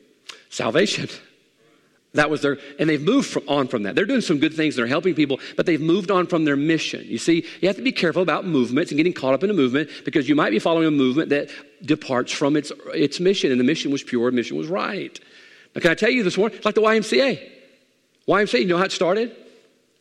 Salvation. 0.49 1.09
That 2.13 2.29
was 2.29 2.41
their, 2.41 2.57
and 2.77 2.89
they've 2.89 3.01
moved 3.01 3.29
from, 3.29 3.47
on 3.47 3.67
from 3.69 3.83
that. 3.83 3.95
They're 3.95 4.05
doing 4.05 4.21
some 4.21 4.39
good 4.39 4.53
things, 4.53 4.75
they're 4.75 4.85
helping 4.85 5.15
people, 5.15 5.39
but 5.55 5.65
they've 5.65 5.79
moved 5.79 6.11
on 6.11 6.27
from 6.27 6.43
their 6.43 6.57
mission. 6.57 7.05
You 7.05 7.17
see, 7.17 7.45
you 7.61 7.69
have 7.69 7.77
to 7.77 7.81
be 7.81 7.93
careful 7.93 8.21
about 8.21 8.45
movements 8.45 8.91
and 8.91 8.97
getting 8.97 9.13
caught 9.13 9.33
up 9.33 9.43
in 9.43 9.49
a 9.49 9.53
movement 9.53 9.89
because 10.03 10.27
you 10.27 10.35
might 10.35 10.49
be 10.49 10.59
following 10.59 10.87
a 10.87 10.91
movement 10.91 11.29
that 11.29 11.49
departs 11.83 12.33
from 12.33 12.57
its, 12.57 12.71
its 12.87 13.21
mission, 13.21 13.49
and 13.51 13.59
the 13.59 13.63
mission 13.63 13.91
was 13.91 14.03
pure, 14.03 14.29
the 14.29 14.35
mission 14.35 14.57
was 14.57 14.67
right. 14.67 15.17
Now, 15.73 15.81
can 15.81 15.91
I 15.91 15.95
tell 15.95 16.09
you 16.09 16.23
this 16.23 16.37
morning? 16.37 16.57
It's 16.57 16.65
like 16.65 16.75
the 16.75 16.81
YMCA. 16.81 17.49
YMCA, 18.27 18.59
you 18.59 18.67
know 18.67 18.77
how 18.77 18.83
it 18.83 18.91
started? 18.91 19.33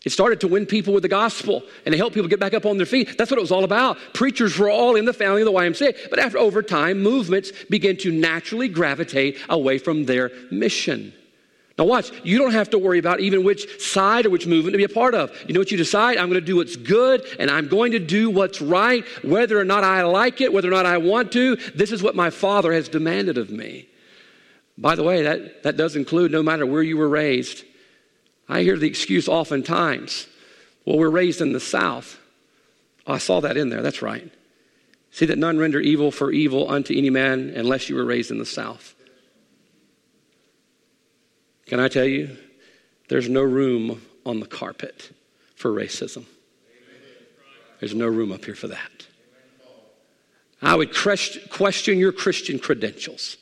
It 0.04 0.12
started 0.12 0.40
to 0.40 0.48
win 0.48 0.64
people 0.64 0.94
with 0.94 1.02
the 1.02 1.10
gospel 1.10 1.62
and 1.84 1.92
to 1.92 1.98
help 1.98 2.14
people 2.14 2.28
get 2.28 2.40
back 2.40 2.54
up 2.54 2.64
on 2.64 2.78
their 2.78 2.86
feet. 2.86 3.18
That's 3.18 3.30
what 3.30 3.36
it 3.36 3.42
was 3.42 3.52
all 3.52 3.64
about. 3.64 3.98
Preachers 4.14 4.58
were 4.58 4.70
all 4.70 4.96
in 4.96 5.04
the 5.04 5.12
family 5.12 5.42
of 5.42 5.46
the 5.46 5.52
YMCA. 5.52 6.08
But 6.08 6.18
after 6.18 6.38
over 6.38 6.62
time, 6.62 7.02
movements 7.02 7.52
begin 7.68 7.98
to 7.98 8.10
naturally 8.10 8.68
gravitate 8.68 9.38
away 9.50 9.76
from 9.76 10.06
their 10.06 10.30
mission. 10.50 11.12
Now, 11.76 11.84
watch, 11.84 12.10
you 12.24 12.38
don't 12.38 12.52
have 12.52 12.70
to 12.70 12.78
worry 12.78 12.98
about 12.98 13.20
even 13.20 13.44
which 13.44 13.80
side 13.82 14.24
or 14.24 14.30
which 14.30 14.46
movement 14.46 14.72
to 14.72 14.78
be 14.78 14.84
a 14.84 14.88
part 14.88 15.14
of. 15.14 15.30
You 15.46 15.54
know 15.54 15.60
what 15.60 15.70
you 15.70 15.76
decide? 15.76 16.16
I'm 16.16 16.28
going 16.28 16.40
to 16.40 16.46
do 16.46 16.56
what's 16.56 16.76
good 16.76 17.22
and 17.38 17.50
I'm 17.50 17.68
going 17.68 17.92
to 17.92 17.98
do 17.98 18.30
what's 18.30 18.60
right, 18.60 19.04
whether 19.22 19.58
or 19.58 19.64
not 19.64 19.84
I 19.84 20.02
like 20.02 20.40
it, 20.40 20.52
whether 20.52 20.68
or 20.68 20.72
not 20.72 20.86
I 20.86 20.98
want 20.98 21.32
to. 21.32 21.56
This 21.74 21.92
is 21.92 22.02
what 22.02 22.14
my 22.14 22.30
Father 22.30 22.72
has 22.72 22.88
demanded 22.88 23.38
of 23.38 23.50
me. 23.50 23.86
By 24.76 24.94
the 24.94 25.02
way, 25.02 25.22
that, 25.22 25.62
that 25.62 25.76
does 25.76 25.94
include 25.94 26.32
no 26.32 26.42
matter 26.42 26.64
where 26.64 26.82
you 26.82 26.96
were 26.96 27.08
raised. 27.08 27.64
I 28.50 28.62
hear 28.62 28.76
the 28.76 28.88
excuse 28.88 29.28
oftentimes 29.28 30.26
well, 30.84 30.98
we're 30.98 31.10
raised 31.10 31.40
in 31.40 31.52
the 31.52 31.60
South. 31.60 32.18
Oh, 33.06 33.12
I 33.12 33.18
saw 33.18 33.40
that 33.40 33.56
in 33.56 33.68
there. 33.68 33.82
That's 33.82 34.02
right. 34.02 34.28
See 35.12 35.26
that 35.26 35.38
none 35.38 35.58
render 35.58 35.78
evil 35.78 36.10
for 36.10 36.32
evil 36.32 36.70
unto 36.70 36.96
any 36.96 37.10
man 37.10 37.52
unless 37.54 37.88
you 37.88 37.96
were 37.96 38.04
raised 38.04 38.30
in 38.30 38.38
the 38.38 38.46
South. 38.46 38.94
Can 41.66 41.78
I 41.78 41.88
tell 41.88 42.06
you? 42.06 42.36
There's 43.08 43.28
no 43.28 43.42
room 43.42 44.02
on 44.24 44.40
the 44.40 44.46
carpet 44.46 45.10
for 45.54 45.70
racism. 45.70 46.24
There's 47.78 47.94
no 47.94 48.08
room 48.08 48.32
up 48.32 48.44
here 48.44 48.54
for 48.54 48.68
that. 48.68 49.06
I 50.62 50.74
would 50.74 50.94
question 50.94 51.98
your 51.98 52.12
Christian 52.12 52.58
credentials 52.58 53.36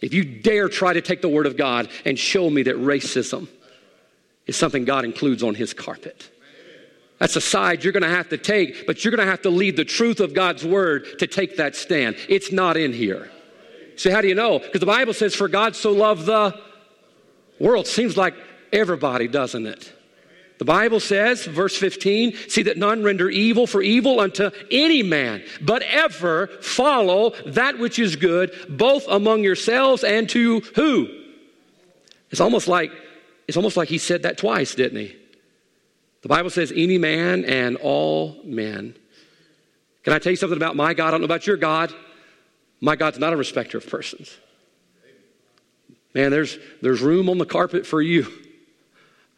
if 0.00 0.14
you 0.14 0.24
dare 0.24 0.68
try 0.68 0.92
to 0.92 1.00
take 1.00 1.22
the 1.22 1.28
Word 1.28 1.46
of 1.46 1.56
God 1.56 1.88
and 2.04 2.18
show 2.18 2.48
me 2.48 2.62
that 2.64 2.76
racism 2.76 3.48
is 4.50 4.56
something 4.56 4.84
God 4.84 5.04
includes 5.04 5.42
on 5.42 5.54
His 5.54 5.72
carpet. 5.72 6.28
That's 7.18 7.36
a 7.36 7.40
side 7.40 7.84
you're 7.84 7.92
going 7.92 8.02
to 8.02 8.08
have 8.08 8.30
to 8.30 8.38
take, 8.38 8.86
but 8.86 9.04
you're 9.04 9.14
going 9.14 9.24
to 9.24 9.30
have 9.30 9.42
to 9.42 9.50
lead 9.50 9.76
the 9.76 9.84
truth 9.84 10.20
of 10.20 10.34
God's 10.34 10.64
Word 10.64 11.18
to 11.20 11.26
take 11.26 11.56
that 11.56 11.76
stand. 11.76 12.16
It's 12.28 12.50
not 12.50 12.76
in 12.76 12.92
here. 12.92 13.30
So, 13.96 14.10
how 14.10 14.20
do 14.20 14.28
you 14.28 14.34
know? 14.34 14.58
Because 14.58 14.80
the 14.80 14.86
Bible 14.86 15.12
says, 15.12 15.34
For 15.34 15.48
God 15.48 15.76
so 15.76 15.92
loved 15.92 16.26
the 16.26 16.58
world. 17.58 17.86
Seems 17.86 18.16
like 18.16 18.34
everybody, 18.72 19.28
doesn't 19.28 19.66
it? 19.66 19.92
The 20.58 20.64
Bible 20.66 21.00
says, 21.00 21.46
verse 21.46 21.74
15, 21.78 22.34
see 22.48 22.64
that 22.64 22.76
none 22.76 23.02
render 23.02 23.30
evil 23.30 23.66
for 23.66 23.80
evil 23.80 24.20
unto 24.20 24.50
any 24.70 25.02
man, 25.02 25.42
but 25.62 25.80
ever 25.84 26.48
follow 26.60 27.30
that 27.46 27.78
which 27.78 27.98
is 27.98 28.14
good, 28.16 28.52
both 28.68 29.06
among 29.08 29.42
yourselves 29.42 30.04
and 30.04 30.28
to 30.28 30.60
who? 30.74 31.08
It's 32.30 32.42
almost 32.42 32.68
like, 32.68 32.92
it's 33.50 33.56
almost 33.56 33.76
like 33.76 33.88
he 33.88 33.98
said 33.98 34.22
that 34.22 34.38
twice, 34.38 34.76
didn't 34.76 35.00
he? 35.00 35.16
The 36.22 36.28
Bible 36.28 36.50
says, 36.50 36.72
any 36.72 36.98
man 36.98 37.44
and 37.44 37.76
all 37.78 38.40
men. 38.44 38.94
Can 40.04 40.12
I 40.12 40.20
tell 40.20 40.30
you 40.30 40.36
something 40.36 40.56
about 40.56 40.76
my 40.76 40.94
God? 40.94 41.08
I 41.08 41.10
don't 41.10 41.20
know 41.20 41.24
about 41.24 41.48
your 41.48 41.56
God. 41.56 41.92
My 42.80 42.94
God's 42.94 43.18
not 43.18 43.32
a 43.32 43.36
respecter 43.36 43.76
of 43.76 43.88
persons. 43.88 44.38
Man, 46.14 46.30
there's, 46.30 46.58
there's 46.80 47.00
room 47.00 47.28
on 47.28 47.38
the 47.38 47.44
carpet 47.44 47.86
for 47.86 48.00
you. 48.00 48.28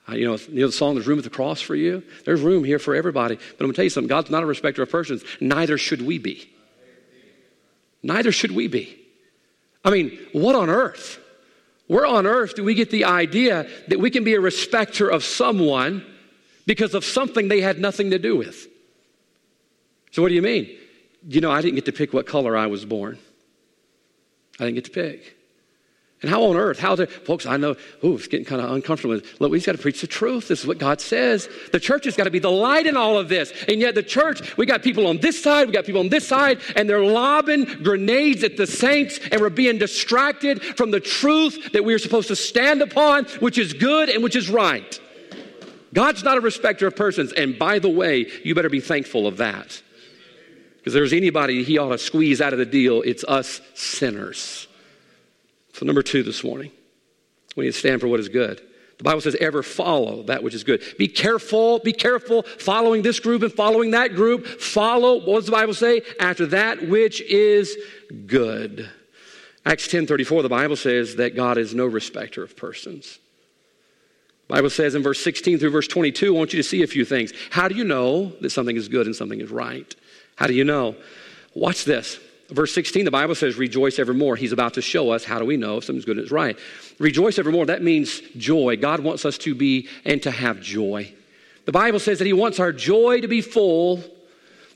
Uh, 0.06 0.12
you 0.12 0.26
know, 0.26 0.36
you 0.36 0.60
know 0.60 0.66
the 0.66 0.72
song, 0.72 0.94
There's 0.94 1.06
Room 1.06 1.16
at 1.16 1.24
the 1.24 1.30
Cross 1.30 1.62
for 1.62 1.74
You? 1.74 2.02
There's 2.26 2.42
room 2.42 2.64
here 2.64 2.78
for 2.78 2.94
everybody. 2.94 3.36
But 3.36 3.44
I'm 3.52 3.58
going 3.60 3.72
to 3.72 3.76
tell 3.76 3.84
you 3.84 3.90
something 3.90 4.08
God's 4.08 4.30
not 4.30 4.42
a 4.42 4.46
respecter 4.46 4.82
of 4.82 4.90
persons. 4.90 5.24
Neither 5.40 5.78
should 5.78 6.02
we 6.02 6.18
be. 6.18 6.52
Neither 8.02 8.30
should 8.30 8.50
we 8.50 8.68
be. 8.68 8.98
I 9.82 9.90
mean, 9.90 10.18
what 10.32 10.54
on 10.54 10.68
earth? 10.68 11.18
Where 11.92 12.06
on 12.06 12.26
earth 12.26 12.54
do 12.54 12.64
we 12.64 12.72
get 12.72 12.90
the 12.90 13.04
idea 13.04 13.68
that 13.88 14.00
we 14.00 14.08
can 14.08 14.24
be 14.24 14.32
a 14.32 14.40
respecter 14.40 15.10
of 15.10 15.22
someone 15.22 16.02
because 16.64 16.94
of 16.94 17.04
something 17.04 17.48
they 17.48 17.60
had 17.60 17.78
nothing 17.78 18.12
to 18.12 18.18
do 18.18 18.34
with? 18.34 18.66
So, 20.10 20.22
what 20.22 20.30
do 20.30 20.34
you 20.34 20.40
mean? 20.40 20.74
You 21.28 21.42
know, 21.42 21.50
I 21.50 21.60
didn't 21.60 21.74
get 21.74 21.84
to 21.84 21.92
pick 21.92 22.14
what 22.14 22.26
color 22.26 22.56
I 22.56 22.66
was 22.66 22.86
born. 22.86 23.18
I 24.58 24.64
didn't 24.64 24.76
get 24.76 24.84
to 24.86 24.90
pick. 24.90 25.36
And 26.22 26.30
how 26.30 26.44
on 26.44 26.56
earth? 26.56 26.78
How 26.78 26.94
to, 26.94 27.06
folks, 27.06 27.46
I 27.46 27.56
know, 27.56 27.74
oh, 28.02 28.14
it's 28.14 28.28
getting 28.28 28.46
kind 28.46 28.62
of 28.62 28.70
uncomfortable. 28.70 29.20
Look, 29.40 29.50
we 29.50 29.58
just 29.58 29.66
got 29.66 29.72
to 29.72 29.82
preach 29.82 30.00
the 30.00 30.06
truth. 30.06 30.46
This 30.46 30.60
is 30.60 30.66
what 30.66 30.78
God 30.78 31.00
says. 31.00 31.48
The 31.72 31.80
church 31.80 32.04
has 32.04 32.16
got 32.16 32.24
to 32.24 32.30
be 32.30 32.38
the 32.38 32.50
light 32.50 32.86
in 32.86 32.96
all 32.96 33.18
of 33.18 33.28
this. 33.28 33.52
And 33.66 33.80
yet, 33.80 33.96
the 33.96 34.04
church, 34.04 34.56
we 34.56 34.64
got 34.64 34.84
people 34.84 35.08
on 35.08 35.18
this 35.18 35.42
side, 35.42 35.66
we 35.66 35.72
got 35.72 35.84
people 35.84 36.00
on 36.00 36.10
this 36.10 36.26
side, 36.26 36.60
and 36.76 36.88
they're 36.88 37.04
lobbing 37.04 37.64
grenades 37.82 38.44
at 38.44 38.56
the 38.56 38.68
saints, 38.68 39.18
and 39.32 39.40
we're 39.40 39.50
being 39.50 39.78
distracted 39.78 40.62
from 40.62 40.92
the 40.92 41.00
truth 41.00 41.72
that 41.72 41.84
we 41.84 41.92
are 41.92 41.98
supposed 41.98 42.28
to 42.28 42.36
stand 42.36 42.82
upon, 42.82 43.24
which 43.40 43.58
is 43.58 43.72
good 43.72 44.08
and 44.08 44.22
which 44.22 44.36
is 44.36 44.48
right. 44.48 45.00
God's 45.92 46.22
not 46.22 46.38
a 46.38 46.40
respecter 46.40 46.86
of 46.86 46.94
persons. 46.94 47.32
And 47.32 47.58
by 47.58 47.80
the 47.80 47.90
way, 47.90 48.30
you 48.44 48.54
better 48.54 48.70
be 48.70 48.80
thankful 48.80 49.26
of 49.26 49.38
that. 49.38 49.82
Because 50.78 50.94
there's 50.94 51.12
anybody 51.12 51.64
he 51.64 51.78
ought 51.78 51.90
to 51.90 51.98
squeeze 51.98 52.40
out 52.40 52.52
of 52.52 52.60
the 52.60 52.66
deal, 52.66 53.02
it's 53.02 53.24
us 53.24 53.60
sinners. 53.74 54.68
So, 55.82 55.86
number 55.86 56.02
two 56.02 56.22
this 56.22 56.44
morning, 56.44 56.70
we 57.56 57.64
need 57.64 57.72
to 57.72 57.76
stand 57.76 58.00
for 58.00 58.06
what 58.06 58.20
is 58.20 58.28
good. 58.28 58.62
The 58.98 59.02
Bible 59.02 59.20
says, 59.20 59.34
ever 59.40 59.64
follow 59.64 60.22
that 60.26 60.44
which 60.44 60.54
is 60.54 60.62
good. 60.62 60.80
Be 60.96 61.08
careful, 61.08 61.80
be 61.80 61.92
careful 61.92 62.44
following 62.44 63.02
this 63.02 63.18
group 63.18 63.42
and 63.42 63.52
following 63.52 63.90
that 63.90 64.14
group. 64.14 64.46
Follow, 64.46 65.16
what 65.16 65.38
does 65.38 65.46
the 65.46 65.50
Bible 65.50 65.74
say? 65.74 66.02
After 66.20 66.46
that 66.46 66.88
which 66.88 67.20
is 67.22 67.76
good. 68.26 68.88
Acts 69.66 69.88
10 69.88 70.06
34, 70.06 70.42
the 70.42 70.48
Bible 70.48 70.76
says 70.76 71.16
that 71.16 71.34
God 71.34 71.58
is 71.58 71.74
no 71.74 71.86
respecter 71.86 72.44
of 72.44 72.56
persons. 72.56 73.18
The 74.46 74.54
Bible 74.54 74.70
says 74.70 74.94
in 74.94 75.02
verse 75.02 75.20
16 75.24 75.58
through 75.58 75.70
verse 75.70 75.88
22, 75.88 76.32
I 76.32 76.38
want 76.38 76.52
you 76.52 76.62
to 76.62 76.68
see 76.68 76.84
a 76.84 76.86
few 76.86 77.04
things. 77.04 77.32
How 77.50 77.66
do 77.66 77.74
you 77.74 77.82
know 77.82 78.26
that 78.40 78.50
something 78.50 78.76
is 78.76 78.86
good 78.86 79.06
and 79.06 79.16
something 79.16 79.40
is 79.40 79.50
right? 79.50 79.92
How 80.36 80.46
do 80.46 80.54
you 80.54 80.62
know? 80.62 80.94
Watch 81.56 81.84
this. 81.84 82.20
Verse 82.52 82.74
16, 82.74 83.04
the 83.04 83.10
Bible 83.10 83.34
says, 83.34 83.56
rejoice 83.56 83.98
evermore. 83.98 84.36
He's 84.36 84.52
about 84.52 84.74
to 84.74 84.82
show 84.82 85.10
us 85.10 85.24
how 85.24 85.38
do 85.38 85.44
we 85.44 85.56
know 85.56 85.78
if 85.78 85.84
something's 85.84 86.04
good 86.04 86.16
and 86.16 86.24
it's 86.24 86.32
right. 86.32 86.58
Rejoice 86.98 87.38
evermore, 87.38 87.66
that 87.66 87.82
means 87.82 88.20
joy. 88.36 88.76
God 88.76 89.00
wants 89.00 89.24
us 89.24 89.38
to 89.38 89.54
be 89.54 89.88
and 90.04 90.22
to 90.22 90.30
have 90.30 90.60
joy. 90.60 91.12
The 91.64 91.72
Bible 91.72 91.98
says 91.98 92.18
that 92.18 92.26
He 92.26 92.32
wants 92.32 92.60
our 92.60 92.72
joy 92.72 93.20
to 93.20 93.28
be 93.28 93.40
full 93.40 94.02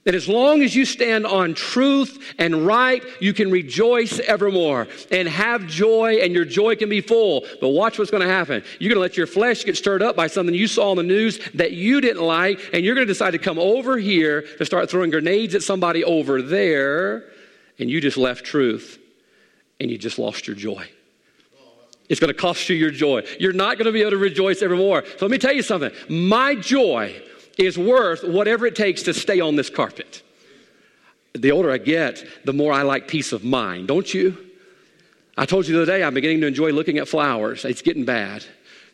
that 0.07 0.15
as 0.15 0.29
long 0.29 0.63
as 0.63 0.75
you 0.75 0.85
stand 0.85 1.27
on 1.27 1.53
truth 1.53 2.35
and 2.39 2.65
right, 2.65 3.03
you 3.21 3.35
can 3.35 3.51
rejoice 3.51 4.21
evermore 4.21 4.87
and 5.11 5.29
have 5.29 5.67
joy, 5.67 6.19
and 6.23 6.33
your 6.33 6.45
joy 6.45 6.77
can 6.77 6.89
be 6.89 7.01
full. 7.01 7.45
But 7.61 7.71
watch 7.71 7.99
what's 7.99 8.13
going 8.13 8.23
to 8.23 8.33
happen. 8.33 8.63
You're 8.79 8.91
going 8.91 8.99
to 8.99 9.01
let 9.01 9.17
your 9.17 9.27
flesh 9.27 9.65
get 9.65 9.77
stirred 9.77 10.03
up 10.03 10.15
by 10.15 10.29
something 10.29 10.55
you 10.55 10.69
saw 10.69 10.93
on 10.93 10.97
the 10.97 11.03
news 11.03 11.41
that 11.55 11.73
you 11.73 12.01
didn't 12.01 12.23
like, 12.23 12.71
and 12.73 12.85
you're 12.85 12.95
going 12.95 13.07
to 13.07 13.13
decide 13.13 13.33
to 13.33 13.39
come 13.39 13.59
over 13.59 13.99
here 13.99 14.43
to 14.59 14.65
start 14.65 14.89
throwing 14.89 15.11
grenades 15.11 15.57
at 15.57 15.65
somebody 15.65 16.05
over 16.05 16.41
there, 16.41 17.25
and 17.79 17.91
you 17.91 18.01
just 18.01 18.17
left 18.17 18.45
truth 18.45 18.99
and 19.81 19.91
you 19.91 19.99
just 19.99 20.19
lost 20.19 20.47
your 20.47 20.57
joy. 20.57 20.89
It's 22.09 22.21
going 22.21 22.33
to 22.33 22.39
cost 22.39 22.69
you 22.69 22.77
your 22.77 22.91
joy. 22.91 23.25
You're 23.41 23.53
not 23.53 23.79
going 23.79 23.87
to 23.87 23.93
be 23.93 24.01
able 24.01 24.13
to 24.13 24.19
rejoice 24.19 24.63
evermore. 24.63 25.05
So 25.05 25.27
let 25.27 25.31
me 25.31 25.39
tell 25.39 25.53
you 25.53 25.63
something. 25.63 25.91
My 26.09 26.55
joy 26.55 27.21
is 27.59 27.77
worth 27.77 28.23
whatever 28.23 28.67
it 28.67 28.77
takes 28.77 29.03
to 29.05 29.15
stay 29.15 29.41
on 29.41 29.57
this 29.57 29.71
carpet. 29.71 30.23
The 31.35 31.51
older 31.51 31.71
I 31.71 31.79
get, 31.79 32.25
the 32.45 32.53
more 32.53 32.73
I 32.73 32.83
like 32.83 33.09
peace 33.09 33.33
of 33.33 33.45
mind, 33.45 33.89
don't 33.89 34.13
you? 34.13 34.39
I 35.37 35.45
told 35.45 35.67
you 35.67 35.75
the 35.75 35.83
other 35.83 35.93
day 35.93 36.05
I'm 36.05 36.15
beginning 36.15 36.41
to 36.43 36.47
enjoy 36.47 36.71
looking 36.71 36.99
at 36.99 37.09
flowers. 37.09 37.65
It's 37.65 37.83
getting 37.83 38.05
bad. 38.05 38.45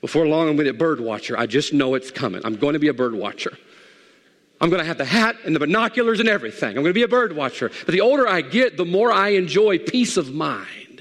Before 0.00 0.26
long, 0.26 0.48
I'm 0.48 0.56
going 0.56 0.66
to 0.66 0.72
be 0.72 0.76
a 0.76 0.78
bird 0.78 1.00
watcher. 1.00 1.38
I 1.38 1.46
just 1.46 1.72
know 1.72 1.94
it's 1.94 2.10
coming. 2.10 2.40
I'm 2.44 2.56
going 2.56 2.72
to 2.72 2.80
be 2.80 2.88
a 2.88 2.94
bird 2.94 3.14
watcher. 3.14 3.56
I'm 4.62 4.70
going 4.70 4.80
to 4.80 4.86
have 4.86 4.96
the 4.96 5.04
hat 5.04 5.36
and 5.44 5.56
the 5.56 5.58
binoculars 5.58 6.20
and 6.20 6.28
everything. 6.28 6.68
I'm 6.68 6.84
going 6.84 6.86
to 6.86 6.92
be 6.92 7.02
a 7.02 7.08
bird 7.08 7.34
watcher. 7.34 7.72
But 7.84 7.92
the 7.92 8.00
older 8.00 8.28
I 8.28 8.42
get, 8.42 8.76
the 8.76 8.84
more 8.84 9.10
I 9.10 9.30
enjoy 9.30 9.78
peace 9.80 10.16
of 10.16 10.32
mind. 10.32 11.00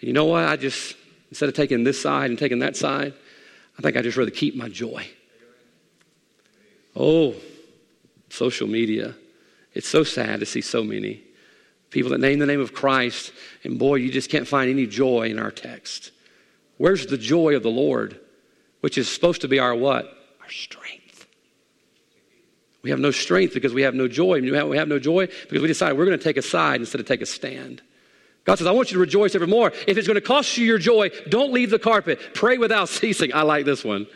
And 0.00 0.08
you 0.08 0.14
know 0.14 0.24
what? 0.24 0.44
I 0.44 0.56
just, 0.56 0.96
instead 1.28 1.50
of 1.50 1.54
taking 1.54 1.84
this 1.84 2.00
side 2.00 2.30
and 2.30 2.38
taking 2.38 2.60
that 2.60 2.76
side, 2.76 3.12
I 3.78 3.82
think 3.82 3.98
I 3.98 4.00
just 4.00 4.16
rather 4.16 4.30
keep 4.30 4.56
my 4.56 4.70
joy. 4.70 5.06
Oh, 6.96 7.34
social 8.30 8.66
media. 8.66 9.14
It's 9.74 9.86
so 9.88 10.02
sad 10.02 10.40
to 10.40 10.46
see 10.46 10.62
so 10.62 10.82
many 10.82 11.22
people 11.90 12.10
that 12.12 12.20
name 12.20 12.38
the 12.38 12.46
name 12.46 12.60
of 12.60 12.72
Christ, 12.72 13.32
and 13.64 13.78
boy, 13.78 13.96
you 13.96 14.10
just 14.10 14.30
can't 14.30 14.48
find 14.48 14.70
any 14.70 14.86
joy 14.86 15.28
in 15.28 15.38
our 15.38 15.50
text. 15.50 16.10
Where's 16.78 17.06
the 17.06 17.18
joy 17.18 17.54
of 17.54 17.62
the 17.62 17.70
Lord, 17.70 18.18
which 18.80 18.96
is 18.96 19.10
supposed 19.10 19.42
to 19.42 19.48
be 19.48 19.58
our 19.58 19.74
what? 19.74 20.06
Our 20.40 20.48
strength. 20.48 21.09
We 22.82 22.90
have 22.90 22.98
no 22.98 23.10
strength 23.10 23.54
because 23.54 23.74
we 23.74 23.82
have 23.82 23.94
no 23.94 24.08
joy. 24.08 24.40
We 24.40 24.76
have 24.76 24.88
no 24.88 24.98
joy 24.98 25.26
because 25.26 25.60
we 25.60 25.68
decide 25.68 25.98
we're 25.98 26.06
going 26.06 26.18
to 26.18 26.24
take 26.24 26.38
a 26.38 26.42
side 26.42 26.80
instead 26.80 27.00
of 27.00 27.06
take 27.06 27.20
a 27.20 27.26
stand. 27.26 27.82
God 28.44 28.56
says, 28.56 28.66
I 28.66 28.72
want 28.72 28.90
you 28.90 28.94
to 28.94 29.00
rejoice 29.00 29.34
evermore. 29.34 29.72
If 29.86 29.98
it's 29.98 30.06
going 30.06 30.14
to 30.14 30.22
cost 30.22 30.56
you 30.56 30.64
your 30.64 30.78
joy, 30.78 31.10
don't 31.28 31.52
leave 31.52 31.70
the 31.70 31.78
carpet. 31.78 32.18
Pray 32.34 32.58
without 32.58 32.88
ceasing. 32.88 33.34
I 33.34 33.42
like 33.42 33.64
this 33.64 33.84
one. 33.84 34.06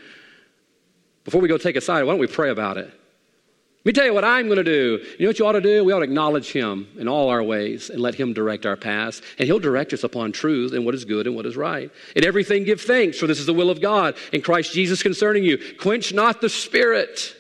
Before 1.24 1.40
we 1.40 1.48
go 1.48 1.58
take 1.58 1.76
a 1.76 1.80
side, 1.80 2.04
why 2.04 2.12
don't 2.12 2.20
we 2.20 2.26
pray 2.26 2.50
about 2.50 2.76
it? 2.76 2.92
Let 3.84 3.90
me 3.90 3.92
tell 3.92 4.06
you 4.06 4.14
what 4.14 4.24
I'm 4.24 4.46
going 4.46 4.56
to 4.56 4.64
do. 4.64 5.04
You 5.18 5.26
know 5.26 5.28
what 5.28 5.38
you 5.38 5.46
ought 5.46 5.52
to 5.52 5.60
do? 5.60 5.84
We 5.84 5.92
ought 5.92 5.98
to 5.98 6.04
acknowledge 6.04 6.50
Him 6.50 6.88
in 6.96 7.06
all 7.06 7.28
our 7.28 7.42
ways 7.42 7.90
and 7.90 8.00
let 8.00 8.14
Him 8.14 8.32
direct 8.32 8.64
our 8.64 8.76
paths. 8.76 9.20
And 9.38 9.46
He'll 9.46 9.58
direct 9.58 9.92
us 9.92 10.04
upon 10.04 10.32
truth 10.32 10.72
and 10.72 10.86
what 10.86 10.94
is 10.94 11.04
good 11.04 11.26
and 11.26 11.36
what 11.36 11.44
is 11.44 11.54
right. 11.54 11.90
In 12.16 12.24
everything, 12.24 12.64
give 12.64 12.80
thanks, 12.80 13.18
for 13.18 13.26
this 13.26 13.38
is 13.38 13.44
the 13.44 13.52
will 13.52 13.68
of 13.68 13.82
God 13.82 14.16
in 14.32 14.40
Christ 14.40 14.72
Jesus 14.72 15.02
concerning 15.02 15.44
you. 15.44 15.58
Quench 15.78 16.14
not 16.14 16.40
the 16.40 16.48
Spirit. 16.48 17.36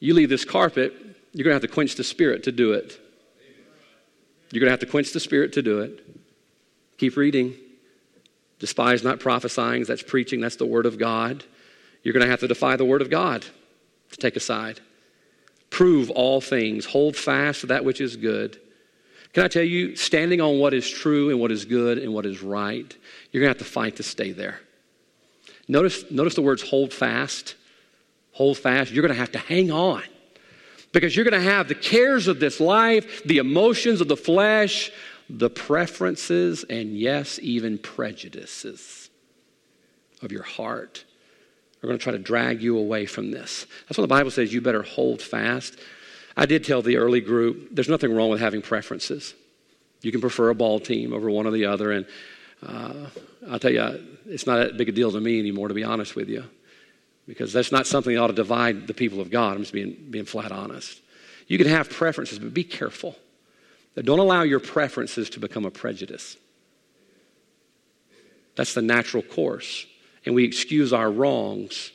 You 0.00 0.14
leave 0.14 0.28
this 0.28 0.44
carpet, 0.44 0.92
you're 1.32 1.44
going 1.44 1.52
to 1.52 1.60
have 1.60 1.62
to 1.62 1.74
quench 1.74 1.96
the 1.96 2.04
Spirit 2.04 2.44
to 2.44 2.52
do 2.52 2.72
it. 2.72 3.00
You're 4.50 4.60
going 4.60 4.68
to 4.68 4.72
have 4.72 4.80
to 4.80 4.86
quench 4.86 5.12
the 5.12 5.20
Spirit 5.20 5.52
to 5.54 5.62
do 5.62 5.80
it. 5.80 6.04
Keep 6.96 7.16
reading. 7.16 7.54
Despise 8.58 9.04
not 9.04 9.20
prophesying, 9.20 9.84
that's 9.84 10.02
preaching, 10.02 10.40
that's 10.40 10.56
the 10.56 10.66
Word 10.66 10.86
of 10.86 10.98
God. 10.98 11.44
You're 12.02 12.12
going 12.12 12.24
to 12.24 12.30
have 12.30 12.40
to 12.40 12.48
defy 12.48 12.76
the 12.76 12.84
Word 12.84 13.02
of 13.02 13.10
God 13.10 13.44
to 14.10 14.16
take 14.16 14.36
a 14.36 14.40
side. 14.40 14.80
Prove 15.70 16.10
all 16.10 16.40
things, 16.40 16.86
hold 16.86 17.14
fast 17.14 17.60
to 17.60 17.66
that 17.68 17.84
which 17.84 18.00
is 18.00 18.16
good. 18.16 18.58
Can 19.32 19.44
I 19.44 19.48
tell 19.48 19.62
you, 19.62 19.94
standing 19.94 20.40
on 20.40 20.58
what 20.58 20.72
is 20.74 20.88
true 20.88 21.30
and 21.30 21.38
what 21.38 21.52
is 21.52 21.66
good 21.66 21.98
and 21.98 22.14
what 22.14 22.24
is 22.24 22.42
right, 22.42 22.96
you're 23.30 23.42
going 23.42 23.52
to 23.52 23.58
have 23.58 23.66
to 23.66 23.72
fight 23.72 23.96
to 23.96 24.02
stay 24.02 24.32
there. 24.32 24.60
Notice, 25.68 26.10
notice 26.10 26.34
the 26.34 26.42
words 26.42 26.62
hold 26.62 26.92
fast. 26.92 27.54
Hold 28.38 28.56
fast. 28.56 28.92
You're 28.92 29.02
going 29.02 29.12
to 29.12 29.18
have 29.18 29.32
to 29.32 29.38
hang 29.38 29.72
on 29.72 30.04
because 30.92 31.16
you're 31.16 31.24
going 31.24 31.42
to 31.42 31.50
have 31.50 31.66
the 31.66 31.74
cares 31.74 32.28
of 32.28 32.38
this 32.38 32.60
life, 32.60 33.24
the 33.24 33.38
emotions 33.38 34.00
of 34.00 34.06
the 34.06 34.16
flesh, 34.16 34.92
the 35.28 35.50
preferences, 35.50 36.62
and 36.70 36.96
yes, 36.96 37.40
even 37.42 37.78
prejudices 37.78 39.10
of 40.22 40.30
your 40.30 40.44
heart 40.44 41.04
are 41.82 41.88
going 41.88 41.98
to 41.98 42.02
try 42.02 42.12
to 42.12 42.18
drag 42.20 42.62
you 42.62 42.78
away 42.78 43.06
from 43.06 43.32
this. 43.32 43.66
That's 43.88 43.98
why 43.98 44.02
the 44.02 44.06
Bible 44.06 44.30
says 44.30 44.54
you 44.54 44.60
better 44.60 44.84
hold 44.84 45.20
fast. 45.20 45.76
I 46.36 46.46
did 46.46 46.62
tell 46.62 46.80
the 46.80 46.98
early 46.98 47.20
group 47.20 47.70
there's 47.72 47.88
nothing 47.88 48.14
wrong 48.14 48.30
with 48.30 48.38
having 48.38 48.62
preferences. 48.62 49.34
You 50.02 50.12
can 50.12 50.20
prefer 50.20 50.50
a 50.50 50.54
ball 50.54 50.78
team 50.78 51.12
over 51.12 51.28
one 51.28 51.48
or 51.48 51.50
the 51.50 51.66
other, 51.66 51.90
and 51.90 52.06
uh, 52.64 53.06
I'll 53.50 53.58
tell 53.58 53.72
you, 53.72 54.00
it's 54.26 54.46
not 54.46 54.58
that 54.58 54.76
big 54.76 54.90
a 54.90 54.92
deal 54.92 55.10
to 55.10 55.20
me 55.20 55.40
anymore, 55.40 55.66
to 55.66 55.74
be 55.74 55.82
honest 55.82 56.14
with 56.14 56.28
you, 56.28 56.44
because 57.28 57.52
that's 57.52 57.70
not 57.70 57.86
something 57.86 58.12
that 58.12 58.20
ought 58.20 58.28
to 58.28 58.32
divide 58.32 58.88
the 58.88 58.94
people 58.94 59.20
of 59.20 59.30
God. 59.30 59.54
I'm 59.54 59.60
just 59.60 59.72
being, 59.72 59.96
being 60.10 60.24
flat 60.24 60.50
honest. 60.50 61.00
You 61.46 61.58
can 61.58 61.68
have 61.68 61.88
preferences, 61.88 62.40
but 62.40 62.52
be 62.52 62.64
careful. 62.64 63.14
Don't 63.94 64.18
allow 64.18 64.42
your 64.42 64.60
preferences 64.60 65.30
to 65.30 65.40
become 65.40 65.64
a 65.64 65.70
prejudice. 65.70 66.36
That's 68.56 68.74
the 68.74 68.82
natural 68.82 69.22
course 69.22 69.86
and 70.28 70.34
we 70.34 70.44
excuse 70.44 70.92
our 70.92 71.10
wrongs. 71.10 71.90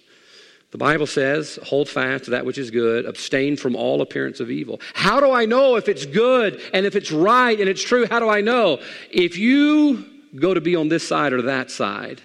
The 0.72 0.80
Bible 0.80 1.06
says, 1.06 1.60
hold 1.62 1.88
fast 1.88 2.26
to 2.26 2.32
that 2.32 2.48
which 2.48 2.58
is 2.58 2.72
good, 2.72 3.06
abstain 3.06 3.58
from 3.58 3.76
all 3.76 4.02
appearance 4.02 4.40
of 4.40 4.50
evil. 4.50 4.82
How 4.96 5.20
do 5.20 5.32
I 5.32 5.46
know 5.46 5.76
if 5.76 5.88
it's 5.88 6.08
good 6.08 6.60
and 6.74 6.88
if 6.88 6.96
it's 6.96 7.12
right 7.12 7.60
and 7.60 7.70
it's 7.70 7.84
true? 7.84 8.08
How 8.08 8.20
do 8.20 8.28
I 8.28 8.42
know? 8.42 8.80
If 9.12 9.38
you 9.38 10.04
go 10.36 10.56
to 10.56 10.62
be 10.62 10.76
on 10.76 10.90
this 10.90 11.08
side 11.08 11.32
or 11.32 11.44
that 11.44 11.70
side, 11.70 12.22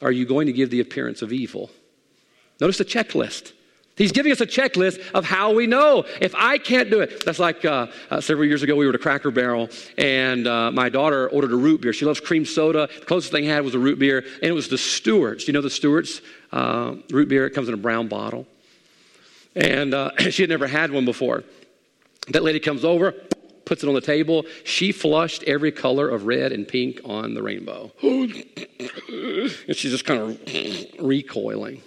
are 0.00 0.12
you 0.12 0.26
going 0.26 0.46
to 0.46 0.52
give 0.52 0.70
the 0.70 0.78
appearance 0.78 1.22
of 1.22 1.32
evil? 1.32 1.70
Notice 2.62 2.78
the 2.78 2.84
checklist. 2.84 3.54
He's 3.96 4.12
giving 4.12 4.30
us 4.30 4.40
a 4.40 4.46
checklist 4.46 5.00
of 5.14 5.24
how 5.24 5.52
we 5.52 5.66
know. 5.66 6.04
If 6.20 6.32
I 6.36 6.58
can't 6.58 6.90
do 6.90 7.00
it, 7.00 7.24
that's 7.24 7.40
like 7.40 7.64
uh, 7.64 7.88
uh, 8.08 8.20
several 8.20 8.46
years 8.46 8.62
ago, 8.62 8.76
we 8.76 8.86
were 8.86 8.90
at 8.90 8.94
a 8.94 8.98
Cracker 8.98 9.32
Barrel, 9.32 9.68
and 9.98 10.46
uh, 10.46 10.70
my 10.70 10.88
daughter 10.88 11.28
ordered 11.30 11.50
a 11.50 11.56
root 11.56 11.80
beer. 11.80 11.92
She 11.92 12.04
loves 12.04 12.20
cream 12.20 12.44
soda. 12.44 12.88
The 13.00 13.04
closest 13.04 13.32
thing 13.32 13.50
I 13.50 13.54
had 13.54 13.64
was 13.64 13.74
a 13.74 13.80
root 13.80 13.98
beer, 13.98 14.18
and 14.18 14.44
it 14.44 14.52
was 14.52 14.68
the 14.68 14.78
Stewart's. 14.78 15.48
You 15.48 15.54
know 15.54 15.60
the 15.60 15.70
Stewart's 15.70 16.20
uh, 16.52 16.94
root 17.10 17.28
beer? 17.28 17.46
It 17.46 17.50
comes 17.50 17.66
in 17.66 17.74
a 17.74 17.78
brown 17.78 18.06
bottle. 18.06 18.46
And 19.56 19.92
uh, 19.92 20.12
she 20.30 20.44
had 20.44 20.50
never 20.50 20.68
had 20.68 20.92
one 20.92 21.04
before. 21.04 21.42
That 22.28 22.44
lady 22.44 22.60
comes 22.60 22.84
over, 22.84 23.10
puts 23.64 23.82
it 23.82 23.88
on 23.88 23.94
the 23.94 24.00
table. 24.00 24.44
She 24.62 24.92
flushed 24.92 25.42
every 25.48 25.72
color 25.72 26.08
of 26.08 26.26
red 26.26 26.52
and 26.52 26.68
pink 26.68 27.00
on 27.04 27.34
the 27.34 27.42
rainbow. 27.42 27.90
and 28.02 28.46
she's 29.74 29.90
just 29.90 30.04
kind 30.04 30.20
of 30.20 31.04
recoiling. 31.04 31.82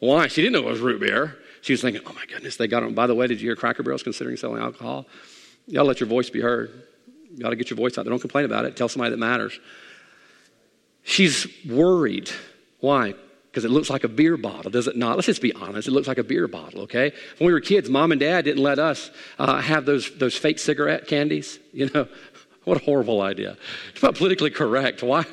Why? 0.00 0.26
She 0.28 0.42
didn't 0.42 0.54
know 0.54 0.68
it 0.68 0.72
was 0.72 0.80
root 0.80 1.00
beer. 1.00 1.36
She 1.60 1.72
was 1.74 1.82
thinking, 1.82 2.02
oh 2.06 2.12
my 2.12 2.24
goodness, 2.26 2.56
they 2.56 2.66
got 2.66 2.82
it. 2.82 2.94
By 2.94 3.06
the 3.06 3.14
way, 3.14 3.26
did 3.26 3.40
you 3.40 3.48
hear 3.48 3.56
Cracker 3.56 3.82
Barrel's 3.82 4.02
considering 4.02 4.36
selling 4.36 4.62
alcohol? 4.62 5.06
You 5.66 5.74
gotta 5.74 5.88
let 5.88 6.00
your 6.00 6.08
voice 6.08 6.30
be 6.30 6.40
heard. 6.40 6.70
You 7.30 7.38
gotta 7.38 7.56
get 7.56 7.70
your 7.70 7.76
voice 7.76 7.96
out 7.96 8.04
there. 8.04 8.10
Don't 8.10 8.18
complain 8.18 8.46
about 8.46 8.64
it. 8.64 8.76
Tell 8.76 8.88
somebody 8.88 9.10
that 9.10 9.18
matters. 9.18 9.58
She's 11.02 11.46
worried. 11.68 12.30
Why? 12.80 13.14
Because 13.50 13.64
it 13.64 13.70
looks 13.70 13.90
like 13.90 14.04
a 14.04 14.08
beer 14.08 14.36
bottle, 14.36 14.70
does 14.70 14.86
it 14.86 14.96
not? 14.96 15.16
Let's 15.16 15.26
just 15.26 15.42
be 15.42 15.52
honest. 15.52 15.88
It 15.88 15.90
looks 15.90 16.08
like 16.08 16.18
a 16.18 16.24
beer 16.24 16.46
bottle, 16.46 16.82
okay? 16.82 17.12
When 17.38 17.46
we 17.48 17.52
were 17.52 17.60
kids, 17.60 17.90
mom 17.90 18.12
and 18.12 18.20
dad 18.20 18.44
didn't 18.44 18.62
let 18.62 18.78
us 18.78 19.10
uh, 19.38 19.60
have 19.60 19.86
those, 19.86 20.16
those 20.18 20.36
fake 20.36 20.58
cigarette 20.58 21.08
candies. 21.08 21.58
You 21.72 21.90
know, 21.92 22.06
what 22.64 22.80
a 22.80 22.84
horrible 22.84 23.20
idea. 23.20 23.56
It's 23.92 24.02
not 24.02 24.14
politically 24.14 24.50
correct. 24.50 25.02
Why? 25.02 25.24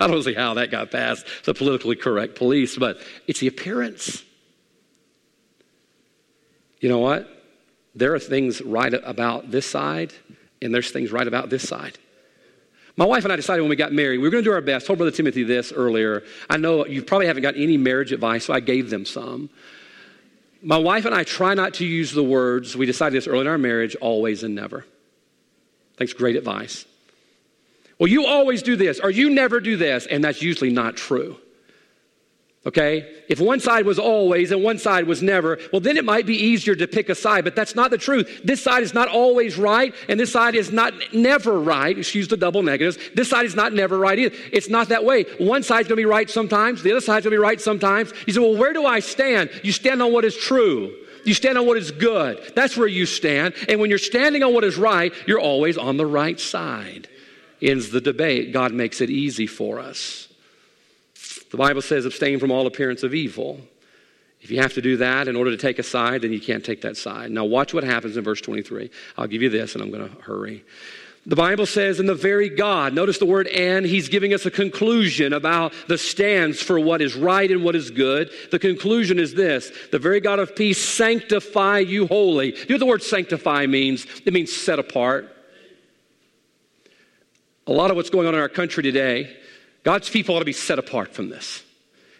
I 0.00 0.06
don't 0.06 0.22
see 0.22 0.34
how 0.34 0.54
that 0.54 0.70
got 0.70 0.90
past 0.90 1.26
the 1.44 1.52
politically 1.52 1.94
correct 1.94 2.34
police, 2.34 2.76
but 2.76 3.00
it's 3.26 3.40
the 3.40 3.46
appearance. 3.46 4.24
You 6.80 6.88
know 6.88 6.98
what? 6.98 7.28
There 7.94 8.14
are 8.14 8.18
things 8.18 8.62
right 8.62 8.94
about 8.94 9.50
this 9.50 9.66
side, 9.66 10.14
and 10.62 10.74
there's 10.74 10.90
things 10.90 11.12
right 11.12 11.26
about 11.26 11.50
this 11.50 11.68
side. 11.68 11.98
My 12.96 13.04
wife 13.04 13.24
and 13.24 13.32
I 13.32 13.36
decided 13.36 13.60
when 13.62 13.70
we 13.70 13.76
got 13.76 13.92
married, 13.92 14.18
we 14.18 14.24
were 14.24 14.30
going 14.30 14.44
to 14.44 14.50
do 14.50 14.54
our 14.54 14.60
best. 14.60 14.84
I 14.84 14.86
told 14.88 14.98
Brother 14.98 15.10
Timothy 15.10 15.42
this 15.42 15.72
earlier. 15.72 16.22
I 16.48 16.56
know 16.56 16.86
you 16.86 17.02
probably 17.02 17.26
haven't 17.26 17.42
got 17.42 17.56
any 17.56 17.76
marriage 17.76 18.12
advice, 18.12 18.46
so 18.46 18.54
I 18.54 18.60
gave 18.60 18.90
them 18.90 19.04
some. 19.04 19.50
My 20.62 20.76
wife 20.78 21.04
and 21.04 21.14
I 21.14 21.24
try 21.24 21.54
not 21.54 21.74
to 21.74 21.86
use 21.86 22.12
the 22.12 22.22
words, 22.22 22.76
we 22.76 22.86
decided 22.86 23.16
this 23.16 23.26
early 23.26 23.42
in 23.42 23.46
our 23.46 23.58
marriage, 23.58 23.96
always 23.96 24.42
and 24.42 24.54
never. 24.54 24.84
Thanks, 25.96 26.12
great 26.12 26.36
advice. 26.36 26.84
Well, 28.00 28.08
you 28.08 28.24
always 28.24 28.62
do 28.62 28.76
this, 28.76 28.98
or 28.98 29.10
you 29.10 29.28
never 29.28 29.60
do 29.60 29.76
this, 29.76 30.06
and 30.06 30.24
that's 30.24 30.40
usually 30.40 30.70
not 30.70 30.96
true. 30.96 31.36
Okay? 32.66 33.22
If 33.28 33.40
one 33.40 33.60
side 33.60 33.84
was 33.84 33.98
always 33.98 34.52
and 34.52 34.62
one 34.62 34.78
side 34.78 35.06
was 35.06 35.22
never, 35.22 35.58
well, 35.70 35.80
then 35.80 35.98
it 35.98 36.04
might 36.04 36.26
be 36.26 36.34
easier 36.34 36.74
to 36.74 36.86
pick 36.86 37.10
a 37.10 37.14
side, 37.14 37.44
but 37.44 37.54
that's 37.54 37.74
not 37.74 37.90
the 37.90 37.98
truth. 37.98 38.40
This 38.42 38.62
side 38.62 38.82
is 38.82 38.94
not 38.94 39.08
always 39.08 39.58
right, 39.58 39.94
and 40.08 40.18
this 40.18 40.32
side 40.32 40.54
is 40.54 40.72
not 40.72 40.94
never 41.12 41.58
right. 41.60 41.96
Excuse 41.96 42.28
the 42.28 42.38
double 42.38 42.62
negatives. 42.62 42.98
This 43.14 43.28
side 43.28 43.44
is 43.44 43.54
not 43.54 43.74
never 43.74 43.98
right 43.98 44.18
either. 44.18 44.34
It's 44.50 44.70
not 44.70 44.88
that 44.88 45.04
way. 45.04 45.24
One 45.38 45.62
side's 45.62 45.86
gonna 45.86 45.96
be 45.96 46.06
right 46.06 46.28
sometimes, 46.28 46.82
the 46.82 46.92
other 46.92 47.00
side's 47.02 47.24
gonna 47.24 47.34
be 47.34 47.38
right 47.38 47.60
sometimes. 47.60 48.12
You 48.26 48.32
say, 48.32 48.40
well, 48.40 48.56
where 48.56 48.72
do 48.72 48.86
I 48.86 49.00
stand? 49.00 49.50
You 49.62 49.72
stand 49.72 50.02
on 50.02 50.10
what 50.10 50.24
is 50.24 50.36
true. 50.36 50.94
You 51.26 51.34
stand 51.34 51.58
on 51.58 51.66
what 51.66 51.76
is 51.76 51.90
good. 51.90 52.52
That's 52.56 52.78
where 52.78 52.88
you 52.88 53.04
stand. 53.04 53.54
And 53.68 53.78
when 53.78 53.90
you're 53.90 53.98
standing 53.98 54.42
on 54.42 54.54
what 54.54 54.64
is 54.64 54.76
right, 54.76 55.12
you're 55.26 55.40
always 55.40 55.76
on 55.76 55.98
the 55.98 56.06
right 56.06 56.40
side. 56.40 57.08
Ends 57.62 57.90
the 57.90 58.00
debate. 58.00 58.52
God 58.52 58.72
makes 58.72 59.00
it 59.00 59.10
easy 59.10 59.46
for 59.46 59.78
us. 59.78 60.28
The 61.50 61.56
Bible 61.56 61.82
says, 61.82 62.06
abstain 62.06 62.38
from 62.38 62.50
all 62.50 62.66
appearance 62.66 63.02
of 63.02 63.14
evil. 63.14 63.60
If 64.40 64.50
you 64.50 64.60
have 64.60 64.72
to 64.74 64.82
do 64.82 64.96
that 64.98 65.28
in 65.28 65.36
order 65.36 65.50
to 65.50 65.56
take 65.56 65.78
a 65.78 65.82
side, 65.82 66.22
then 66.22 66.32
you 66.32 66.40
can't 66.40 66.64
take 66.64 66.80
that 66.82 66.96
side. 66.96 67.30
Now, 67.30 67.44
watch 67.44 67.74
what 67.74 67.84
happens 67.84 68.16
in 68.16 68.24
verse 68.24 68.40
23. 68.40 68.90
I'll 69.18 69.26
give 69.26 69.42
you 69.42 69.50
this, 69.50 69.74
and 69.74 69.82
I'm 69.82 69.90
going 69.90 70.08
to 70.08 70.22
hurry. 70.22 70.64
The 71.26 71.36
Bible 71.36 71.66
says, 71.66 72.00
in 72.00 72.06
the 72.06 72.14
very 72.14 72.48
God, 72.48 72.94
notice 72.94 73.18
the 73.18 73.26
word 73.26 73.46
and, 73.48 73.84
he's 73.84 74.08
giving 74.08 74.32
us 74.32 74.46
a 74.46 74.50
conclusion 74.50 75.34
about 75.34 75.74
the 75.86 75.98
stands 75.98 76.62
for 76.62 76.80
what 76.80 77.02
is 77.02 77.14
right 77.14 77.50
and 77.50 77.62
what 77.62 77.76
is 77.76 77.90
good. 77.90 78.30
The 78.50 78.58
conclusion 78.58 79.18
is 79.18 79.34
this 79.34 79.70
the 79.90 79.98
very 79.98 80.20
God 80.20 80.38
of 80.38 80.56
peace 80.56 80.82
sanctify 80.82 81.80
you 81.80 82.06
wholly. 82.06 82.56
You 82.56 82.66
know 82.68 82.74
what 82.74 82.78
the 82.78 82.86
word 82.86 83.02
sanctify 83.02 83.66
means? 83.66 84.06
It 84.24 84.32
means 84.32 84.50
set 84.50 84.78
apart. 84.78 85.36
A 87.70 87.72
lot 87.72 87.92
of 87.92 87.96
what's 87.96 88.10
going 88.10 88.26
on 88.26 88.34
in 88.34 88.40
our 88.40 88.48
country 88.48 88.82
today 88.82 89.36
God's 89.82 90.10
people 90.10 90.34
ought 90.34 90.40
to 90.40 90.44
be 90.44 90.52
set 90.52 90.78
apart 90.78 91.14
from 91.14 91.30
this. 91.30 91.62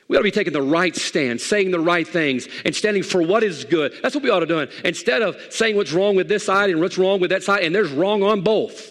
We 0.09 0.16
ought 0.16 0.20
to 0.20 0.24
be 0.24 0.30
taking 0.30 0.55
the 0.55 0.62
right 0.62 0.96
stand, 0.96 1.40
saying 1.42 1.72
the 1.72 1.78
right 1.78 2.09
things, 2.09 2.48
and 2.64 2.74
standing 2.74 3.03
for 3.03 3.20
what 3.20 3.42
is 3.42 3.64
good. 3.64 3.92
That's 4.03 4.14
what 4.14 4.24
we 4.24 4.30
ought 4.30 4.40
to 4.40 4.46
do. 4.46 4.66
Instead 4.82 5.20
of 5.20 5.36
saying 5.51 5.76
what's 5.76 5.92
wrong 5.92 6.16
with 6.16 6.26
this 6.26 6.46
side 6.46 6.70
and 6.70 6.80
what's 6.80 6.96
wrong 6.96 7.20
with 7.20 7.30
that 7.30 7.42
side, 7.42 7.64
and 7.64 7.74
there's 7.74 7.92
wrong 7.92 8.22
on 8.22 8.40
both. 8.40 8.90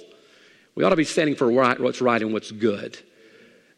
We 0.75 0.83
ought 0.83 0.89
to 0.89 0.95
be 0.95 1.03
standing 1.03 1.35
for 1.35 1.51
what's 1.51 1.99
right 1.99 2.21
and 2.21 2.31
what's 2.31 2.51
good. 2.51 2.99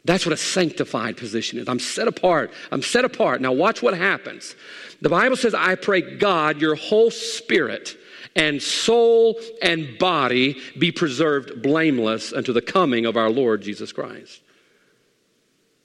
That's 0.03 0.25
what 0.25 0.33
a 0.33 0.37
sanctified 0.37 1.15
position 1.15 1.57
is. 1.57 1.69
I'm 1.69 1.79
set 1.79 2.07
apart. 2.07 2.51
I'm 2.71 2.81
set 2.81 3.05
apart. 3.05 3.39
Now, 3.39 3.53
watch 3.53 3.81
what 3.81 3.95
happens. 3.95 4.55
The 5.01 5.09
Bible 5.09 5.37
says, 5.37 5.53
I 5.53 5.75
pray 5.75 6.01
God, 6.01 6.59
your 6.59 6.75
whole 6.75 7.11
spirit 7.11 7.97
and 8.35 8.61
soul 8.61 9.35
and 9.61 9.97
body 9.97 10.57
be 10.77 10.91
preserved 10.91 11.61
blameless 11.61 12.33
unto 12.33 12.53
the 12.53 12.61
coming 12.61 13.05
of 13.05 13.17
our 13.17 13.29
Lord 13.29 13.61
Jesus 13.61 13.91
Christ. 13.91 14.41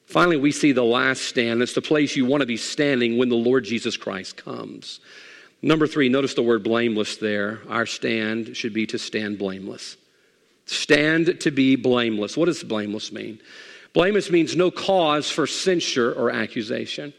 Finally, 0.06 0.36
we 0.36 0.52
see 0.52 0.72
the 0.72 0.84
last 0.84 1.22
stand. 1.22 1.60
It's 1.60 1.74
the 1.74 1.82
place 1.82 2.14
you 2.14 2.24
want 2.24 2.40
to 2.40 2.46
be 2.46 2.56
standing 2.56 3.18
when 3.18 3.28
the 3.28 3.34
Lord 3.34 3.64
Jesus 3.64 3.96
Christ 3.96 4.36
comes. 4.36 5.00
Number 5.62 5.88
three, 5.88 6.08
notice 6.08 6.34
the 6.34 6.42
word 6.42 6.62
blameless 6.62 7.16
there. 7.16 7.60
Our 7.68 7.86
stand 7.86 8.56
should 8.56 8.72
be 8.72 8.86
to 8.86 8.98
stand 8.98 9.38
blameless. 9.38 9.96
Stand 10.66 11.40
to 11.40 11.50
be 11.50 11.74
blameless. 11.74 12.36
What 12.36 12.46
does 12.46 12.62
blameless 12.62 13.10
mean? 13.10 13.40
Blameless 13.92 14.30
means 14.30 14.54
no 14.54 14.70
cause 14.70 15.30
for 15.30 15.46
censure 15.46 16.12
or 16.12 16.30
accusation. 16.30 17.12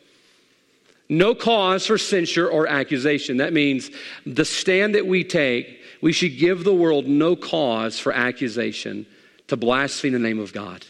No 1.10 1.34
cause 1.34 1.86
for 1.86 1.98
censure 1.98 2.50
or 2.50 2.68
accusation. 2.68 3.38
That 3.38 3.54
means 3.54 3.90
the 4.26 4.46
stand 4.46 4.96
that 4.96 5.08
we 5.08 5.24
take, 5.24 5.80
we 6.02 6.12
should 6.12 6.38
give 6.38 6.64
the 6.64 6.74
world 6.74 7.08
no 7.08 7.36
cause 7.36 7.98
for 7.98 8.12
accusation 8.12 9.06
to 9.48 9.56
blaspheme 9.56 10.14
the 10.14 10.20
name 10.20 10.40
of 10.40 10.54
God. 10.54 10.86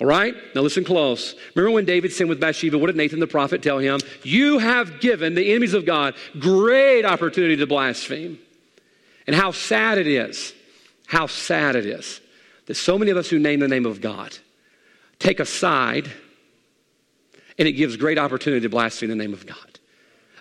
All 0.00 0.06
right? 0.06 0.34
Now 0.54 0.62
listen 0.62 0.84
close. 0.84 1.34
Remember 1.54 1.74
when 1.74 1.84
David 1.84 2.12
sinned 2.12 2.28
with 2.28 2.40
Bathsheba? 2.40 2.78
What 2.78 2.88
did 2.88 2.96
Nathan 2.96 3.20
the 3.20 3.26
prophet 3.26 3.62
tell 3.62 3.78
him? 3.78 4.00
You 4.22 4.58
have 4.58 5.00
given 5.00 5.34
the 5.34 5.50
enemies 5.50 5.74
of 5.74 5.86
God 5.86 6.14
great 6.38 7.04
opportunity 7.04 7.56
to 7.56 7.66
blaspheme. 7.66 8.38
And 9.26 9.36
how 9.36 9.52
sad 9.52 9.98
it 9.98 10.06
is, 10.06 10.52
how 11.06 11.26
sad 11.26 11.76
it 11.76 11.86
is 11.86 12.20
that 12.66 12.74
so 12.74 12.98
many 12.98 13.10
of 13.10 13.16
us 13.16 13.28
who 13.28 13.38
name 13.38 13.60
the 13.60 13.68
name 13.68 13.86
of 13.86 14.00
God 14.00 14.36
take 15.18 15.40
a 15.40 15.46
side 15.46 16.10
and 17.58 17.68
it 17.68 17.72
gives 17.72 17.96
great 17.96 18.18
opportunity 18.18 18.62
to 18.62 18.68
blaspheme 18.68 19.10
the 19.10 19.16
name 19.16 19.32
of 19.32 19.46
God. 19.46 19.56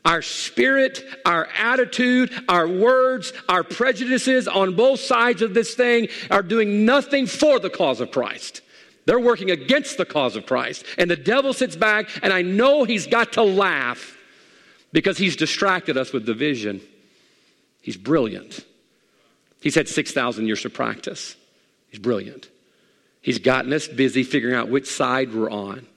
Our 0.05 0.21
spirit, 0.21 1.03
our 1.25 1.47
attitude, 1.57 2.33
our 2.49 2.67
words, 2.67 3.31
our 3.47 3.63
prejudices 3.63 4.47
on 4.47 4.75
both 4.75 4.99
sides 4.99 5.41
of 5.41 5.53
this 5.53 5.75
thing 5.75 6.09
are 6.29 6.43
doing 6.43 6.85
nothing 6.85 7.25
for 7.25 7.59
the 7.59 7.69
cause 7.69 8.01
of 8.01 8.11
Christ. 8.11 8.61
They're 9.05 9.19
working 9.19 9.51
against 9.51 9.97
the 9.97 10.05
cause 10.05 10.35
of 10.35 10.45
Christ. 10.45 10.85
And 10.97 11.09
the 11.09 11.15
devil 11.15 11.53
sits 11.53 11.75
back, 11.75 12.09
and 12.21 12.33
I 12.33 12.41
know 12.41 12.83
he's 12.83 13.07
got 13.07 13.33
to 13.33 13.43
laugh 13.43 14.17
because 14.91 15.17
he's 15.17 15.35
distracted 15.35 15.97
us 15.97 16.11
with 16.11 16.25
division. 16.25 16.81
He's 17.81 17.97
brilliant. 17.97 18.65
He's 19.61 19.75
had 19.75 19.87
6,000 19.87 20.45
years 20.45 20.65
of 20.65 20.73
practice. 20.73 21.35
He's 21.89 21.99
brilliant. 21.99 22.49
He's 23.21 23.39
gotten 23.39 23.71
us 23.71 23.87
busy 23.87 24.23
figuring 24.23 24.55
out 24.55 24.67
which 24.67 24.87
side 24.87 25.33
we're 25.33 25.49
on. 25.49 25.87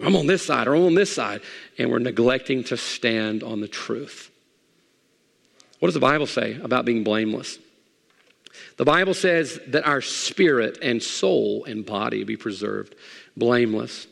I'm 0.00 0.16
on 0.16 0.26
this 0.26 0.44
side 0.44 0.68
or 0.68 0.76
I'm 0.76 0.84
on 0.84 0.94
this 0.94 1.12
side, 1.12 1.40
and 1.76 1.90
we're 1.90 1.98
neglecting 1.98 2.64
to 2.64 2.76
stand 2.76 3.42
on 3.42 3.60
the 3.60 3.68
truth. 3.68 4.30
What 5.80 5.88
does 5.88 5.94
the 5.94 6.00
Bible 6.00 6.26
say 6.26 6.58
about 6.60 6.84
being 6.84 7.04
blameless? 7.04 7.58
The 8.76 8.84
Bible 8.84 9.14
says 9.14 9.60
that 9.68 9.86
our 9.86 10.00
spirit 10.00 10.78
and 10.82 11.02
soul 11.02 11.64
and 11.64 11.84
body 11.84 12.24
be 12.24 12.36
preserved 12.36 12.94
blameless. 13.36 14.06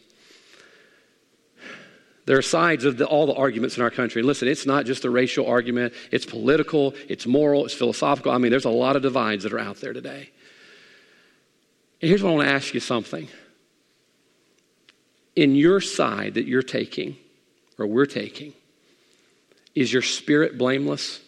There 2.26 2.36
are 2.36 2.42
sides 2.42 2.84
of 2.84 2.96
the, 2.96 3.06
all 3.06 3.26
the 3.26 3.34
arguments 3.34 3.76
in 3.76 3.84
our 3.84 3.90
country. 3.90 4.22
Listen, 4.22 4.48
it's 4.48 4.66
not 4.66 4.84
just 4.84 5.04
a 5.04 5.10
racial 5.10 5.46
argument, 5.46 5.94
it's 6.10 6.26
political, 6.26 6.94
it's 7.08 7.26
moral, 7.26 7.64
it's 7.64 7.74
philosophical. 7.74 8.32
I 8.32 8.38
mean, 8.38 8.50
there's 8.50 8.64
a 8.64 8.70
lot 8.70 8.96
of 8.96 9.02
divides 9.02 9.44
that 9.44 9.52
are 9.52 9.60
out 9.60 9.76
there 9.76 9.92
today. 9.92 10.30
And 12.02 12.08
here's 12.08 12.22
what 12.22 12.30
I 12.30 12.34
want 12.34 12.48
to 12.48 12.54
ask 12.54 12.74
you 12.74 12.80
something. 12.80 13.28
In 15.36 15.54
your 15.54 15.80
side 15.80 16.34
that 16.34 16.46
you're 16.46 16.62
taking, 16.62 17.16
or 17.78 17.86
we're 17.86 18.06
taking, 18.06 18.54
is 19.74 19.92
your 19.92 20.02
spirit 20.02 20.56
blameless? 20.56 21.20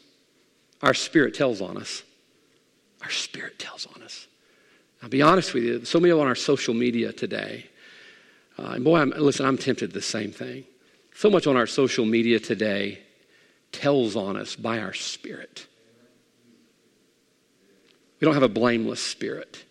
Our 0.83 0.95
spirit 0.95 1.35
tells 1.35 1.61
on 1.61 1.77
us. 1.77 2.03
Our 3.03 3.11
spirit 3.11 3.59
tells 3.59 3.87
on 3.95 4.03
us. 4.03 4.27
I'll 5.03 5.09
be 5.09 5.23
honest 5.23 5.55
with 5.55 5.63
you, 5.63 5.85
so 5.85 6.01
many 6.01 6.13
on 6.13 6.27
our 6.27 6.35
social 6.35 6.75
media 6.75 7.13
today, 7.13 7.67
uh, 8.59 8.73
and 8.73 8.85
boy, 8.85 8.99
I'm, 8.99 9.11
listen, 9.11 9.47
I'm 9.47 9.57
tempted 9.57 9.93
the 9.93 10.03
same 10.03 10.33
thing. 10.33 10.65
So 11.15 11.31
much 11.31 11.47
on 11.47 11.57
our 11.57 11.67
social 11.67 12.05
media 12.05 12.41
today 12.41 13.01
tells 13.71 14.17
on 14.17 14.37
us 14.37 14.57
by 14.57 14.81
our 14.81 14.93
spirit. 14.95 15.67
We 18.21 18.25
don't 18.25 18.35
have 18.35 18.43
a 18.43 18.49
blameless 18.49 19.01
spirit. 19.01 19.65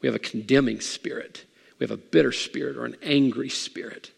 We 0.00 0.06
have 0.06 0.14
a 0.14 0.20
condemning 0.20 0.80
spirit. 0.80 1.44
We 1.80 1.84
have 1.84 1.90
a 1.90 1.96
bitter 1.96 2.30
spirit 2.30 2.76
or 2.76 2.84
an 2.84 2.96
angry 3.02 3.48
spirit. 3.48 4.12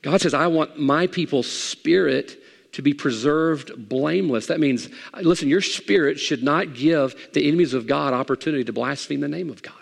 God 0.00 0.20
says, 0.20 0.32
I 0.32 0.46
want 0.46 0.78
my 0.78 1.08
people's 1.08 1.50
spirit 1.50 2.40
to 2.72 2.82
be 2.82 2.94
preserved 2.94 3.88
blameless. 3.88 4.46
That 4.46 4.60
means, 4.60 4.88
listen, 5.20 5.48
your 5.48 5.60
spirit 5.60 6.20
should 6.20 6.44
not 6.44 6.74
give 6.74 7.32
the 7.32 7.46
enemies 7.46 7.74
of 7.74 7.88
God 7.88 8.14
opportunity 8.14 8.62
to 8.64 8.72
blaspheme 8.72 9.20
the 9.20 9.28
name 9.28 9.50
of 9.50 9.62
God. 9.62 9.74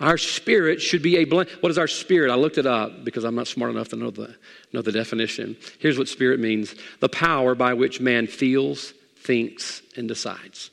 Our 0.00 0.16
spirit 0.16 0.80
should 0.80 1.02
be 1.02 1.16
a 1.16 1.24
blame. 1.24 1.48
What 1.60 1.70
is 1.70 1.76
our 1.78 1.88
spirit? 1.88 2.30
I 2.30 2.36
looked 2.36 2.56
it 2.56 2.66
up 2.66 3.04
because 3.04 3.24
I'm 3.24 3.34
not 3.34 3.48
smart 3.48 3.72
enough 3.72 3.88
to 3.88 3.96
know 3.96 4.10
the, 4.10 4.34
know 4.72 4.80
the 4.80 4.92
definition. 4.92 5.56
Here's 5.80 5.98
what 5.98 6.08
spirit 6.08 6.40
means 6.40 6.74
the 7.00 7.08
power 7.08 7.54
by 7.54 7.74
which 7.74 8.00
man 8.00 8.26
feels, 8.26 8.94
thinks, 9.16 9.82
and 9.96 10.06
decides. 10.06 10.70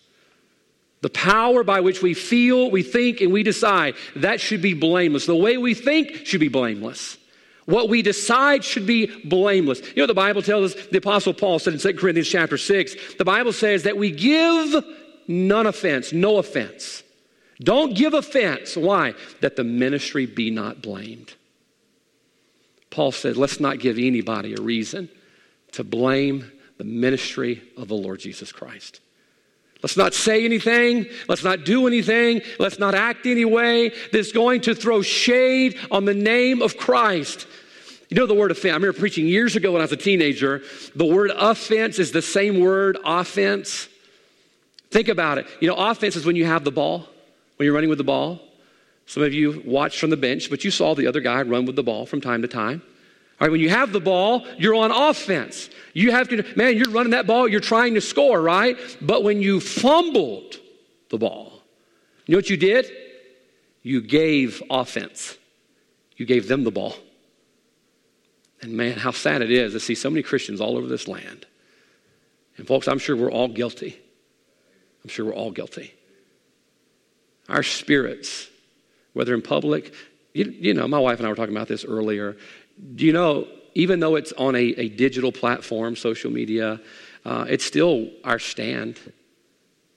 The 1.06 1.12
power 1.12 1.64
by 1.64 1.82
which 1.82 2.02
we 2.02 2.16
feel, 2.16 2.72
we 2.72 2.82
think, 2.82 3.22
and 3.22 3.32
we 3.32 3.44
decide, 3.44 3.94
that 4.16 4.42
should 4.42 4.64
be 4.64 4.74
blameless. 4.74 5.28
The 5.28 5.36
way 5.36 5.56
we 5.56 5.76
think 5.76 6.26
should 6.26 6.40
be 6.40 6.48
blameless. 6.48 7.20
What 7.66 7.90
we 7.90 8.02
decide 8.02 8.64
should 8.64 8.88
be 8.88 9.06
blameless. 9.24 9.82
You 9.90 10.02
know 10.02 10.08
the 10.08 10.16
Bible 10.16 10.42
tells 10.42 10.74
us, 10.74 10.88
the 10.88 10.98
Apostle 10.98 11.36
Paul 11.36 11.60
said 11.60 11.74
in 11.74 11.80
2 11.80 11.94
Corinthians 11.94 12.28
chapter 12.28 12.58
6, 12.58 13.18
the 13.20 13.24
Bible 13.24 13.54
says 13.54 13.84
that 13.84 13.98
we 13.98 14.10
give 14.10 14.84
none 15.28 15.68
offense, 15.68 16.12
no 16.12 16.38
offense. 16.38 17.04
Don't 17.60 17.96
give 17.96 18.16
offense. 18.16 18.76
Why? 18.76 19.14
That 19.42 19.58
the 19.58 19.64
ministry 19.64 20.26
be 20.26 20.50
not 20.50 20.82
blamed. 20.82 21.36
Paul 22.90 23.12
said, 23.12 23.38
let's 23.38 23.60
not 23.60 23.78
give 23.78 24.00
anybody 24.00 24.56
a 24.56 24.60
reason 24.60 25.10
to 25.74 25.84
blame 25.84 26.52
the 26.80 26.84
ministry 26.84 27.62
of 27.78 27.90
the 27.90 27.94
Lord 27.94 28.22
Jesus 28.22 28.52
Christ. 28.52 29.02
Let's 29.86 29.98
not 29.98 30.16
say 30.16 30.44
anything. 30.44 31.06
Let's 31.30 31.44
not 31.44 31.64
do 31.64 31.86
anything. 31.86 32.42
Let's 32.58 32.80
not 32.80 32.96
act 32.96 33.28
any 33.28 33.46
way 33.46 33.92
that's 34.12 34.32
going 34.32 34.62
to 34.62 34.74
throw 34.74 35.04
shade 35.04 35.78
on 35.92 36.06
the 36.06 36.14
name 36.16 36.64
of 36.64 36.76
Christ. 36.76 37.46
You 38.10 38.18
know 38.18 38.26
the 38.26 38.34
word 38.34 38.50
offense? 38.50 38.72
I 38.72 38.78
remember 38.78 38.98
preaching 38.98 39.28
years 39.28 39.56
ago 39.56 39.74
when 39.74 39.82
I 39.82 39.84
was 39.84 39.92
a 39.92 39.98
teenager. 39.98 40.64
The 40.96 41.06
word 41.06 41.30
offense 41.30 42.00
is 42.00 42.12
the 42.12 42.24
same 42.24 42.62
word, 42.62 42.98
offense. 43.06 43.88
Think 44.90 45.08
about 45.08 45.38
it. 45.38 45.46
You 45.60 45.68
know, 45.68 45.76
offense 45.76 46.16
is 46.16 46.26
when 46.26 46.36
you 46.36 46.46
have 46.46 46.64
the 46.64 46.72
ball, 46.72 47.08
when 47.58 47.66
you're 47.66 47.76
running 47.76 47.92
with 47.92 48.00
the 48.00 48.04
ball. 48.04 48.42
Some 49.06 49.22
of 49.22 49.36
you 49.36 49.62
watched 49.68 50.00
from 50.00 50.10
the 50.10 50.18
bench, 50.18 50.50
but 50.50 50.64
you 50.64 50.72
saw 50.72 50.96
the 50.96 51.06
other 51.06 51.22
guy 51.22 51.44
run 51.44 51.68
with 51.68 51.76
the 51.76 51.84
ball 51.84 52.08
from 52.08 52.22
time 52.22 52.42
to 52.42 52.48
time. 52.48 52.82
All 53.40 53.48
right, 53.48 53.52
when 53.52 53.60
you 53.60 53.70
have 53.70 53.92
the 53.92 54.00
ball, 54.00 54.46
you're 54.58 54.76
on 54.76 54.92
offense. 54.92 55.70
You 55.94 56.12
have 56.12 56.30
to, 56.30 56.46
man, 56.56 56.78
you're 56.78 56.90
running 56.90 57.12
that 57.12 57.28
ball, 57.28 57.48
you're 57.48 57.60
trying 57.60 57.96
to 57.96 58.02
score, 58.02 58.42
right? 58.42 58.78
But 59.02 59.24
when 59.24 59.42
you 59.42 59.60
fumbled 59.60 60.56
the 61.10 61.18
ball, 61.18 61.62
you 62.26 62.34
know 62.34 62.38
what 62.38 62.50
you 62.50 62.58
did? 62.58 62.90
You 63.82 64.02
gave 64.02 64.64
offense. 64.70 65.38
You 66.16 66.26
gave 66.26 66.48
them 66.48 66.64
the 66.64 66.72
ball. 66.72 66.96
And 68.62 68.74
man, 68.74 68.98
how 68.98 69.12
sad 69.12 69.42
it 69.42 69.52
is 69.52 69.74
to 69.74 69.80
see 69.80 69.96
so 69.96 70.10
many 70.10 70.24
Christians 70.24 70.62
all 70.62 70.78
over 70.78 70.88
this 70.88 71.08
land. 71.08 71.46
And 72.58 72.66
folks, 72.66 72.88
I'm 72.88 73.00
sure 73.00 73.16
we're 73.16 73.32
all 73.32 73.50
guilty. 73.50 74.00
I'm 75.04 75.10
sure 75.10 75.26
we're 75.26 75.36
all 75.36 75.52
guilty. 75.52 75.94
Our 77.48 77.64
spirits, 77.64 78.48
whether 79.14 79.34
in 79.34 79.42
public, 79.42 79.94
you, 80.34 80.46
you 80.46 80.74
know, 80.74 80.88
my 80.88 81.00
wife 81.00 81.20
and 81.20 81.28
I 81.28 81.30
were 81.30 81.36
talking 81.36 81.56
about 81.56 81.68
this 81.68 81.86
earlier. 81.86 82.38
Do 82.96 83.06
you 83.06 83.14
know, 83.14 83.48
even 83.74 84.00
though 84.00 84.16
it's 84.16 84.32
on 84.34 84.56
a, 84.56 84.60
a 84.60 84.90
digital 84.90 85.32
platform, 85.32 85.96
social 85.96 86.32
media, 86.32 86.80
uh, 87.26 87.46
it's 87.50 87.66
still 87.66 88.10
our 88.24 88.40
stand. 88.40 89.00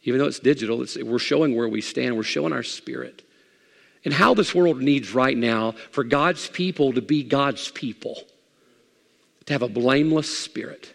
Even 0.04 0.20
though 0.20 0.26
it's 0.26 0.38
digital, 0.38 0.82
it's, 0.82 0.96
we're 0.96 1.18
showing 1.18 1.56
where 1.56 1.68
we 1.68 1.80
stand, 1.80 2.16
we're 2.16 2.22
showing 2.22 2.52
our 2.52 2.62
spirit. 2.62 3.22
And 4.04 4.14
how 4.14 4.32
this 4.34 4.54
world 4.54 4.80
needs 4.80 5.12
right 5.12 5.36
now 5.36 5.72
for 5.90 6.04
God's 6.04 6.48
people 6.48 6.92
to 6.94 7.02
be 7.02 7.22
God's 7.22 7.70
people, 7.70 8.22
to 9.46 9.52
have 9.52 9.62
a 9.62 9.68
blameless 9.68 10.38
spirit. 10.38 10.94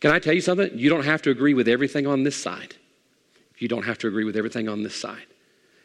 Can 0.00 0.10
I 0.10 0.18
tell 0.18 0.34
you 0.34 0.40
something? 0.40 0.70
You 0.76 0.90
don't 0.90 1.04
have 1.04 1.22
to 1.22 1.30
agree 1.30 1.54
with 1.54 1.68
everything 1.68 2.06
on 2.06 2.24
this 2.24 2.36
side. 2.36 2.74
You 3.58 3.68
don't 3.68 3.84
have 3.84 3.98
to 3.98 4.08
agree 4.08 4.24
with 4.24 4.36
everything 4.36 4.68
on 4.68 4.82
this 4.82 4.96
side. 4.96 5.26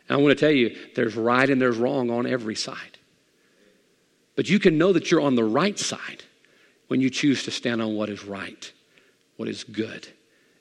And 0.08 0.18
I 0.18 0.22
want 0.22 0.38
to 0.38 0.46
tell 0.46 0.54
you, 0.54 0.76
there's 0.96 1.16
right 1.16 1.50
and 1.50 1.62
there's 1.62 1.78
wrong 1.78 2.10
on 2.10 2.26
every 2.26 2.56
side. 2.56 2.95
But 4.36 4.50
you 4.50 4.60
can 4.60 4.78
know 4.78 4.94
that 4.94 5.12
you're 5.12 5.22
on 5.22 5.36
the 5.36 5.44
right 5.44 5.78
side 5.80 6.24
when 6.88 7.02
you 7.02 7.10
choose 7.10 7.44
to 7.44 7.52
stand 7.52 7.82
on 7.82 7.96
what 7.96 8.10
is 8.10 8.26
right, 8.26 8.72
what 9.38 9.48
is 9.48 9.64
good, 9.64 10.08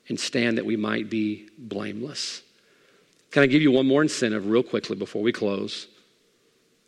and 0.09 0.18
stand 0.18 0.59
that 0.59 0.66
we 0.66 0.77
might 0.77 1.11
be 1.11 1.49
blameless. 1.59 2.43
Can 3.31 3.43
I 3.43 3.47
give 3.47 3.62
you 3.62 3.72
one 3.72 3.87
more 3.87 4.03
incentive, 4.03 4.47
real 4.47 4.62
quickly, 4.62 4.97
before 4.97 5.22
we 5.22 5.33
close, 5.33 5.89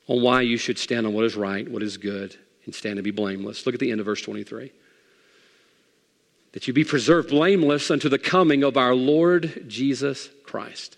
on 0.07 0.23
why 0.23 0.43
you 0.43 0.57
should 0.57 0.79
stand 0.79 1.07
on 1.07 1.13
what 1.13 1.25
is 1.25 1.35
right, 1.35 1.69
what 1.69 1.83
is 1.83 1.97
good, 1.97 2.37
and 2.65 2.75
stand 2.75 2.97
to 2.97 3.03
be 3.03 3.11
blameless? 3.11 3.67
Look 3.67 3.75
at 3.75 3.81
the 3.81 3.91
end 3.91 4.01
of 4.01 4.07
verse 4.07 4.23
23. 4.23 4.71
That 6.53 6.67
you 6.69 6.73
be 6.73 6.85
preserved 6.85 7.31
blameless 7.31 7.91
unto 7.91 8.09
the 8.09 8.19
coming 8.19 8.63
of 8.63 8.77
our 8.77 8.95
Lord 8.95 9.65
Jesus 9.67 10.31
Christ. 10.45 10.97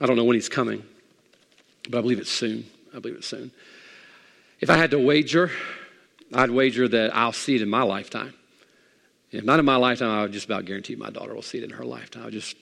I 0.00 0.06
don't 0.06 0.16
know 0.16 0.24
when 0.24 0.34
he's 0.34 0.48
coming, 0.48 0.82
but 1.88 1.98
I 1.98 2.00
believe 2.00 2.18
it's 2.18 2.30
soon. 2.30 2.64
I 2.94 3.00
believe 3.00 3.16
it's 3.16 3.26
soon. 3.26 3.50
If 4.60 4.70
I 4.70 4.76
had 4.76 4.92
to 4.92 4.98
wager, 4.98 5.50
I'd 6.32 6.50
wager 6.50 6.88
that 6.88 7.14
I'll 7.14 7.32
see 7.32 7.56
it 7.56 7.62
in 7.62 7.68
my 7.68 7.82
lifetime. 7.82 8.34
If 9.30 9.44
not 9.44 9.58
in 9.58 9.64
my 9.64 9.76
lifetime, 9.76 10.10
I 10.10 10.22
would 10.22 10.32
just 10.32 10.46
about 10.46 10.64
guarantee 10.64 10.94
my 10.94 11.10
daughter 11.10 11.34
will 11.34 11.42
see 11.42 11.58
it 11.58 11.64
in 11.64 11.70
her 11.70 11.84
lifetime. 11.84 12.24
I 12.24 12.30
just, 12.30 12.56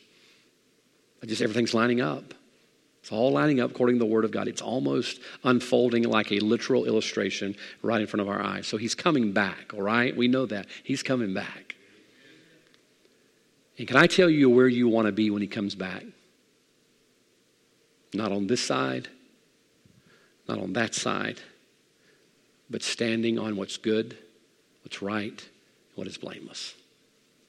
I 1.22 1.26
just 1.26 1.43
everything's 1.43 1.74
lining 1.74 2.01
up. 2.01 2.33
It's 3.03 3.12
all 3.12 3.33
lining 3.33 3.61
up 3.61 3.72
according 3.72 3.97
to 3.97 3.99
the 3.99 4.11
Word 4.11 4.24
of 4.24 4.30
God. 4.30 4.49
It's 4.49 4.62
almost 4.62 5.20
unfolding 5.45 6.05
like 6.05 6.30
a 6.30 6.39
literal 6.39 6.85
illustration 6.85 7.57
right 7.83 8.01
in 8.01 8.07
front 8.07 8.22
of 8.22 8.28
our 8.28 8.41
eyes. 8.41 8.66
So 8.66 8.76
He's 8.76 8.95
coming 8.95 9.33
back, 9.33 9.74
all 9.74 9.83
right? 9.83 10.16
We 10.16 10.28
know 10.28 10.47
that. 10.47 10.66
He's 10.83 11.03
coming 11.03 11.35
back. 11.35 11.74
And 13.76 13.89
can 13.89 13.97
I 13.97 14.07
tell 14.07 14.30
you 14.30 14.49
where 14.49 14.68
you 14.68 14.89
want 14.89 15.07
to 15.07 15.12
be 15.12 15.30
when 15.30 15.43
He 15.43 15.49
comes 15.49 15.74
back? 15.74 16.05
Not 18.14 18.30
on 18.30 18.47
this 18.47 18.62
side, 18.62 19.09
not 20.49 20.59
on 20.59 20.72
that 20.74 20.95
side, 20.95 21.40
but 22.70 22.82
standing 22.82 23.38
on 23.38 23.57
what's 23.57 23.76
good, 23.76 24.16
what's 24.84 25.03
right, 25.03 25.47
what 25.95 26.07
is 26.07 26.16
blameless. 26.16 26.74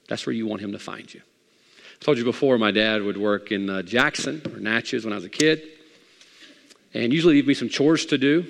That's 0.08 0.26
where 0.26 0.34
you 0.34 0.46
want 0.46 0.60
him 0.60 0.72
to 0.72 0.78
find 0.78 1.12
you. 1.12 1.20
I 1.20 2.04
told 2.04 2.18
you 2.18 2.24
before, 2.24 2.58
my 2.58 2.70
dad 2.70 3.02
would 3.02 3.16
work 3.16 3.52
in 3.52 3.70
uh, 3.70 3.82
Jackson 3.82 4.42
or 4.52 4.60
Natchez 4.60 5.04
when 5.04 5.12
I 5.12 5.16
was 5.16 5.24
a 5.24 5.30
kid, 5.30 5.62
and 6.92 7.12
usually 7.12 7.34
leave 7.34 7.46
me 7.46 7.54
some 7.54 7.68
chores 7.68 8.06
to 8.06 8.18
do. 8.18 8.46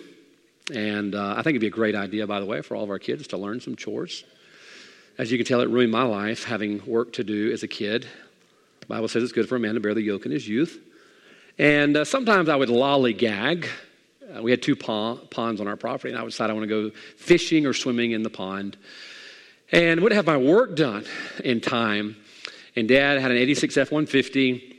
And 0.73 1.15
uh, 1.15 1.35
I 1.37 1.43
think 1.43 1.49
it'd 1.49 1.61
be 1.61 1.67
a 1.67 1.71
great 1.71 1.95
idea, 1.95 2.27
by 2.27 2.41
the 2.41 2.47
way, 2.47 2.63
for 2.63 2.75
all 2.75 2.85
of 2.85 2.91
our 2.91 2.99
kids 2.99 3.29
to 3.29 3.37
learn 3.37 3.61
some 3.61 3.77
chores. 3.77 4.25
As 5.19 5.31
you 5.31 5.39
can 5.39 5.47
tell, 5.47 5.61
it 5.61 5.69
ruined 5.69 5.93
my 5.93 6.03
life 6.03 6.45
having 6.45 6.85
work 6.87 7.13
to 7.15 7.25
do 7.25 7.53
as 7.53 7.63
a 7.63 7.69
kid. 7.69 8.07
The 8.81 8.87
Bible 8.87 9.09
says 9.09 9.23
it's 9.23 9.33
good 9.33 9.49
for 9.49 9.57
a 9.57 9.61
man 9.61 9.75
to 9.75 9.81
bear 9.81 9.95
the 9.95 10.03
yoke 10.03 10.27
in 10.27 10.33
his 10.33 10.49
youth. 10.49 10.81
And 11.59 11.97
uh, 11.99 12.05
sometimes 12.05 12.49
I 12.49 12.57
would 12.57 12.69
lollygag. 12.69 13.69
Uh, 14.33 14.43
we 14.43 14.51
had 14.51 14.63
two 14.63 14.77
pond, 14.77 15.31
ponds 15.31 15.61
on 15.61 15.69
our 15.69 15.77
property, 15.77 16.11
and 16.11 16.19
I 16.19 16.23
would 16.23 16.31
decide 16.31 16.51
I 16.51 16.53
want 16.53 16.69
to 16.69 16.91
go 16.91 16.97
fishing 17.17 17.67
or 17.67 17.73
swimming 17.73 18.13
in 18.13 18.23
the 18.23 18.31
pond. 18.31 18.77
And 19.73 20.01
would 20.01 20.13
have 20.13 20.27
my 20.27 20.37
work 20.37 20.77
done 20.77 21.05
in 21.43 21.61
time. 21.61 22.17
And 22.77 22.89
Dad 22.89 23.21
had 23.21 23.31
an 23.31 23.37
86 23.37 23.77
F 23.77 23.93
150. 23.93 24.73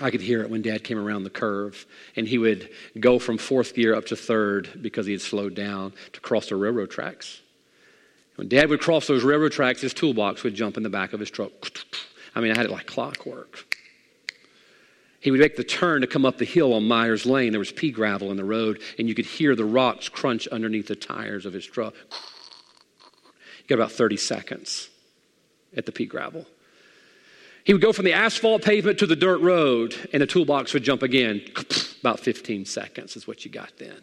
I 0.00 0.10
could 0.10 0.20
hear 0.20 0.42
it 0.42 0.50
when 0.50 0.62
Dad 0.62 0.84
came 0.84 0.98
around 0.98 1.24
the 1.24 1.30
curve, 1.30 1.86
and 2.16 2.26
he 2.26 2.38
would 2.38 2.70
go 2.98 3.18
from 3.18 3.38
fourth 3.38 3.74
gear 3.74 3.94
up 3.94 4.06
to 4.06 4.16
third 4.16 4.80
because 4.80 5.06
he 5.06 5.12
had 5.12 5.20
slowed 5.20 5.54
down 5.54 5.92
to 6.12 6.20
cross 6.20 6.48
the 6.48 6.56
railroad 6.56 6.90
tracks. 6.90 7.40
When 8.36 8.48
Dad 8.48 8.70
would 8.70 8.80
cross 8.80 9.06
those 9.06 9.22
railroad 9.22 9.52
tracks, 9.52 9.82
his 9.82 9.94
toolbox 9.94 10.42
would 10.42 10.54
jump 10.54 10.76
in 10.76 10.82
the 10.82 10.90
back 10.90 11.12
of 11.12 11.20
his 11.20 11.30
truck. 11.30 11.52
I 12.34 12.40
mean, 12.40 12.52
I 12.52 12.56
had 12.56 12.66
it 12.66 12.72
like 12.72 12.86
clockwork 12.86 13.71
he 15.22 15.30
would 15.30 15.38
make 15.38 15.54
the 15.54 15.62
turn 15.62 16.00
to 16.00 16.08
come 16.08 16.26
up 16.26 16.38
the 16.38 16.44
hill 16.44 16.74
on 16.74 16.88
Myers 16.88 17.24
Lane. 17.24 17.52
There 17.52 17.60
was 17.60 17.70
pea 17.70 17.92
gravel 17.92 18.32
in 18.32 18.36
the 18.36 18.44
road, 18.44 18.82
and 18.98 19.08
you 19.08 19.14
could 19.14 19.24
hear 19.24 19.54
the 19.54 19.64
rocks 19.64 20.08
crunch 20.08 20.48
underneath 20.48 20.88
the 20.88 20.96
tires 20.96 21.46
of 21.46 21.52
his 21.52 21.64
truck. 21.64 21.94
You 22.10 23.68
got 23.68 23.76
about 23.76 23.92
30 23.92 24.16
seconds 24.16 24.90
at 25.76 25.86
the 25.86 25.92
pea 25.92 26.06
gravel. 26.06 26.44
He 27.62 27.72
would 27.72 27.80
go 27.80 27.92
from 27.92 28.04
the 28.04 28.14
asphalt 28.14 28.64
pavement 28.64 28.98
to 28.98 29.06
the 29.06 29.14
dirt 29.14 29.40
road, 29.40 29.94
and 30.12 30.20
the 30.20 30.26
toolbox 30.26 30.74
would 30.74 30.82
jump 30.82 31.04
again. 31.04 31.40
About 32.00 32.18
15 32.18 32.64
seconds 32.64 33.14
is 33.14 33.24
what 33.24 33.44
you 33.44 33.50
got 33.52 33.70
then. 33.78 34.02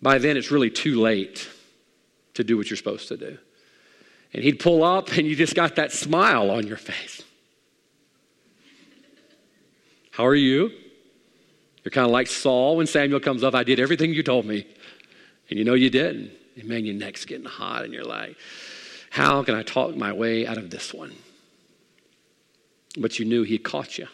By 0.00 0.16
then, 0.16 0.38
it's 0.38 0.50
really 0.50 0.70
too 0.70 0.98
late 0.98 1.46
to 2.32 2.42
do 2.42 2.56
what 2.56 2.70
you're 2.70 2.78
supposed 2.78 3.08
to 3.08 3.18
do. 3.18 3.36
And 4.32 4.42
he'd 4.42 4.58
pull 4.58 4.82
up, 4.82 5.12
and 5.18 5.26
you 5.26 5.36
just 5.36 5.54
got 5.54 5.76
that 5.76 5.92
smile 5.92 6.50
on 6.50 6.66
your 6.66 6.78
face. 6.78 7.22
How 10.18 10.26
are 10.26 10.34
you? 10.34 10.72
You're 11.84 11.92
kind 11.92 12.04
of 12.04 12.10
like 12.10 12.26
Saul 12.26 12.76
when 12.76 12.88
Samuel 12.88 13.20
comes 13.20 13.44
up. 13.44 13.54
I 13.54 13.62
did 13.62 13.78
everything 13.78 14.12
you 14.12 14.24
told 14.24 14.46
me. 14.46 14.66
And 15.48 15.56
you 15.60 15.64
know 15.64 15.74
you 15.74 15.90
didn't. 15.90 16.32
And 16.56 16.64
man, 16.64 16.84
your 16.84 16.96
neck's 16.96 17.24
getting 17.24 17.46
hot, 17.46 17.84
and 17.84 17.94
you're 17.94 18.02
like, 18.02 18.36
how 19.10 19.44
can 19.44 19.54
I 19.54 19.62
talk 19.62 19.94
my 19.94 20.12
way 20.12 20.44
out 20.44 20.58
of 20.58 20.70
this 20.70 20.92
one? 20.92 21.12
But 22.98 23.20
you 23.20 23.26
knew 23.26 23.44
he 23.44 23.58
caught 23.58 23.96
you, 23.96 24.08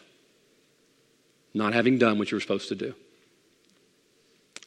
not 1.55 1.73
having 1.73 1.97
done 1.97 2.19
what 2.19 2.29
you 2.29 2.35
were 2.35 2.41
supposed 2.41 2.69
to 2.69 2.75
do. 2.75 2.93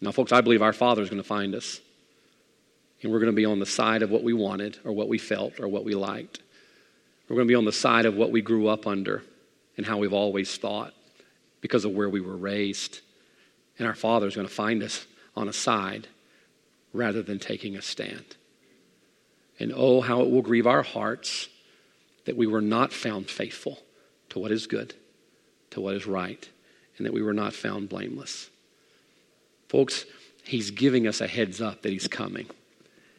Now, 0.00 0.10
folks, 0.10 0.32
I 0.32 0.40
believe 0.40 0.60
our 0.60 0.72
Father 0.72 1.02
is 1.02 1.08
going 1.08 1.22
to 1.22 1.28
find 1.28 1.54
us. 1.54 1.80
And 3.00 3.12
we're 3.12 3.20
going 3.20 3.30
to 3.30 3.36
be 3.36 3.46
on 3.46 3.60
the 3.60 3.66
side 3.66 4.02
of 4.02 4.10
what 4.10 4.24
we 4.24 4.32
wanted 4.32 4.78
or 4.84 4.90
what 4.90 5.06
we 5.06 5.18
felt 5.18 5.60
or 5.60 5.68
what 5.68 5.84
we 5.84 5.94
liked. 5.94 6.40
We're 7.28 7.36
going 7.36 7.46
to 7.46 7.52
be 7.52 7.54
on 7.54 7.64
the 7.64 7.70
side 7.70 8.06
of 8.06 8.16
what 8.16 8.32
we 8.32 8.42
grew 8.42 8.66
up 8.66 8.88
under 8.88 9.22
and 9.76 9.86
how 9.86 9.98
we've 9.98 10.12
always 10.12 10.56
thought 10.56 10.94
because 11.60 11.84
of 11.84 11.92
where 11.92 12.08
we 12.08 12.20
were 12.20 12.36
raised. 12.36 13.00
And 13.78 13.86
our 13.86 13.94
Father 13.94 14.26
is 14.26 14.34
going 14.34 14.46
to 14.46 14.52
find 14.52 14.82
us 14.82 15.06
on 15.36 15.48
a 15.48 15.52
side 15.52 16.08
rather 16.92 17.22
than 17.22 17.38
taking 17.38 17.76
a 17.76 17.82
stand. 17.82 18.36
And 19.60 19.72
oh, 19.74 20.00
how 20.00 20.22
it 20.22 20.30
will 20.30 20.42
grieve 20.42 20.66
our 20.66 20.82
hearts 20.82 21.48
that 22.24 22.36
we 22.36 22.46
were 22.46 22.60
not 22.60 22.92
found 22.92 23.28
faithful 23.28 23.78
to 24.30 24.38
what 24.38 24.52
is 24.52 24.66
good, 24.66 24.94
to 25.70 25.80
what 25.80 25.94
is 25.94 26.06
right, 26.06 26.48
and 26.96 27.06
that 27.06 27.12
we 27.12 27.22
were 27.22 27.32
not 27.32 27.54
found 27.54 27.88
blameless. 27.88 28.50
Folks, 29.68 30.04
He's 30.44 30.70
giving 30.70 31.06
us 31.06 31.20
a 31.20 31.26
heads 31.26 31.60
up 31.60 31.82
that 31.82 31.92
He's 31.92 32.08
coming. 32.08 32.46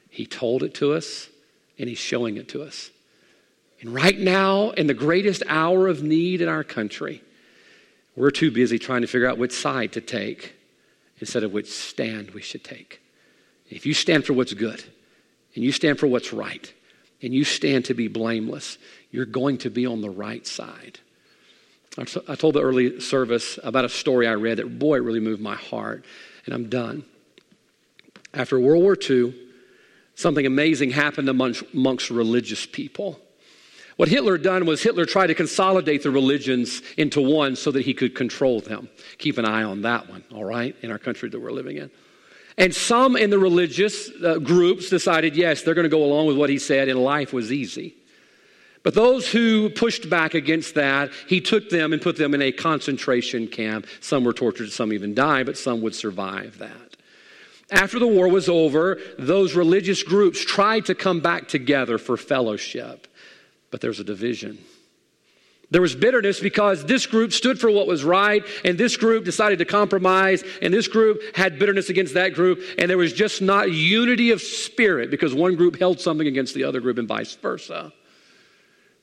He 0.10 0.26
told 0.26 0.64
it 0.64 0.74
to 0.76 0.94
us, 0.94 1.30
and 1.78 1.88
He's 1.88 1.98
showing 1.98 2.38
it 2.38 2.50
to 2.50 2.64
us. 2.64 2.90
And 3.82 3.94
right 3.94 4.18
now, 4.18 4.72
in 4.72 4.88
the 4.88 4.94
greatest 4.94 5.44
hour 5.48 5.88
of 5.88 6.04
need 6.04 6.42
in 6.42 6.50
our 6.50 6.64
country, 6.64 7.22
we're 8.20 8.32
too 8.32 8.52
busy 8.52 8.78
trying 8.78 9.00
to 9.00 9.08
figure 9.08 9.30
out 9.30 9.38
which 9.38 9.54
side 9.54 9.94
to 9.94 10.02
take 10.02 10.54
instead 11.22 11.42
of 11.42 11.54
which 11.54 11.72
stand 11.72 12.32
we 12.32 12.42
should 12.42 12.66
take. 12.66 13.02
If 13.70 13.86
you 13.86 13.94
stand 13.94 14.26
for 14.26 14.34
what's 14.34 14.54
good, 14.54 14.84
and 15.56 15.64
you 15.64 15.72
stand 15.72 16.00
for 16.00 16.08
what's 16.08 16.34
right, 16.34 16.72
and 17.22 17.34
you 17.34 17.46
stand 17.46 17.86
to 17.86 17.94
be 17.94 18.10
blameless, 18.10 18.78
you're 19.10 19.26
going 19.26 19.58
to 19.60 19.70
be 19.70 19.86
on 19.86 20.02
the 20.02 20.10
right 20.10 20.46
side. 20.46 21.00
I 21.98 22.36
told 22.36 22.56
the 22.56 22.62
early 22.62 23.00
service 23.00 23.58
about 23.64 23.86
a 23.86 23.90
story 23.90 24.28
I 24.28 24.34
read 24.34 24.58
that, 24.58 24.78
boy, 24.78 24.98
it 24.98 25.04
really 25.04 25.22
moved 25.22 25.42
my 25.42 25.56
heart, 25.56 26.04
and 26.46 26.54
I'm 26.54 26.68
done. 26.68 27.06
After 28.34 28.60
World 28.60 28.84
War 28.84 28.98
II, 29.10 29.34
something 30.16 30.46
amazing 30.46 30.92
happened 30.92 31.30
amongst, 31.30 31.64
amongst 31.74 32.10
religious 32.10 32.66
people. 32.66 33.18
What 34.00 34.08
Hitler 34.08 34.38
done 34.38 34.66
was 34.66 34.82
Hitler 34.82 35.06
tried 35.06 35.28
to 35.28 35.36
consolidate 35.36 36.04
the 36.04 36.10
religions 36.10 36.82
into 36.96 37.20
one 37.20 37.58
so 37.58 37.70
that 37.72 37.82
he 37.82 37.94
could 37.94 38.16
control 38.16 38.62
them. 38.62 38.88
Keep 39.18 39.38
an 39.38 39.44
eye 39.44 39.64
on 39.64 39.82
that 39.82 40.08
one, 40.08 40.24
all 40.34 40.46
right, 40.46 40.74
in 40.82 40.90
our 40.90 40.98
country 40.98 41.28
that 41.28 41.38
we're 41.38 41.52
living 41.52 41.76
in. 41.76 41.92
And 42.58 42.74
some 42.74 43.18
in 43.18 43.30
the 43.30 43.38
religious 43.38 44.10
uh, 44.24 44.38
groups 44.38 44.90
decided, 44.90 45.36
yes, 45.36 45.64
they're 45.64 45.74
going 45.74 45.84
to 45.84 45.90
go 45.90 46.06
along 46.06 46.28
with 46.28 46.38
what 46.38 46.50
he 46.50 46.60
said, 46.60 46.88
and 46.88 46.98
life 46.98 47.34
was 47.34 47.52
easy. 47.52 47.94
But 48.84 48.94
those 48.94 49.30
who 49.30 49.70
pushed 49.70 50.10
back 50.10 50.34
against 50.34 50.76
that, 50.76 51.12
he 51.28 51.42
took 51.42 51.70
them 51.70 51.92
and 51.92 52.02
put 52.02 52.16
them 52.16 52.34
in 52.34 52.42
a 52.42 52.54
concentration 52.54 53.50
camp. 53.50 53.86
Some 54.00 54.24
were 54.24 54.32
tortured, 54.32 54.72
some 54.72 54.94
even 54.94 55.14
died, 55.14 55.46
but 55.46 55.58
some 55.58 55.82
would 55.82 55.94
survive 55.94 56.58
that. 56.60 56.96
After 57.70 58.00
the 58.00 58.08
war 58.08 58.30
was 58.30 58.48
over, 58.48 58.98
those 59.18 59.56
religious 59.56 60.04
groups 60.04 60.44
tried 60.44 60.86
to 60.86 60.96
come 60.96 61.20
back 61.20 61.50
together 61.50 61.98
for 61.98 62.16
fellowship, 62.16 63.08
but 63.72 63.82
there's 63.82 64.00
a 64.00 64.04
division. 64.04 64.58
There 65.72 65.82
was 65.82 65.96
bitterness 65.96 66.40
because 66.40 66.84
this 66.86 67.06
group 67.06 67.32
stood 67.32 67.60
for 67.60 67.70
what 67.70 67.86
was 67.86 68.04
right, 68.04 68.44
and 68.66 68.78
this 68.78 68.98
group 68.98 69.24
decided 69.24 69.60
to 69.60 69.66
compromise, 69.66 70.44
and 70.62 70.74
this 70.74 70.88
group 70.88 71.22
had 71.36 71.60
bitterness 71.60 71.90
against 71.90 72.16
that 72.16 72.34
group, 72.34 72.62
and 72.80 72.90
there 72.90 72.98
was 72.98 73.14
just 73.14 73.42
not 73.42 73.72
unity 73.72 74.32
of 74.32 74.42
spirit 74.42 75.12
because 75.12 75.34
one 75.34 75.56
group 75.56 75.78
held 75.78 76.00
something 76.00 76.26
against 76.26 76.56
the 76.56 76.64
other 76.64 76.80
group 76.80 76.98
and 76.98 77.08
vice 77.08 77.36
versa. 77.36 77.94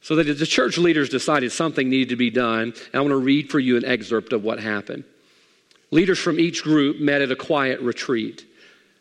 So 0.00 0.16
that 0.16 0.24
the 0.24 0.46
church 0.46 0.78
leaders 0.78 1.08
decided 1.08 1.52
something 1.52 1.88
needed 1.88 2.10
to 2.10 2.16
be 2.16 2.30
done, 2.30 2.72
and 2.92 2.94
I 2.94 3.00
want 3.00 3.10
to 3.10 3.16
read 3.16 3.50
for 3.50 3.58
you 3.58 3.76
an 3.76 3.84
excerpt 3.84 4.32
of 4.32 4.42
what 4.42 4.58
happened. 4.58 5.04
Leaders 5.90 6.18
from 6.18 6.40
each 6.40 6.62
group 6.64 7.00
met 7.00 7.22
at 7.22 7.30
a 7.30 7.36
quiet 7.36 7.80
retreat. 7.80 8.44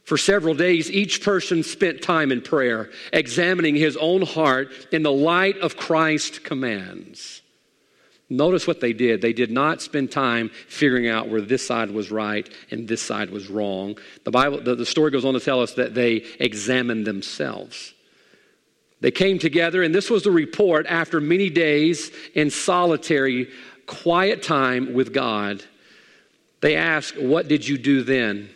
For 0.05 0.17
several 0.17 0.53
days, 0.53 0.91
each 0.91 1.23
person 1.23 1.63
spent 1.63 2.03
time 2.03 2.31
in 2.31 2.41
prayer, 2.41 2.91
examining 3.11 3.75
his 3.75 3.97
own 3.97 4.21
heart 4.21 4.71
in 4.91 5.01
the 5.01 5.11
light 5.11 5.57
of 5.57 5.77
Christ's 5.77 6.37
commands. 6.37 7.41
Notice 8.29 8.67
what 8.67 8.79
they 8.79 8.93
did. 8.93 9.21
They 9.21 9.33
did 9.33 9.51
not 9.51 9.81
spend 9.81 10.11
time 10.11 10.49
figuring 10.67 11.07
out 11.07 11.29
where 11.29 11.41
this 11.41 11.65
side 11.65 11.91
was 11.91 12.11
right 12.11 12.47
and 12.71 12.87
this 12.87 13.01
side 13.01 13.31
was 13.31 13.49
wrong. 13.49 13.97
The 14.23 14.31
Bible, 14.31 14.61
the, 14.61 14.75
the 14.75 14.85
story 14.85 15.11
goes 15.11 15.25
on 15.25 15.33
to 15.33 15.39
tell 15.39 15.61
us 15.61 15.73
that 15.73 15.95
they 15.95 16.23
examined 16.39 17.05
themselves. 17.05 17.93
They 19.01 19.11
came 19.11 19.37
together, 19.37 19.83
and 19.83 19.93
this 19.93 20.09
was 20.09 20.23
the 20.23 20.31
report 20.31 20.85
after 20.87 21.19
many 21.19 21.49
days 21.49 22.11
in 22.33 22.49
solitary, 22.49 23.49
quiet 23.85 24.41
time 24.41 24.93
with 24.93 25.13
God. 25.13 25.63
They 26.61 26.75
asked, 26.75 27.19
What 27.19 27.47
did 27.47 27.67
you 27.67 27.77
do 27.77 28.03
then? 28.03 28.49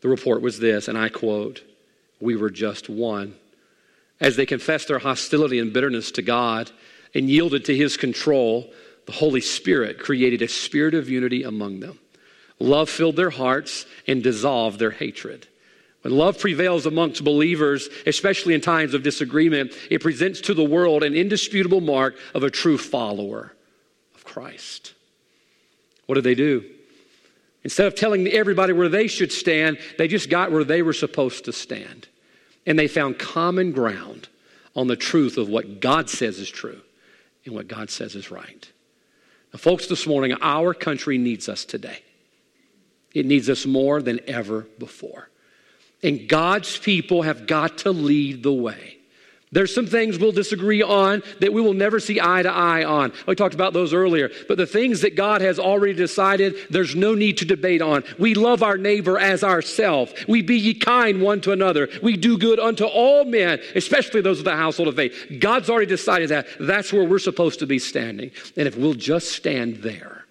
The 0.00 0.08
report 0.08 0.42
was 0.42 0.58
this, 0.58 0.88
and 0.88 0.96
I 0.96 1.08
quote, 1.08 1.62
We 2.20 2.36
were 2.36 2.50
just 2.50 2.88
one. 2.88 3.34
As 4.20 4.36
they 4.36 4.46
confessed 4.46 4.88
their 4.88 4.98
hostility 4.98 5.58
and 5.58 5.72
bitterness 5.72 6.10
to 6.12 6.22
God, 6.22 6.70
and 7.14 7.30
yielded 7.30 7.64
to 7.66 7.76
his 7.76 7.96
control, 7.96 8.72
the 9.06 9.12
Holy 9.12 9.40
Spirit 9.40 9.98
created 9.98 10.42
a 10.42 10.48
spirit 10.48 10.94
of 10.94 11.08
unity 11.08 11.42
among 11.42 11.80
them. 11.80 11.98
Love 12.58 12.90
filled 12.90 13.16
their 13.16 13.30
hearts 13.30 13.86
and 14.06 14.22
dissolved 14.22 14.78
their 14.78 14.90
hatred. 14.90 15.46
When 16.02 16.16
love 16.16 16.38
prevails 16.38 16.86
amongst 16.86 17.24
believers, 17.24 17.88
especially 18.06 18.54
in 18.54 18.60
times 18.60 18.94
of 18.94 19.02
disagreement, 19.02 19.72
it 19.90 20.02
presents 20.02 20.40
to 20.42 20.54
the 20.54 20.64
world 20.64 21.02
an 21.02 21.14
indisputable 21.14 21.80
mark 21.80 22.16
of 22.34 22.44
a 22.44 22.50
true 22.50 22.78
follower 22.78 23.52
of 24.14 24.24
Christ. 24.24 24.94
What 26.06 26.14
did 26.14 26.24
they 26.24 26.34
do? 26.34 26.64
Instead 27.66 27.88
of 27.88 27.96
telling 27.96 28.28
everybody 28.28 28.72
where 28.72 28.88
they 28.88 29.08
should 29.08 29.32
stand, 29.32 29.76
they 29.98 30.06
just 30.06 30.30
got 30.30 30.52
where 30.52 30.62
they 30.62 30.82
were 30.82 30.92
supposed 30.92 31.46
to 31.46 31.52
stand. 31.52 32.06
And 32.64 32.78
they 32.78 32.86
found 32.86 33.18
common 33.18 33.72
ground 33.72 34.28
on 34.76 34.86
the 34.86 34.94
truth 34.94 35.36
of 35.36 35.48
what 35.48 35.80
God 35.80 36.08
says 36.08 36.38
is 36.38 36.48
true 36.48 36.80
and 37.44 37.56
what 37.56 37.66
God 37.66 37.90
says 37.90 38.14
is 38.14 38.30
right. 38.30 38.70
Now, 39.52 39.58
folks, 39.58 39.88
this 39.88 40.06
morning, 40.06 40.32
our 40.40 40.74
country 40.74 41.18
needs 41.18 41.48
us 41.48 41.64
today. 41.64 41.98
It 43.12 43.26
needs 43.26 43.50
us 43.50 43.66
more 43.66 44.00
than 44.00 44.20
ever 44.28 44.68
before. 44.78 45.28
And 46.04 46.28
God's 46.28 46.78
people 46.78 47.22
have 47.22 47.48
got 47.48 47.78
to 47.78 47.90
lead 47.90 48.44
the 48.44 48.52
way. 48.52 48.95
There's 49.52 49.72
some 49.72 49.86
things 49.86 50.18
we'll 50.18 50.32
disagree 50.32 50.82
on 50.82 51.22
that 51.40 51.52
we 51.52 51.62
will 51.62 51.72
never 51.72 52.00
see 52.00 52.20
eye 52.20 52.42
to 52.42 52.50
eye 52.50 52.84
on. 52.84 53.12
We 53.28 53.36
talked 53.36 53.54
about 53.54 53.72
those 53.72 53.94
earlier. 53.94 54.30
But 54.48 54.58
the 54.58 54.66
things 54.66 55.02
that 55.02 55.14
God 55.14 55.40
has 55.40 55.60
already 55.60 55.94
decided, 55.94 56.56
there's 56.68 56.96
no 56.96 57.14
need 57.14 57.38
to 57.38 57.44
debate 57.44 57.80
on. 57.80 58.02
We 58.18 58.34
love 58.34 58.64
our 58.64 58.76
neighbor 58.76 59.18
as 59.18 59.44
ourselves. 59.44 60.12
We 60.26 60.42
be 60.42 60.56
ye 60.56 60.74
kind 60.74 61.22
one 61.22 61.40
to 61.42 61.52
another. 61.52 61.88
We 62.02 62.16
do 62.16 62.38
good 62.38 62.58
unto 62.58 62.84
all 62.84 63.24
men, 63.24 63.60
especially 63.76 64.20
those 64.20 64.40
of 64.40 64.44
the 64.44 64.56
household 64.56 64.88
of 64.88 64.96
faith. 64.96 65.38
God's 65.38 65.70
already 65.70 65.86
decided 65.86 66.30
that. 66.30 66.48
That's 66.58 66.92
where 66.92 67.04
we're 67.04 67.20
supposed 67.20 67.60
to 67.60 67.66
be 67.66 67.78
standing. 67.78 68.32
And 68.56 68.66
if 68.66 68.76
we'll 68.76 68.94
just 68.94 69.30
stand 69.30 69.76
there, 69.76 70.24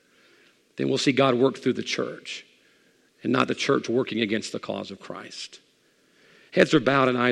then 0.76 0.90
we'll 0.90 0.98
see 0.98 1.14
God 1.14 1.36
work 1.36 1.58
through 1.58 1.74
the 1.74 1.84
church 1.84 2.46
and 3.24 3.32
not 3.32 3.48
the 3.48 3.56
church 3.56 3.88
working 3.88 4.20
against 4.20 4.52
the 4.52 4.60
cause 4.60 4.92
of 4.92 5.00
Christ. 5.00 5.62
Heads 6.52 6.74
are 6.74 6.80
bowed 6.80 7.10
and 7.10 7.18
eyes 7.18 7.24